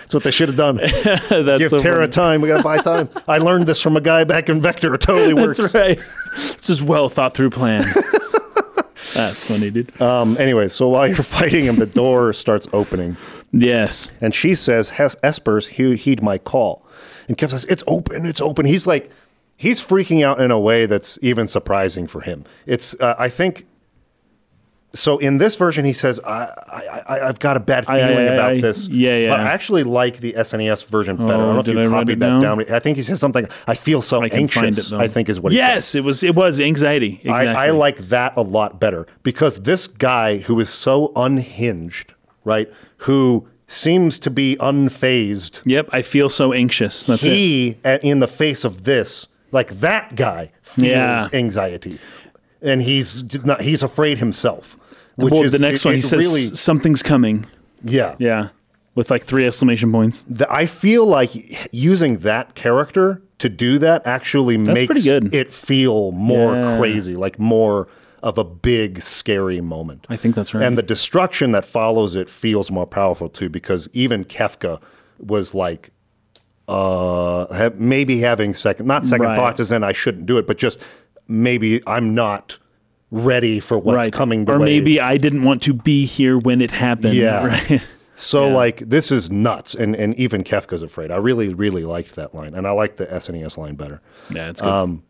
[0.00, 0.78] That's what they should have done.
[0.78, 2.08] Give so Terra funny.
[2.10, 2.40] time.
[2.40, 3.08] We got to buy time.
[3.28, 4.94] I learned this from a guy back in Vector.
[4.94, 5.58] It totally works.
[5.58, 5.98] That's right.
[6.34, 7.84] It's just well thought through plan.
[9.18, 10.00] That's funny, dude.
[10.00, 13.16] Um, anyway, so while you're fighting him, the door starts opening.
[13.52, 14.12] yes.
[14.20, 16.86] And she says, Hes- Espers, he- heed my call.
[17.26, 18.64] And Kev says, it's open, it's open.
[18.64, 19.10] He's like,
[19.56, 22.44] he's freaking out in a way that's even surprising for him.
[22.64, 23.66] It's, uh, I think,
[24.98, 28.22] so in this version, he says, I, I, I, I've got a bad feeling I-
[28.34, 28.88] about I- this.
[28.88, 29.28] yeah, yeah.
[29.28, 31.42] But I actually like the SNES version oh, better.
[31.42, 32.40] I Oh, don't know if you I copied that down?
[32.58, 32.72] down.
[32.72, 34.98] I think he says something, I feel so I anxious, it.
[34.98, 35.66] I think is what he said.
[35.66, 36.22] Yes, it was.
[36.22, 37.20] It was anxiety.
[37.22, 37.48] Exactly.
[37.48, 42.14] I, I like that a lot better because this guy who is so unhinged,
[42.44, 42.68] right,
[42.98, 47.04] who seems to be unfazed, Yep, I feel so anxious.
[47.06, 47.32] That's it.
[47.32, 51.26] he, a- in the face of this, like that guy feels Yeah.
[51.34, 51.98] anxiety.
[52.62, 54.76] And he's not, he's afraid himself.
[55.18, 57.44] Which Well, is the next it- one, he says really, something's coming.
[57.84, 58.14] yeah.
[58.18, 58.48] Yeah,
[58.94, 60.24] with like three exclamation points.
[60.28, 61.30] The- I feel like
[61.72, 65.34] using that character to do that actually makes good.
[65.34, 66.76] it feel more Yeah.
[66.78, 67.88] crazy, like more
[68.22, 70.06] of a big, scary moment.
[70.08, 70.64] I think that's right.
[70.64, 74.80] And the destruction that follows it feels more powerful too, because even Kefka
[75.24, 75.90] was like,
[76.68, 79.36] uh, ha- maybe having second, not second Right.
[79.36, 80.78] thoughts as in I shouldn't do it, but just
[81.28, 82.58] maybe I'm not
[83.10, 84.12] ready for what's right.
[84.12, 84.64] coming the or way.
[84.66, 87.14] maybe I didn't want to be here when it happened.
[87.14, 87.46] Yeah.
[87.70, 87.82] Right.
[88.16, 88.54] So Yeah.
[88.54, 91.10] like this is nuts, and and even Kefka's afraid.
[91.12, 94.00] I really really liked that line, and I like the SNES line better.
[94.28, 94.68] yeah, it's good.
[94.70, 95.04] Um,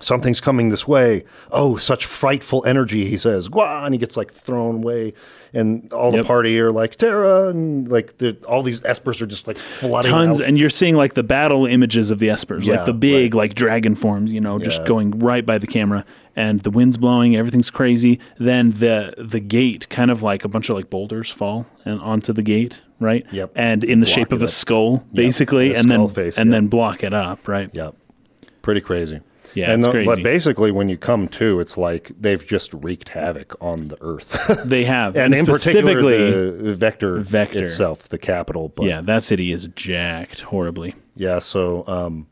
[0.00, 1.24] Something's coming this way.
[1.52, 3.08] Oh, such frightful energy!
[3.08, 5.12] He says, "Gwa!" and he gets like thrown away,
[5.54, 9.46] and all the party are like Terra, and like the, all these espers are just
[9.46, 10.46] like flooding Tons, out.
[10.46, 13.54] and you're seeing like the battle images of the espers, Yeah, like the big like
[13.54, 14.86] dragon forms, you know, just Yeah.
[14.86, 16.04] going right by the camera,
[16.34, 18.18] and the wind's blowing, everything's crazy.
[18.38, 22.32] Then the the gate, kind of like a bunch of like boulders fall and onto
[22.32, 23.26] the gate, right?
[23.30, 23.52] Yep.
[23.54, 26.56] And in the shape of a skull, basically, and a and then face, and yeah.
[26.56, 27.68] then block it up, right?
[27.72, 27.94] Yep.
[28.62, 29.20] pretty crazy.
[29.54, 30.06] Yeah, and it's the- crazy.
[30.06, 34.62] But basically, when you come to, it's like they've just wreaked havoc on the Earth,
[34.64, 37.64] They have, and in particular the, vector, Vector.
[37.64, 38.68] itself, the capital.
[38.70, 40.94] But yeah, that city is jacked horribly.
[41.14, 42.26] Yeah, so um,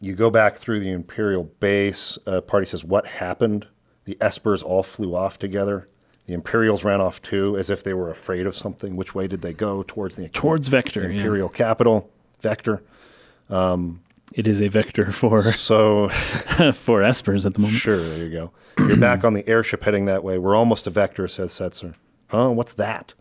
[0.00, 2.18] you go back through the Imperial base.
[2.26, 3.66] Uh, party says, What happened?
[4.04, 5.88] The Espers all flew off together.
[6.26, 8.96] The Imperials ran off too, as if they were afraid of something.
[8.96, 9.82] Which way did they go?
[9.82, 11.20] Towards the Towards Vector, the yeah.
[11.20, 12.10] Imperial capital,
[12.40, 12.82] Vector.
[14.36, 16.08] It is a vector for So,
[16.74, 17.78] for espers at the moment.
[17.78, 18.52] sure, there you go.
[18.78, 20.36] You're back on the airship heading that way.
[20.36, 21.94] We're almost a Vector, says Setzer.
[22.28, 22.50] Huh?
[22.50, 23.14] What's that?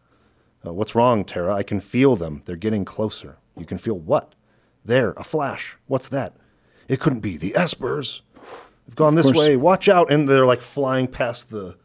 [0.65, 1.55] Uh, what's wrong, Terra?
[1.55, 2.41] I can feel them.
[2.45, 3.37] They're getting closer.
[3.57, 4.35] You can feel what?
[4.83, 5.77] There, a flash.
[5.87, 6.33] What's that?
[6.89, 8.21] It couldn't be the Espers.
[8.85, 9.37] They've gone this course.
[9.37, 9.55] way.
[9.55, 10.11] Watch out!
[10.11, 11.77] And they're like flying past the,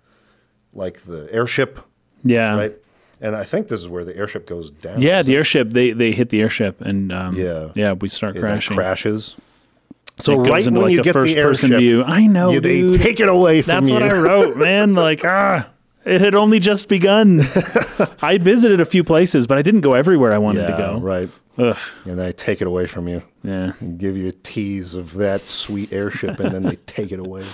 [0.74, 1.78] like the airship,
[2.24, 2.77] Yeah, right?
[3.20, 5.01] And I think this is where the airship goes down.
[5.01, 5.70] Yeah, the airship.
[5.70, 7.68] They they hit the airship and um, Yeah.
[7.74, 8.76] yeah, we start that crashing.
[8.76, 9.36] crashes.
[10.18, 12.02] So It goes right into when like you a get first the person view.
[12.02, 12.94] I know, yeah, they dude.
[13.01, 13.98] take it away from That's you.
[13.98, 14.94] That's what I wrote, man.
[14.94, 15.68] Like ah,
[16.05, 17.40] it had only just begun.
[18.22, 20.98] I'd visited a few places, but I didn't go everywhere I wanted yeah, to go.
[21.01, 21.28] right.
[21.59, 21.76] Ugh,
[22.06, 23.22] And they take it away from you.
[23.42, 23.72] yeah.
[23.80, 27.44] and give you a tease of that sweet airship, and then they take it away.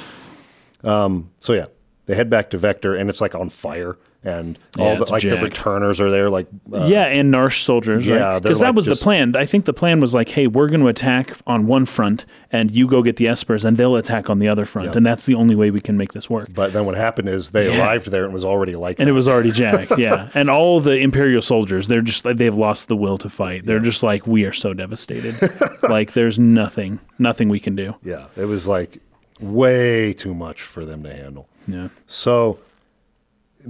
[0.84, 1.66] Um, so yeah,
[2.06, 3.96] they head back to Vector, and it's like on fire,
[4.26, 8.06] and all Yeah, the like the returners are there, like uh, yeah, and Narshe soldiers,
[8.06, 8.20] yeah, right?
[8.32, 9.34] they're Because that was just- the plan.
[9.36, 12.70] I think the plan was like, hey, we're going to attack on one front, and
[12.70, 14.96] you go get the Espers, and they'll attack on the other front, Yep.
[14.96, 16.48] and that's the only way we can make this work.
[16.52, 17.78] But then what happened is they Yeah.
[17.80, 19.12] arrived there and it was already like and that.
[19.12, 22.88] it was already jacked yeah and all the imperial soldiers they're just like they've lost
[22.88, 25.34] the will to fight they're just like we are so devastated
[25.88, 28.98] like there's nothing nothing we can do yeah, it was like
[29.40, 31.48] way too much for them to handle.
[31.68, 32.58] yeah So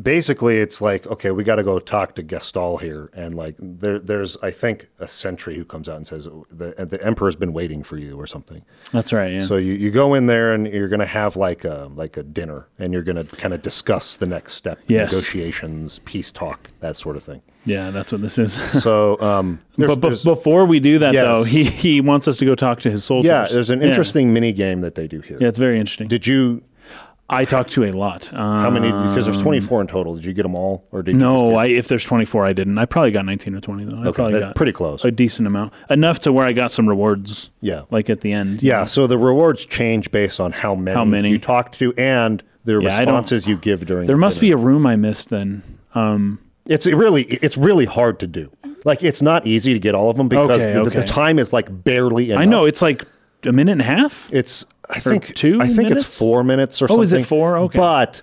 [0.03, 3.99] basically, it's like, okay, we got to go talk to Gestahl here, and like there,
[3.99, 7.83] there's I think a sentry who comes out and says the the emperor's been waiting
[7.83, 8.63] for you or something.
[8.93, 11.65] that's right yeah So you, you go in there and you're going to have like
[11.65, 15.11] a like a dinner, and you're going to kind of discuss the next step, Yes.
[15.13, 17.43] negotiations, peace talk, that sort of thing.
[17.65, 18.53] yeah that's what this is
[18.83, 22.55] So, um, there's, but, before we do that though he, he wants us to go
[22.55, 25.39] talk to his soldiers yeah, there's an interesting mini game that they do here.
[25.41, 26.63] yeah it's very interesting Did you?
[27.29, 28.87] I talked to a lot um, How many?
[28.89, 30.15] Because there's 24 in total.
[30.15, 31.19] Did you get them all, or did you?
[31.19, 33.97] no get- I, if there's 24 i didn't i probably got 19 or 20 though
[33.97, 35.05] i Okay, probably got pretty close.
[35.05, 37.83] a decent amount enough to where i got some rewards Yeah.
[37.91, 41.31] like at the end Yeah, so the rewards change based on how many, How many.
[41.31, 44.07] you talk to and the Yeah, responses you give during.
[44.07, 44.57] there the must dinner.
[44.57, 45.63] be a room i missed then
[45.95, 48.51] um It's really it's really hard to do.
[48.85, 51.39] Like it's not easy to get all of them because Okay, the, the- the time
[51.41, 52.41] is like barely enough.
[52.41, 53.05] I know it's like
[53.45, 54.29] a minute and a half.
[54.33, 56.07] It's I think two I think minutes?
[56.07, 57.03] it's four minutes or Oh, something.
[57.03, 57.57] is it four?
[57.59, 57.79] Okay.
[57.79, 58.23] But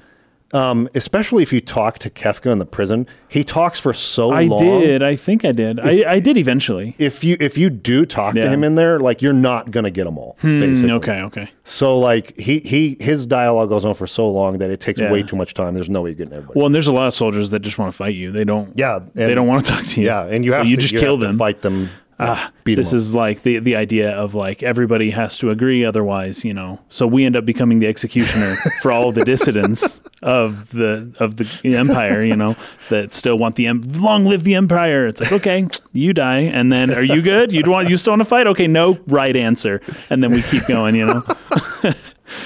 [0.54, 4.44] um, especially if you talk to Kefka in the prison, he talks for so I
[4.44, 4.62] long.
[4.62, 5.02] I did.
[5.02, 5.80] I think I did.
[5.80, 6.94] I, I did eventually.
[7.00, 10.04] If you if you do talk to him in there, like you're not gonna get
[10.04, 10.38] them all.
[10.44, 10.92] basically.
[10.92, 11.22] Mm, Okay.
[11.24, 11.50] Okay.
[11.64, 15.12] So like he he his dialogue goes on for so long that it takes Yeah.
[15.12, 15.74] way too much time.
[15.74, 16.60] There's no way you're getting everybody.
[16.60, 18.32] Well, and there's a lot of soldiers that just want to fight you.
[18.32, 18.78] They don't.
[18.78, 20.06] yeah, They don't want to talk to you.
[20.06, 21.36] Yeah, and you so have you to, just you kill them.
[21.40, 21.90] fight them
[22.26, 26.54] 'em this is like the the idea of like everybody has to agree otherwise you
[26.54, 26.80] know.
[26.90, 31.76] So we end up becoming the executioner for all the dissidents of the of the
[31.76, 32.56] empire you know
[32.90, 35.08] that still want the em- long live the empire.
[35.08, 37.52] It's like okay you die and then are you good?
[37.52, 38.48] You want you still want to fight?
[38.48, 39.82] Okay no right answer.
[40.10, 41.24] And then we keep going you know.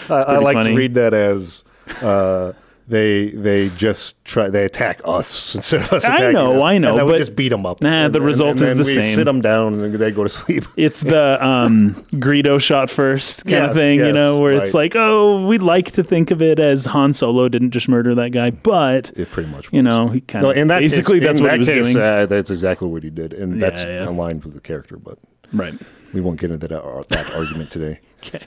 [0.10, 0.72] I, I like funny.
[0.72, 1.64] to read that as
[2.02, 2.54] uh,
[2.90, 6.62] they they just try they attack us instead of us I know, them.
[6.62, 7.82] I know, and then we just beat them up.
[7.82, 9.16] Nah, And- the and- result and is then the we same.
[9.16, 10.64] Sit them down and they go to sleep.
[10.78, 14.94] it's the um Greedo shot first kind of Yes, thing, you know, where it's like,
[14.96, 18.52] oh, we'd like to think of it as Han Solo didn't just murder that guy,
[18.52, 19.68] but It pretty much.
[19.72, 21.94] you know, he kind of in that basically case, that's what that he was case,
[21.94, 24.10] doing, Uh, that's exactly what he did, and that's Yeah, yeah.
[24.10, 24.96] aligned with the character.
[24.98, 25.18] But
[25.52, 25.74] right?
[26.14, 28.00] we won't get into that, uh, that argument today.
[28.24, 28.46] Okay.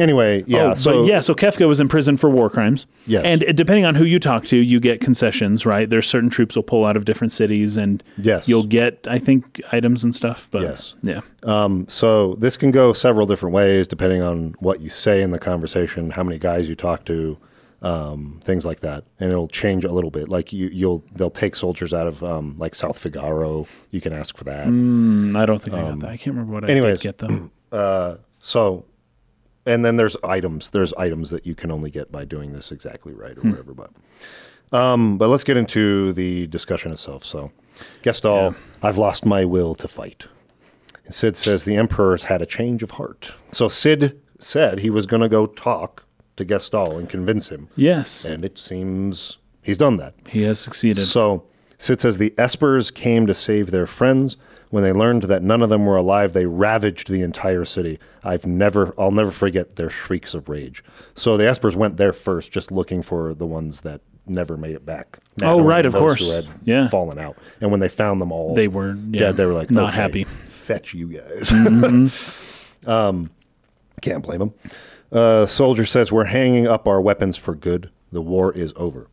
[0.00, 0.72] Anyway, yeah.
[0.72, 2.86] oh, so but yeah, so Kefka was in prison for war crimes.
[3.06, 3.24] Yes.
[3.24, 5.88] And depending on who you talk to, you get concessions, right?
[5.88, 8.48] There's certain troops will pull out of different cities and Yes.
[8.48, 10.48] you'll get, I think, items and stuff.
[10.50, 10.94] But Yes.
[11.02, 11.20] yeah.
[11.42, 15.38] Um, so this can go several different ways depending on what you say in the
[15.38, 17.38] conversation, how many guys you talk to,
[17.82, 20.28] um, things like that, and it'll change a little bit.
[20.28, 23.66] Like you, you'll they'll take soldiers out of um, like South Figaro.
[23.90, 24.66] You can ask for that.
[24.68, 26.10] Mm, I don't think I got that.
[26.10, 28.18] I can't remember what Um, anyways, I did get though.
[28.42, 28.86] So,
[29.70, 30.70] and then there's items.
[30.70, 33.72] There's items that you can only get by doing this exactly right or whatever.
[33.74, 33.90] But,
[34.76, 37.24] um, but let's get into the discussion itself.
[37.24, 37.50] So,
[38.02, 40.26] Gestahl, I've lost my will to fight.
[41.04, 43.32] And Cid says the emperor's had a change of heart.
[43.52, 46.04] So Cid said he was going to go talk
[46.36, 50.14] to Gestahl and convince him, yes, and it seems he's done that.
[50.28, 51.02] he has succeeded.
[51.02, 51.44] So
[51.78, 54.36] Cid says the Espers came to save their friends.
[54.70, 57.98] When they learned that none of them were alive, they ravaged the entire city.
[58.22, 60.84] I've never, I'll never forget their shrieks of rage.
[61.14, 64.86] So the Espers went there first, just looking for the ones that never made it
[64.86, 65.18] back.
[65.42, 66.20] Oh, right, of course.
[66.20, 66.86] Who had Yeah.
[66.86, 69.36] fallen out, and when they found them all, They were, yeah, dead.
[69.38, 71.50] They were like, not "Okay, happy." Fetch you guys.
[71.50, 72.88] Mm-hmm.
[72.90, 73.30] um,
[74.00, 74.54] can't blame them.
[75.10, 77.90] Uh, soldier says we're hanging up our weapons for good.
[78.12, 79.08] The war is over.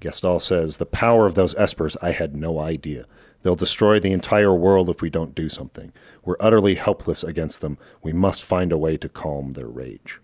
[0.00, 3.06] Gestahl says, The power of those espers, I had no idea.
[3.42, 5.92] They'll destroy the entire world if we don't do something.
[6.24, 7.76] We're utterly helpless against them.
[8.02, 10.20] We must find a way to calm their rage.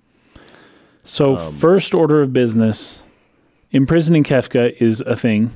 [1.04, 3.02] So, Um, first order of business,
[3.70, 5.50] imprisoning Kefka is a thing.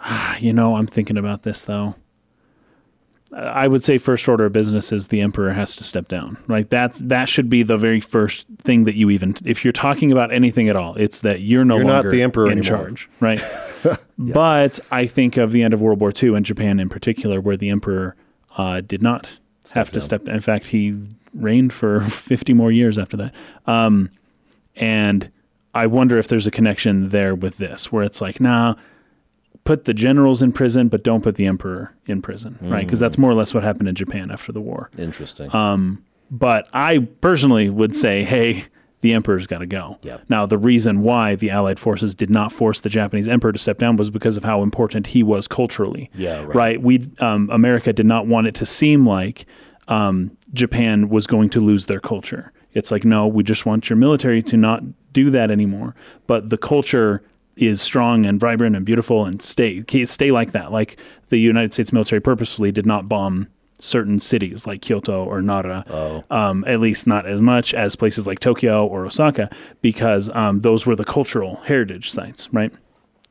[0.00, 1.94] Ah, you know, I'm thinking about this though.
[3.34, 6.36] I would say first order of business is the emperor has to step down.
[6.46, 6.68] Right?
[6.68, 10.32] That's that should be the very first thing that you even if you're talking about
[10.32, 12.84] anything at all, it's that you're no You're not longer the emperor in anymore.
[12.84, 13.40] charge, right?
[14.18, 17.56] But I think of the end of World War II and Japan in particular, where
[17.56, 18.14] the emperor
[18.56, 19.38] uh, did not
[19.72, 20.02] have to down.
[20.02, 20.28] step.
[20.28, 20.96] In fact, he
[21.34, 23.34] reigned for 50 more years after that.
[23.66, 24.10] Um,
[24.76, 25.30] and
[25.74, 28.74] I wonder if there's a connection there with this, where it's like, nah,
[29.64, 32.84] put the generals in prison, but don't put the emperor in prison, right?
[32.84, 34.90] Because that's more or less what happened in Japan after the war.
[34.98, 35.54] Interesting.
[35.54, 38.64] Um, But I personally would say, hey,
[39.02, 39.98] the emperor's got to go.
[40.02, 40.22] Yep.
[40.28, 43.78] Now, the reason why the Allied forces did not force the Japanese emperor to step
[43.78, 46.10] down was because of how important he was culturally.
[46.14, 46.54] Yeah, right.
[46.54, 46.82] Right.
[46.82, 49.44] We um, America did not want it to seem like
[49.88, 52.52] um, Japan was going to lose their culture.
[52.72, 54.82] It's like, no, we just want your military to not
[55.12, 55.94] do that anymore.
[56.26, 57.22] But the culture
[57.56, 60.72] is strong and vibrant and beautiful and stay stay like that.
[60.72, 60.96] Like
[61.28, 63.48] the United States military purposefully did not bomb
[63.78, 66.24] certain cities like Kyoto or Nara, Oh.
[66.30, 69.50] um, at least not as much as places like Tokyo or Osaka,
[69.80, 72.72] because um, those were the cultural heritage sites, right?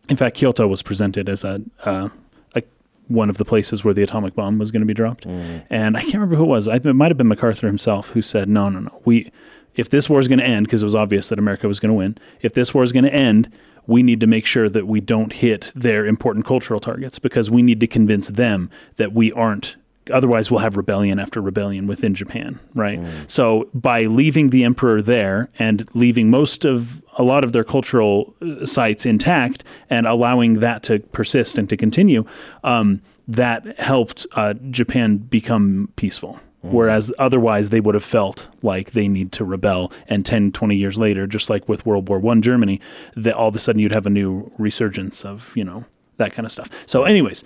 [0.09, 2.09] In fact, Kyoto was presented as a, uh,
[2.53, 2.63] a
[3.07, 6.01] one of the places where the atomic bomb was going to be dropped, and I
[6.01, 6.67] can't remember who it was.
[6.67, 9.01] I, it might have been MacArthur himself who said, "No, no, no.
[9.05, 9.31] We,
[9.75, 11.91] if this war is going to end, because it was obvious that America was going
[11.91, 12.17] to win.
[12.41, 13.49] If this war is going to end."
[13.87, 17.61] We need to make sure that we don't hit their important cultural targets because we
[17.61, 19.75] need to convince them that we aren't
[20.11, 22.99] otherwise we'll have rebellion after rebellion within Japan, right?
[23.27, 28.35] So by leaving the emperor there and leaving most of a lot of their cultural
[28.41, 32.25] uh, sites intact and allowing that to persist and to continue,
[32.63, 36.39] um, that helped uh, Japan become peaceful.
[36.63, 36.75] Mm-hmm.
[36.75, 39.91] Whereas otherwise they would have felt like they need to rebel.
[40.07, 42.79] And 10, 20 years later, just like with World War One Germany,
[43.15, 45.85] that all of a sudden you'd have a new resurgence of, you know,
[46.17, 46.69] that kind of stuff.
[46.85, 47.43] So anyways,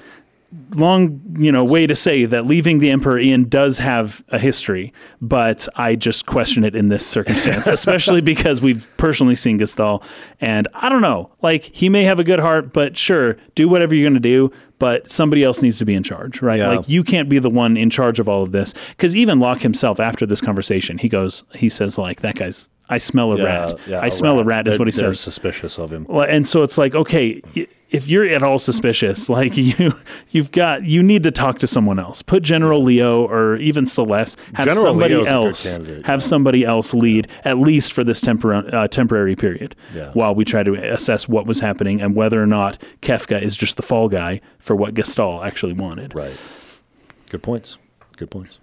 [0.71, 4.91] long you know way to say that leaving the emperor in does have a history
[5.21, 10.03] but i just question it in this circumstance especially because we've personally seen Gestahl
[10.41, 11.31] and i don't know.
[11.41, 14.51] Like he may have a good heart but sure do whatever you're going to do
[14.79, 16.59] but somebody else needs to be in charge right?
[16.59, 16.75] Yeah.
[16.77, 19.61] like you can't be the one in charge of all of this because even locke
[19.61, 23.79] himself after this conversation he goes he says like that guy's i smell a rat.
[23.93, 24.67] i smell a rat.
[24.67, 26.05] is They're- what he they're says suspicious of him.
[26.09, 27.41] and so it's like, okay,
[27.89, 29.93] if you're at all suspicious, like you,
[30.29, 32.21] you've got you need to talk to someone else.
[32.21, 34.35] Put General Leo or even Celes.
[34.55, 35.63] Have General somebody Leo's else.
[36.05, 36.17] have yeah.
[36.17, 40.11] somebody else lead at least for this tempor- uh, temporary period, Yeah.
[40.13, 43.77] while we try to assess what was happening and whether or not Kefka is just
[43.77, 46.15] the fall guy for what Gestahl actually wanted.
[46.15, 46.35] Right.
[47.29, 47.77] Good points.
[48.17, 48.59] Good points.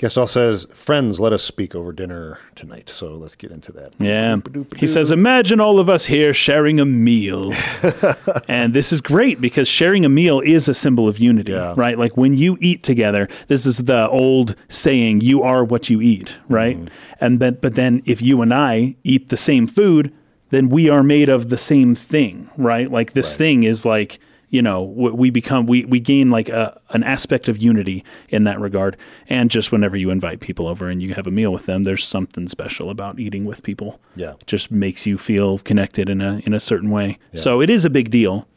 [0.00, 3.92] Gestahl says, "Friends, let us speak over dinner tonight." So let's get into that.
[3.98, 4.38] Yeah.
[4.78, 7.52] He says, Imagine all of us here sharing a meal.
[8.48, 11.74] and this is great because sharing a meal is a symbol of unity, Yeah.
[11.76, 11.98] right?
[11.98, 16.36] Like when you eat together, this is the old saying, you are what you eat,
[16.48, 16.76] right?
[16.76, 16.94] Mm-hmm.
[17.20, 20.12] And then, but then if you and I eat the same food,
[20.48, 22.90] then we are made of the same thing, right?
[22.90, 23.38] Like this Right.
[23.38, 24.18] thing is like,
[24.50, 28.58] you know, we become, we, we gain like a, an aspect of unity in that
[28.60, 28.96] regard.
[29.28, 32.04] And just whenever you invite people over and you have a meal with them, there's
[32.04, 34.34] something special about eating with people Yeah.
[34.46, 37.18] just makes you feel connected in a in a certain way.
[37.34, 38.48] So it is a big deal.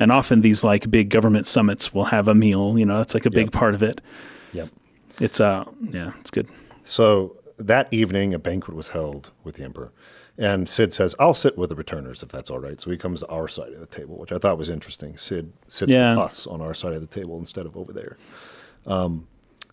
[0.00, 3.26] And often these like big government summits will have a meal, you know, that's like
[3.26, 4.00] a big part of it.
[4.52, 4.68] Yep.
[5.20, 6.48] It's uh yeah, it's good.
[6.84, 9.90] So that evening, a banquet was held with the emperor,
[10.38, 13.20] and Cid says, "I'll sit with the returners if that's all right." So he comes
[13.20, 15.16] to our side of the table, which I thought was interesting.
[15.16, 16.10] Cid sits Yeah.
[16.10, 18.16] with us on our side of the table instead of over there.
[18.86, 19.26] Um,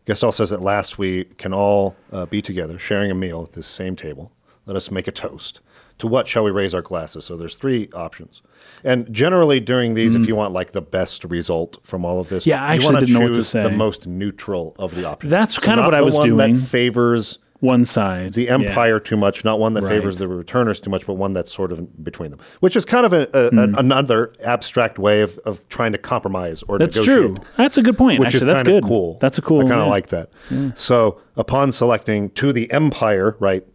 [0.05, 3.65] Gestahl says at last we can all uh, be together, sharing a meal at this
[3.67, 4.31] same table.
[4.65, 5.61] Let us make a toast.
[5.99, 7.23] To what shall we raise our glasses?
[7.23, 8.41] So there's three options.
[8.83, 12.43] And generally during these, if you want like the best result from all of this,
[12.43, 12.47] Mm.
[12.47, 15.31] Yeah, I you actually didn't know what to choose The most neutral of the options.
[15.31, 16.53] That's kind of what I was one doing.
[16.53, 18.34] That favors One side.
[18.34, 18.56] the Yeah.
[18.56, 21.72] empire too much, not one that favors the returners too much, but one that's sort
[21.72, 23.80] of between them, which is kind of a, a, an- hmm.
[23.80, 27.36] another abstract way of, of trying to compromise or That's negotiate.
[27.36, 27.45] true.
[27.56, 28.19] That's a good point.
[28.19, 28.84] Which actually, is that's kind good.
[28.84, 29.18] of cool.
[29.22, 29.60] That's a cool.
[29.60, 29.91] I kind of yeah.
[29.91, 30.30] like that.
[30.76, 33.65] So, upon selecting to the empire, right?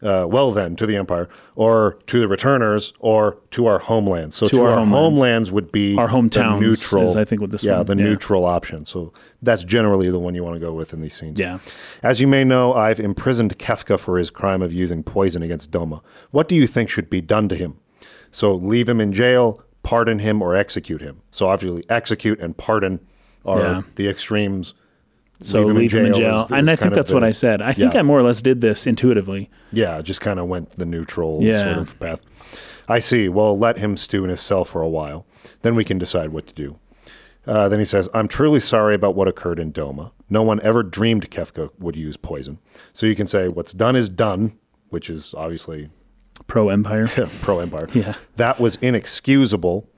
[0.00, 4.36] Uh, well, then to the empire, or to the returners, or to our homelands.
[4.36, 4.94] So, to, our our, homelands.
[4.94, 5.50] homelands.
[5.50, 7.02] would be Our the hometowns neutral.
[7.02, 8.04] is, I think, what this yeah, one- the yeah.
[8.04, 8.84] neutral option.
[8.84, 9.12] So
[9.42, 11.36] that's generally the one you want to go with in these scenes.
[11.40, 11.58] Yeah.
[12.04, 16.00] As you may know, I've imprisoned Kefka for his crime of using poison against Doma.
[16.30, 17.78] What do you think should be done to him?
[18.30, 21.22] So leave him in jail, pardon him, or execute him.
[21.32, 23.00] So obviously, execute and pardon
[23.44, 23.82] are Yeah.
[23.96, 24.74] the extremes.
[25.40, 26.44] So leave, him in jail.
[26.46, 27.62] is- and I think that's what I said.
[27.62, 28.00] I think yeah.
[28.00, 29.50] I more or less did this intuitively.
[29.72, 31.62] Yeah, just kind of went the neutral Yeah.
[31.62, 32.20] sort of path.
[32.88, 33.28] I see.
[33.28, 35.26] Well, let him stew in his cell for a while.
[35.62, 36.78] Then we can decide what to do.
[37.46, 40.10] Uh, then he says, I'm truly sorry about what occurred in Doma.
[40.28, 42.58] No one ever dreamed Kefka would use poison.
[42.92, 44.58] So you can say, what's done is done,
[44.90, 45.88] which is obviously
[46.46, 47.08] Pro Empire.
[47.42, 47.88] pro Empire.
[47.94, 48.14] Yeah.
[48.36, 49.88] That was inexcusable.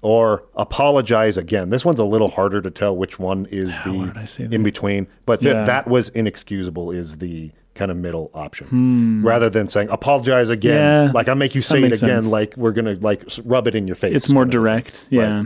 [0.00, 1.70] Or apologize again.
[1.70, 5.08] This one's a little harder to tell which one is I the in between.
[5.26, 5.64] But th- Yeah.
[5.64, 9.22] that was inexcusable is the kind of middle option.
[9.24, 11.06] Rather than saying apologize again, Hmm.
[11.08, 12.26] Yeah, like I make you say it again, sense.
[12.26, 14.14] like we're gonna like rub it in your face.
[14.14, 14.60] It's more kind of thing.
[14.62, 15.06] direct.
[15.10, 15.44] Yeah.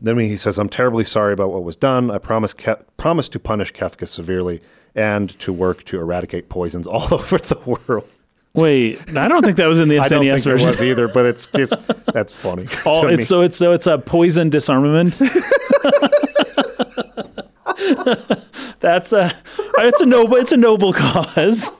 [0.00, 2.10] Then when he says, "I'm terribly sorry about what was done.
[2.10, 4.60] I promise Ke- promise to punish Kefka severely
[4.94, 8.08] and to work to eradicate poisons all over the world."
[8.62, 10.68] Wait, I don't think that was in the I don't SNES think version.
[10.68, 11.74] it was either, but it's just
[12.12, 12.66] that's funny.
[12.86, 13.22] All, to me.
[13.22, 15.14] so it's so it's a poison disarmament.
[18.80, 19.32] That's a
[19.78, 21.70] it's a noble it's a noble cause.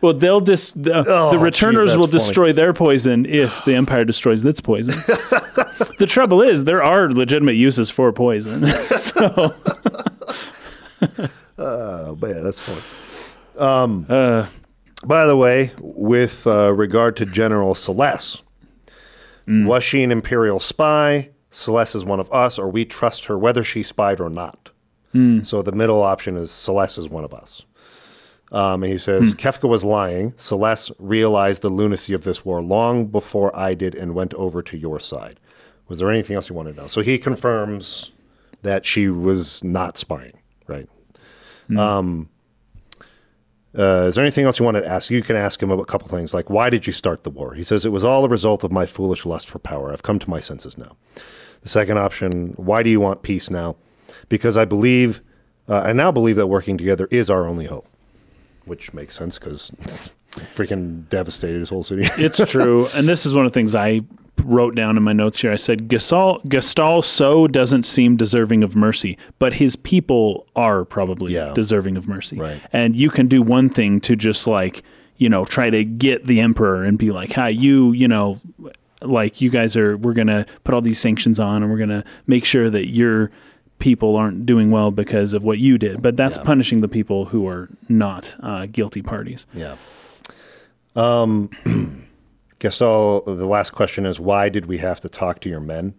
[0.00, 2.18] well, they'll dis the, Oh, the returners geez, will funny.
[2.18, 4.94] destroy their poison if the empire destroys its poison.
[5.98, 8.66] the trouble is there are legitimate uses for poison.
[8.66, 9.54] so
[11.60, 12.80] Oh man, that's funny.
[13.58, 14.04] Um,
[15.04, 18.42] by the way, with uh, regard to General Celes,
[19.48, 21.30] was she an Imperial spy?
[21.50, 24.70] Celes is one of us, or we trust her whether she spied or not.
[25.42, 27.64] So the middle option is Celes is one of us.
[28.52, 30.34] Um, and he says Kefka was lying.
[30.36, 34.76] Celes realized the lunacy of this war long before I did and went over to
[34.76, 35.40] your side.
[35.88, 36.86] Was there anything else you wanted to know?
[36.86, 38.12] So he confirms
[38.62, 40.37] that she was not spying?
[41.76, 42.28] Um,
[43.76, 45.10] uh, is there anything else you wanted to ask?
[45.10, 47.54] You can ask him about a couple things, like why did you start the war?
[47.54, 49.92] He says it was all a result of my foolish lust for power.
[49.92, 50.96] I've come to my senses now.
[51.62, 53.76] The second option, why do you want peace now?
[54.28, 55.20] Because I believe,
[55.68, 57.86] uh, I now believe that working together is our only hope,
[58.64, 59.70] which makes sense because
[60.30, 62.08] freaking devastated his whole city.
[62.16, 64.00] It's true, and this is one of the things I
[64.44, 65.52] wrote down in my notes here.
[65.52, 71.34] I said Gasol Gastal so doesn't seem deserving of mercy, but his people are probably
[71.34, 71.52] Yeah.
[71.54, 72.36] deserving of mercy.
[72.38, 72.60] Right.
[72.72, 74.82] And you can do one thing to just like
[75.16, 78.40] you know try to get the emperor and be like, "Hi, you, you know."
[79.00, 82.44] Like you guys are, we're gonna put all these sanctions on, and we're gonna make
[82.44, 83.30] sure that you're
[83.78, 86.42] people aren't doing well because of what you did, but that's Yeah.
[86.42, 89.46] punishing the people who are not uh, guilty parties.
[89.54, 89.76] Yeah.
[90.96, 91.50] Um,
[92.80, 95.94] all the last question is why did we have to talk to your men?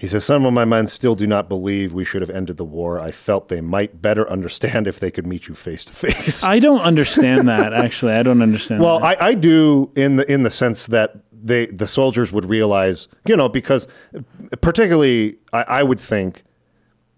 [0.00, 2.64] He says, Some of my men still do not believe we should have ended the
[2.64, 2.98] war.
[2.98, 6.42] I felt they might better understand if they could meet you face to face.
[6.42, 8.14] I don't understand that actually.
[8.14, 8.82] I don't understand.
[8.82, 9.20] Well, that.
[9.20, 13.36] I, I do in the in the sense that they the soldiers would realize, you
[13.36, 13.86] know, because
[14.62, 16.44] particularly I, I would think,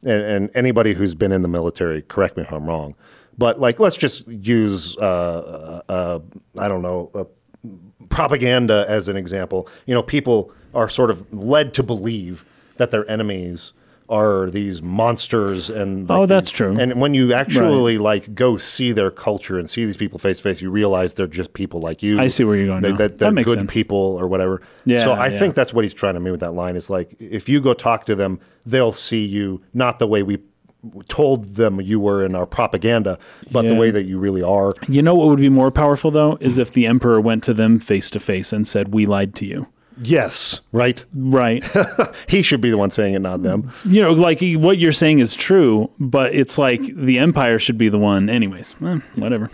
[0.04, 2.96] and, and anybody who's been in the military, correct me if I'm wrong,
[3.38, 6.18] but like let's just use uh, uh,
[6.58, 7.24] I don't know uh,
[8.08, 9.68] propaganda as an example.
[9.86, 12.44] You know, people are sort of led to believe
[12.76, 13.72] that their enemies
[14.08, 16.76] are these monsters and like, Oh, that's these- true.
[16.78, 20.42] and when you actually like go see their culture and see these people face to
[20.42, 22.18] face, you realize they're just people like you.
[22.20, 22.96] I see where you're going They, now.
[22.98, 23.72] that they're That good sense.
[23.72, 24.60] people or whatever.
[24.84, 25.38] Yeah, so I yeah.
[25.38, 26.76] think that's what he's trying to mean with that line.
[26.76, 30.38] Is like if you go talk to them, they'll see you not the way we
[31.08, 33.18] told them you were in our propaganda,
[33.50, 34.74] but the way that you really are.
[34.88, 37.78] you know what would be more powerful though is if the emperor went to them
[37.78, 39.68] face to face and said, "We lied to you."
[40.02, 41.04] Yes, right.
[41.14, 41.62] Right.
[42.28, 43.70] he should be the one saying it, not them.
[43.84, 47.90] you know, like what you're saying is true, but it's like the empire should be
[47.90, 48.74] the one, anyways.
[48.86, 49.50] Eh, whatever.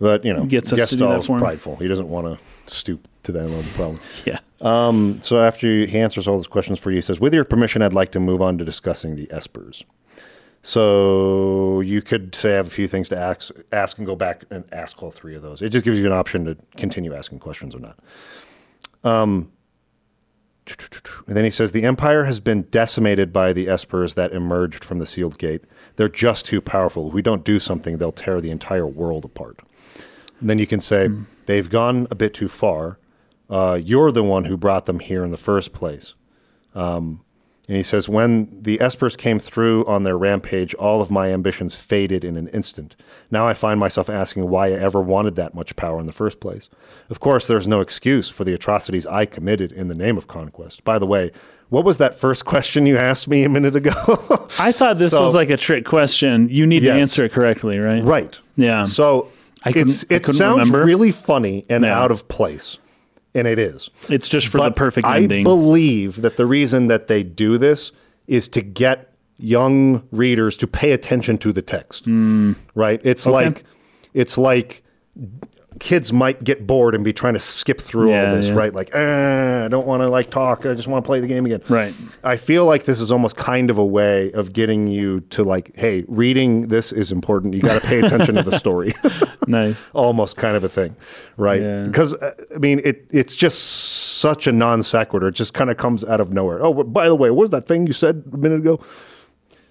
[0.00, 1.40] But you know, Gets us to do that Gestahl's for him.
[1.40, 1.76] prideful.
[1.76, 3.98] He doesn't want to stoop to that level of problem.
[4.24, 4.38] Yeah.
[5.20, 7.92] So after he answers all those questions for you, he says, "With your permission, I'd
[7.92, 9.82] like to move on to discussing the espers."
[10.62, 14.44] So you could say I have a few things to ask, ask and go back
[14.50, 15.60] and ask all three of those.
[15.60, 17.98] It just gives you an option to continue asking questions or not.
[19.02, 19.50] Um,
[21.26, 25.00] and then he says the empire has been decimated by the espers that emerged from
[25.00, 25.64] the sealed gate.
[25.96, 27.08] They're just too powerful.
[27.08, 29.58] If we don't do something, they'll tear the entire world apart.
[30.40, 31.08] And then you can say
[31.46, 32.98] they've gone a bit too far.
[33.50, 36.14] Uh, you're the one who brought them here in the first place.
[36.74, 37.24] Um,
[37.72, 41.74] and he says, when the Espers came through on their rampage, all of my ambitions
[41.74, 42.94] faded in an instant.
[43.30, 46.38] Now I find myself asking why I ever wanted that much power in the first
[46.38, 46.68] place.
[47.08, 50.84] Of course, there's no excuse for the atrocities I committed in the name of conquest.
[50.84, 51.30] By the way,
[51.70, 53.92] what was that first question you asked me a minute ago?
[54.58, 56.50] I thought this So- was like a trick question.
[56.50, 58.04] You need to answer it correctly, right?
[58.04, 58.38] right.
[58.54, 58.84] Yeah.
[58.84, 59.30] So
[59.64, 60.84] I it's, I it sounds remember.
[60.84, 61.98] really funny and Yeah.
[61.98, 62.76] out of place.
[63.34, 63.90] And it is.
[64.08, 65.40] It's just for the perfect I ending.
[65.40, 67.92] I believe that the reason that they do this
[68.26, 72.04] is to get young readers to pay attention to the text.
[72.04, 72.52] Hmm.
[72.74, 73.00] Right?
[73.04, 73.26] It's.
[73.26, 73.32] Okay.
[73.32, 73.64] like
[74.14, 74.82] it's like
[75.78, 78.54] kids might get bored and be trying to skip through Yeah, all this, yeah.
[78.54, 78.72] right?
[78.74, 80.64] Like, eh, I don't want to like talk.
[80.66, 81.62] I just want to play the game again.
[81.68, 81.94] Right.
[82.24, 85.74] I feel like this is almost kind of a way of getting you to like,
[85.76, 87.54] hey, reading this is important.
[87.54, 88.94] You got to pay attention to the story.
[89.46, 89.86] nice.
[89.92, 90.94] almost kind of a thing,
[91.36, 91.62] right?
[91.62, 91.84] Yeah.
[91.84, 93.58] Because uh, I mean, it it's just
[94.20, 95.28] such a non sequitur.
[95.28, 96.62] It just kind of comes out of nowhere.
[96.64, 98.80] Oh, by the way, what was that thing you said a minute ago?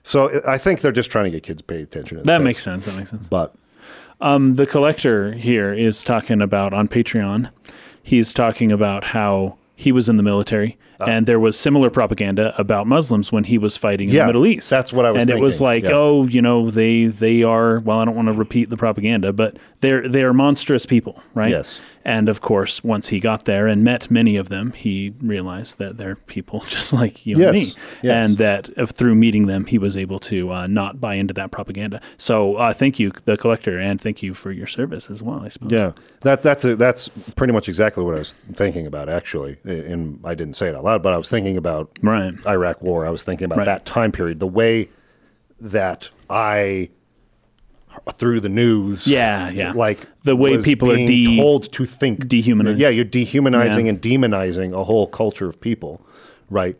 [0.03, 2.17] So I think they're just trying to get kids to pay attention.
[2.17, 2.43] To That text.
[2.43, 2.85] makes sense.
[2.85, 3.27] That makes sense.
[3.27, 3.53] But
[4.21, 7.49] Um, the collector here is talking about on Patreon.
[8.03, 11.05] He's talking about how he was in the military Ah.
[11.07, 14.45] and there was similar propaganda about Muslims when he was fighting in Yeah, the Middle
[14.45, 14.69] East.
[14.69, 15.31] that's what I was saying.
[15.31, 15.89] And it was like, yeah.
[15.93, 19.57] oh, you know, they they are well, I don't want to repeat the propaganda, but
[19.79, 21.49] they're they are monstrous people, right?
[21.49, 21.81] Yes.
[22.03, 25.97] And of course, once he got there and met many of them, he realized that
[25.97, 28.27] they're people just like you and me, Yes, yes.
[28.29, 31.51] and that if through meeting them, he was able to uh, not buy into that
[31.51, 32.01] propaganda.
[32.17, 35.41] So, uh, thank you, the collector, and thank you for your service as well.
[35.43, 35.71] I suppose.
[35.71, 35.91] yeah,
[36.21, 39.09] that that's a, that's pretty much exactly what I was thinking about.
[39.09, 42.33] Actually, and I didn't say it out loud, but I was thinking about Right.
[42.47, 43.05] Iraq War.
[43.05, 43.65] I was thinking about Right.
[43.65, 44.89] that time period, the way
[45.59, 46.89] that I
[48.15, 49.73] through the news, Yeah, yeah.
[49.73, 52.79] like The way people are de- told to think, dehumanized.
[52.79, 53.91] Yeah, you're dehumanizing Yeah.
[53.93, 56.05] and demonizing a whole culture of people,
[56.49, 56.75] right?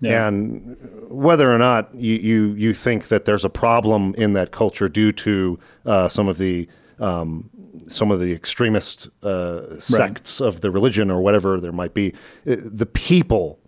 [0.00, 0.26] Yeah.
[0.28, 0.76] And
[1.08, 5.10] whether or not you, you you think that there's a problem in that culture due
[5.12, 7.48] to uh, some of the um,
[7.88, 12.12] some of the extremist uh, sects of the religion or whatever there might be,
[12.46, 13.58] uh, the people,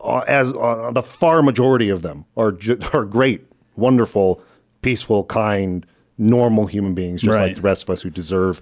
[0.00, 2.54] uh, as uh, the far majority of them are
[2.92, 3.46] are great,
[3.76, 4.42] wonderful,
[4.82, 5.86] peaceful, kind,
[6.20, 8.60] normal human beings, just like the rest of us who deserve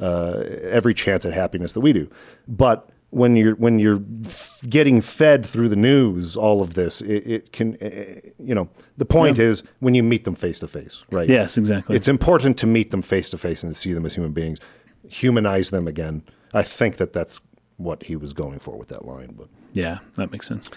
[0.00, 2.08] uh, every chance at happiness that we do.
[2.48, 7.26] But when you're when you're f- getting fed through the news all of this, it,
[7.26, 11.02] it can, uh, you know, the point is when you meet them face to face,
[11.10, 11.28] right?
[11.28, 11.96] Yes, exactly.
[11.96, 14.60] It's important to meet them face to face and to see them as human beings,
[15.08, 16.22] humanize them again.
[16.54, 17.40] I think that that's
[17.78, 19.34] what he was going for with that line.
[19.36, 20.70] But yeah, that makes sense.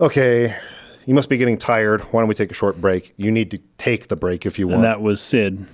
[0.00, 0.56] okay,
[1.06, 2.00] you must be getting tired.
[2.12, 3.12] Why don't we take a short break?
[3.16, 4.76] You need to take the break if you want.
[4.76, 5.66] And that was Cid.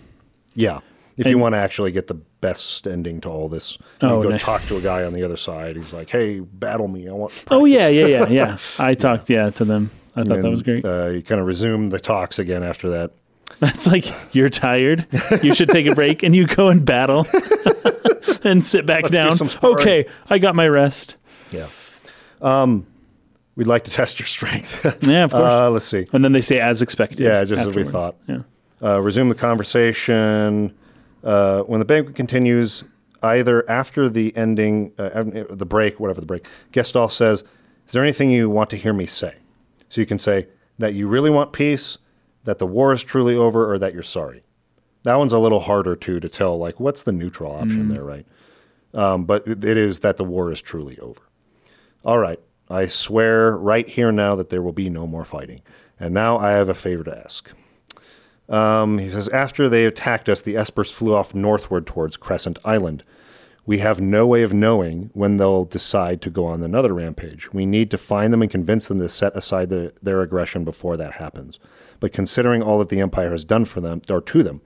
[0.54, 0.80] Yeah.
[1.16, 4.28] If you want to actually get the best ending to all this, you Oh, go
[4.30, 4.42] nice.
[4.44, 5.74] talk to a guy on the other side.
[5.74, 7.08] He's like, "Hey, battle me!
[7.08, 8.58] I want." Oh yeah, yeah, yeah, yeah.
[8.78, 9.90] I talked yeah to them.
[10.14, 10.84] I thought that was great.
[10.84, 13.10] Uh, you kind of resume the talks again after that.
[13.58, 15.06] That's like you're tired.
[15.42, 17.26] You should take a break and you go and battle
[18.44, 19.36] and sit back Let's do down.
[19.48, 19.70] some.
[19.72, 21.16] Okay, I got my rest.
[21.50, 21.66] Yeah.
[22.40, 22.86] Um,
[23.58, 24.84] we'd like to test your strength.
[25.06, 25.42] Yeah, of course.
[25.42, 26.06] uh, let's see.
[26.12, 27.18] and then they say as expected.
[27.18, 28.14] Yeah, just as we thought.
[28.26, 28.42] Yeah.
[28.82, 30.74] Uh, resume the conversation.
[31.24, 32.84] Uh, when the banquet continues,
[33.22, 37.42] either after the ending, uh, the break, whatever the break, Gestahl says,
[37.86, 39.34] Is there anything you want to hear me say?
[39.88, 40.46] So you can say
[40.78, 41.98] that you really want peace,
[42.44, 44.42] that the war is truly over, or that you're sorry.
[45.02, 48.26] That one's a little harder too to tell, like, what's the neutral option there, right?
[48.94, 51.22] Um, but it is that the war is truly over.
[52.04, 52.38] All right.
[52.70, 55.62] I swear right here now that there will be no more fighting.
[55.98, 57.50] And now I have a favor to ask.
[58.48, 63.02] Um, he says, after they attacked us, the Espers flew off northward towards Crescent Island.
[63.66, 67.52] We have no way of knowing when they'll decide to go on another rampage.
[67.52, 70.96] We need to find them and convince them to set aside the, their aggression before
[70.96, 71.58] that happens.
[72.00, 74.62] But considering all that the Empire has done for them, or to them,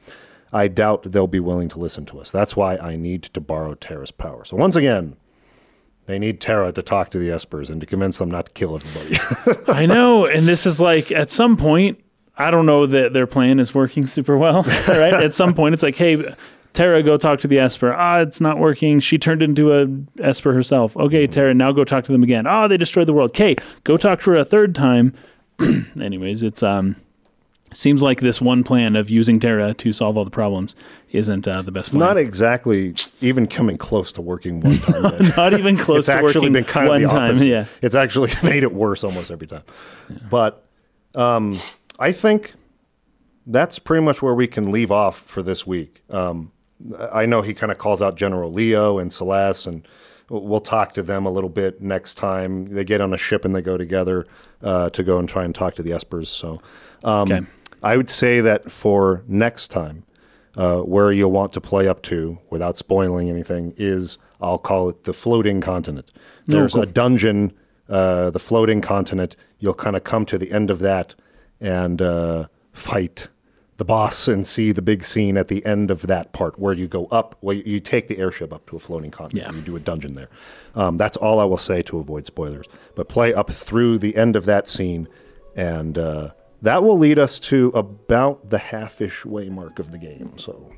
[0.52, 2.30] I doubt they'll be willing to listen to us.
[2.30, 4.44] That's why I need to borrow Terra's power.
[4.44, 5.16] So once again,
[6.06, 8.74] they need Terra to talk to the Espers and to convince them not to kill
[8.76, 9.62] everybody.
[9.72, 12.02] I know, and this is like at some point,
[12.36, 14.64] I don't know that their plan is working super well.
[14.88, 15.14] Right?
[15.14, 16.34] at some point, it's like, hey,
[16.72, 17.92] Terra, go talk to the Esper.
[17.92, 18.98] Ah, it's not working.
[19.00, 19.86] She turned into a
[20.22, 20.96] Esper herself.
[20.96, 22.46] Okay, Terra, now go talk to them again.
[22.46, 23.30] Ah, they destroyed the world.
[23.30, 25.14] Okay, go talk to her a third time.
[26.00, 26.96] Anyways, it's um,
[27.72, 30.74] seems like this one plan of using Terra to solve all the problems
[31.10, 31.94] isn't uh, the best.
[31.94, 32.24] not plan.
[32.24, 35.32] exactly even coming close to working one time.
[35.36, 37.30] not even close it's to actually working been kind one of the time.
[37.30, 37.46] opposite.
[37.46, 37.66] Yeah.
[37.82, 39.62] It's actually made it worse almost every time.
[40.30, 40.64] But
[41.14, 41.58] um,
[41.98, 42.54] I think
[43.46, 46.02] that's pretty much where we can leave off for this week.
[46.10, 46.52] Um,
[47.12, 49.86] I know he kind of calls out General Leo and Celes, and
[50.28, 52.66] we'll talk to them a little bit next time.
[52.70, 54.26] They get on a ship and they go together
[54.62, 56.26] uh, to go and try and talk to the Espers.
[56.28, 56.62] So
[57.04, 57.46] um, Okay.
[57.82, 60.04] I would say that for next time,
[60.56, 65.04] uh, where you'll want to play up to without spoiling anything is I'll call it
[65.04, 66.10] the floating continent.
[66.46, 66.82] There's cool.
[66.82, 67.52] a dungeon,
[67.88, 69.36] uh, the floating continent.
[69.58, 71.14] You'll kind of come to the end of that
[71.60, 73.28] and uh, fight
[73.78, 76.86] the boss and see the big scene at the end of that part where you
[76.86, 77.36] go up.
[77.40, 79.46] Well, you take the airship up to a floating continent.
[79.46, 79.48] Yeah.
[79.48, 80.28] and You do a dungeon there.
[80.74, 82.66] Um, that's all I will say to avoid spoilers.
[82.94, 85.08] But play up through the end of that scene,
[85.56, 86.30] and uh,
[86.62, 90.38] that will lead us to about the half-ish way mark of the game.
[90.38, 90.70] So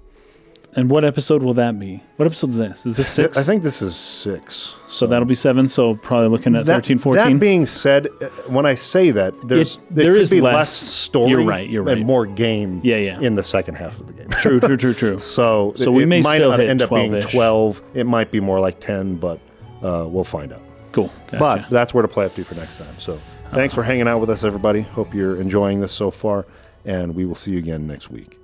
[0.77, 2.03] And what episode will that be?
[2.17, 2.85] What episode is this?
[2.87, 3.37] Is this six?
[3.37, 4.75] I think this is six.
[4.89, 5.07] so.
[5.07, 5.69] That'll be seven.
[5.69, 7.33] So probably looking at That, 13, 14.
[7.35, 10.71] that being said, uh, when I say that, there's It- there, is be less- less,
[10.73, 11.31] story.
[11.31, 11.99] you're right, you're right.
[11.99, 12.81] And more game.
[12.83, 13.21] Yeah, yeah.
[13.21, 14.29] In the second half of the game.
[14.31, 15.19] true, true, true, true.
[15.21, 17.33] So, So it, we may might still not hit end up being 12-ish.
[17.33, 17.83] 12.
[17.95, 19.39] It might be more like 10, but
[19.83, 20.63] uh, we'll find out.
[20.93, 21.11] Cool.
[21.31, 21.39] Gotcha.
[21.39, 22.95] But that's where to play up to for next time.
[22.99, 23.19] So
[23.55, 24.83] thanks for hanging out with us, everybody.
[24.83, 26.45] Hope you're enjoying this so far,
[26.85, 28.39] and we will see you again next week.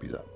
[0.00, 0.35] Peace out.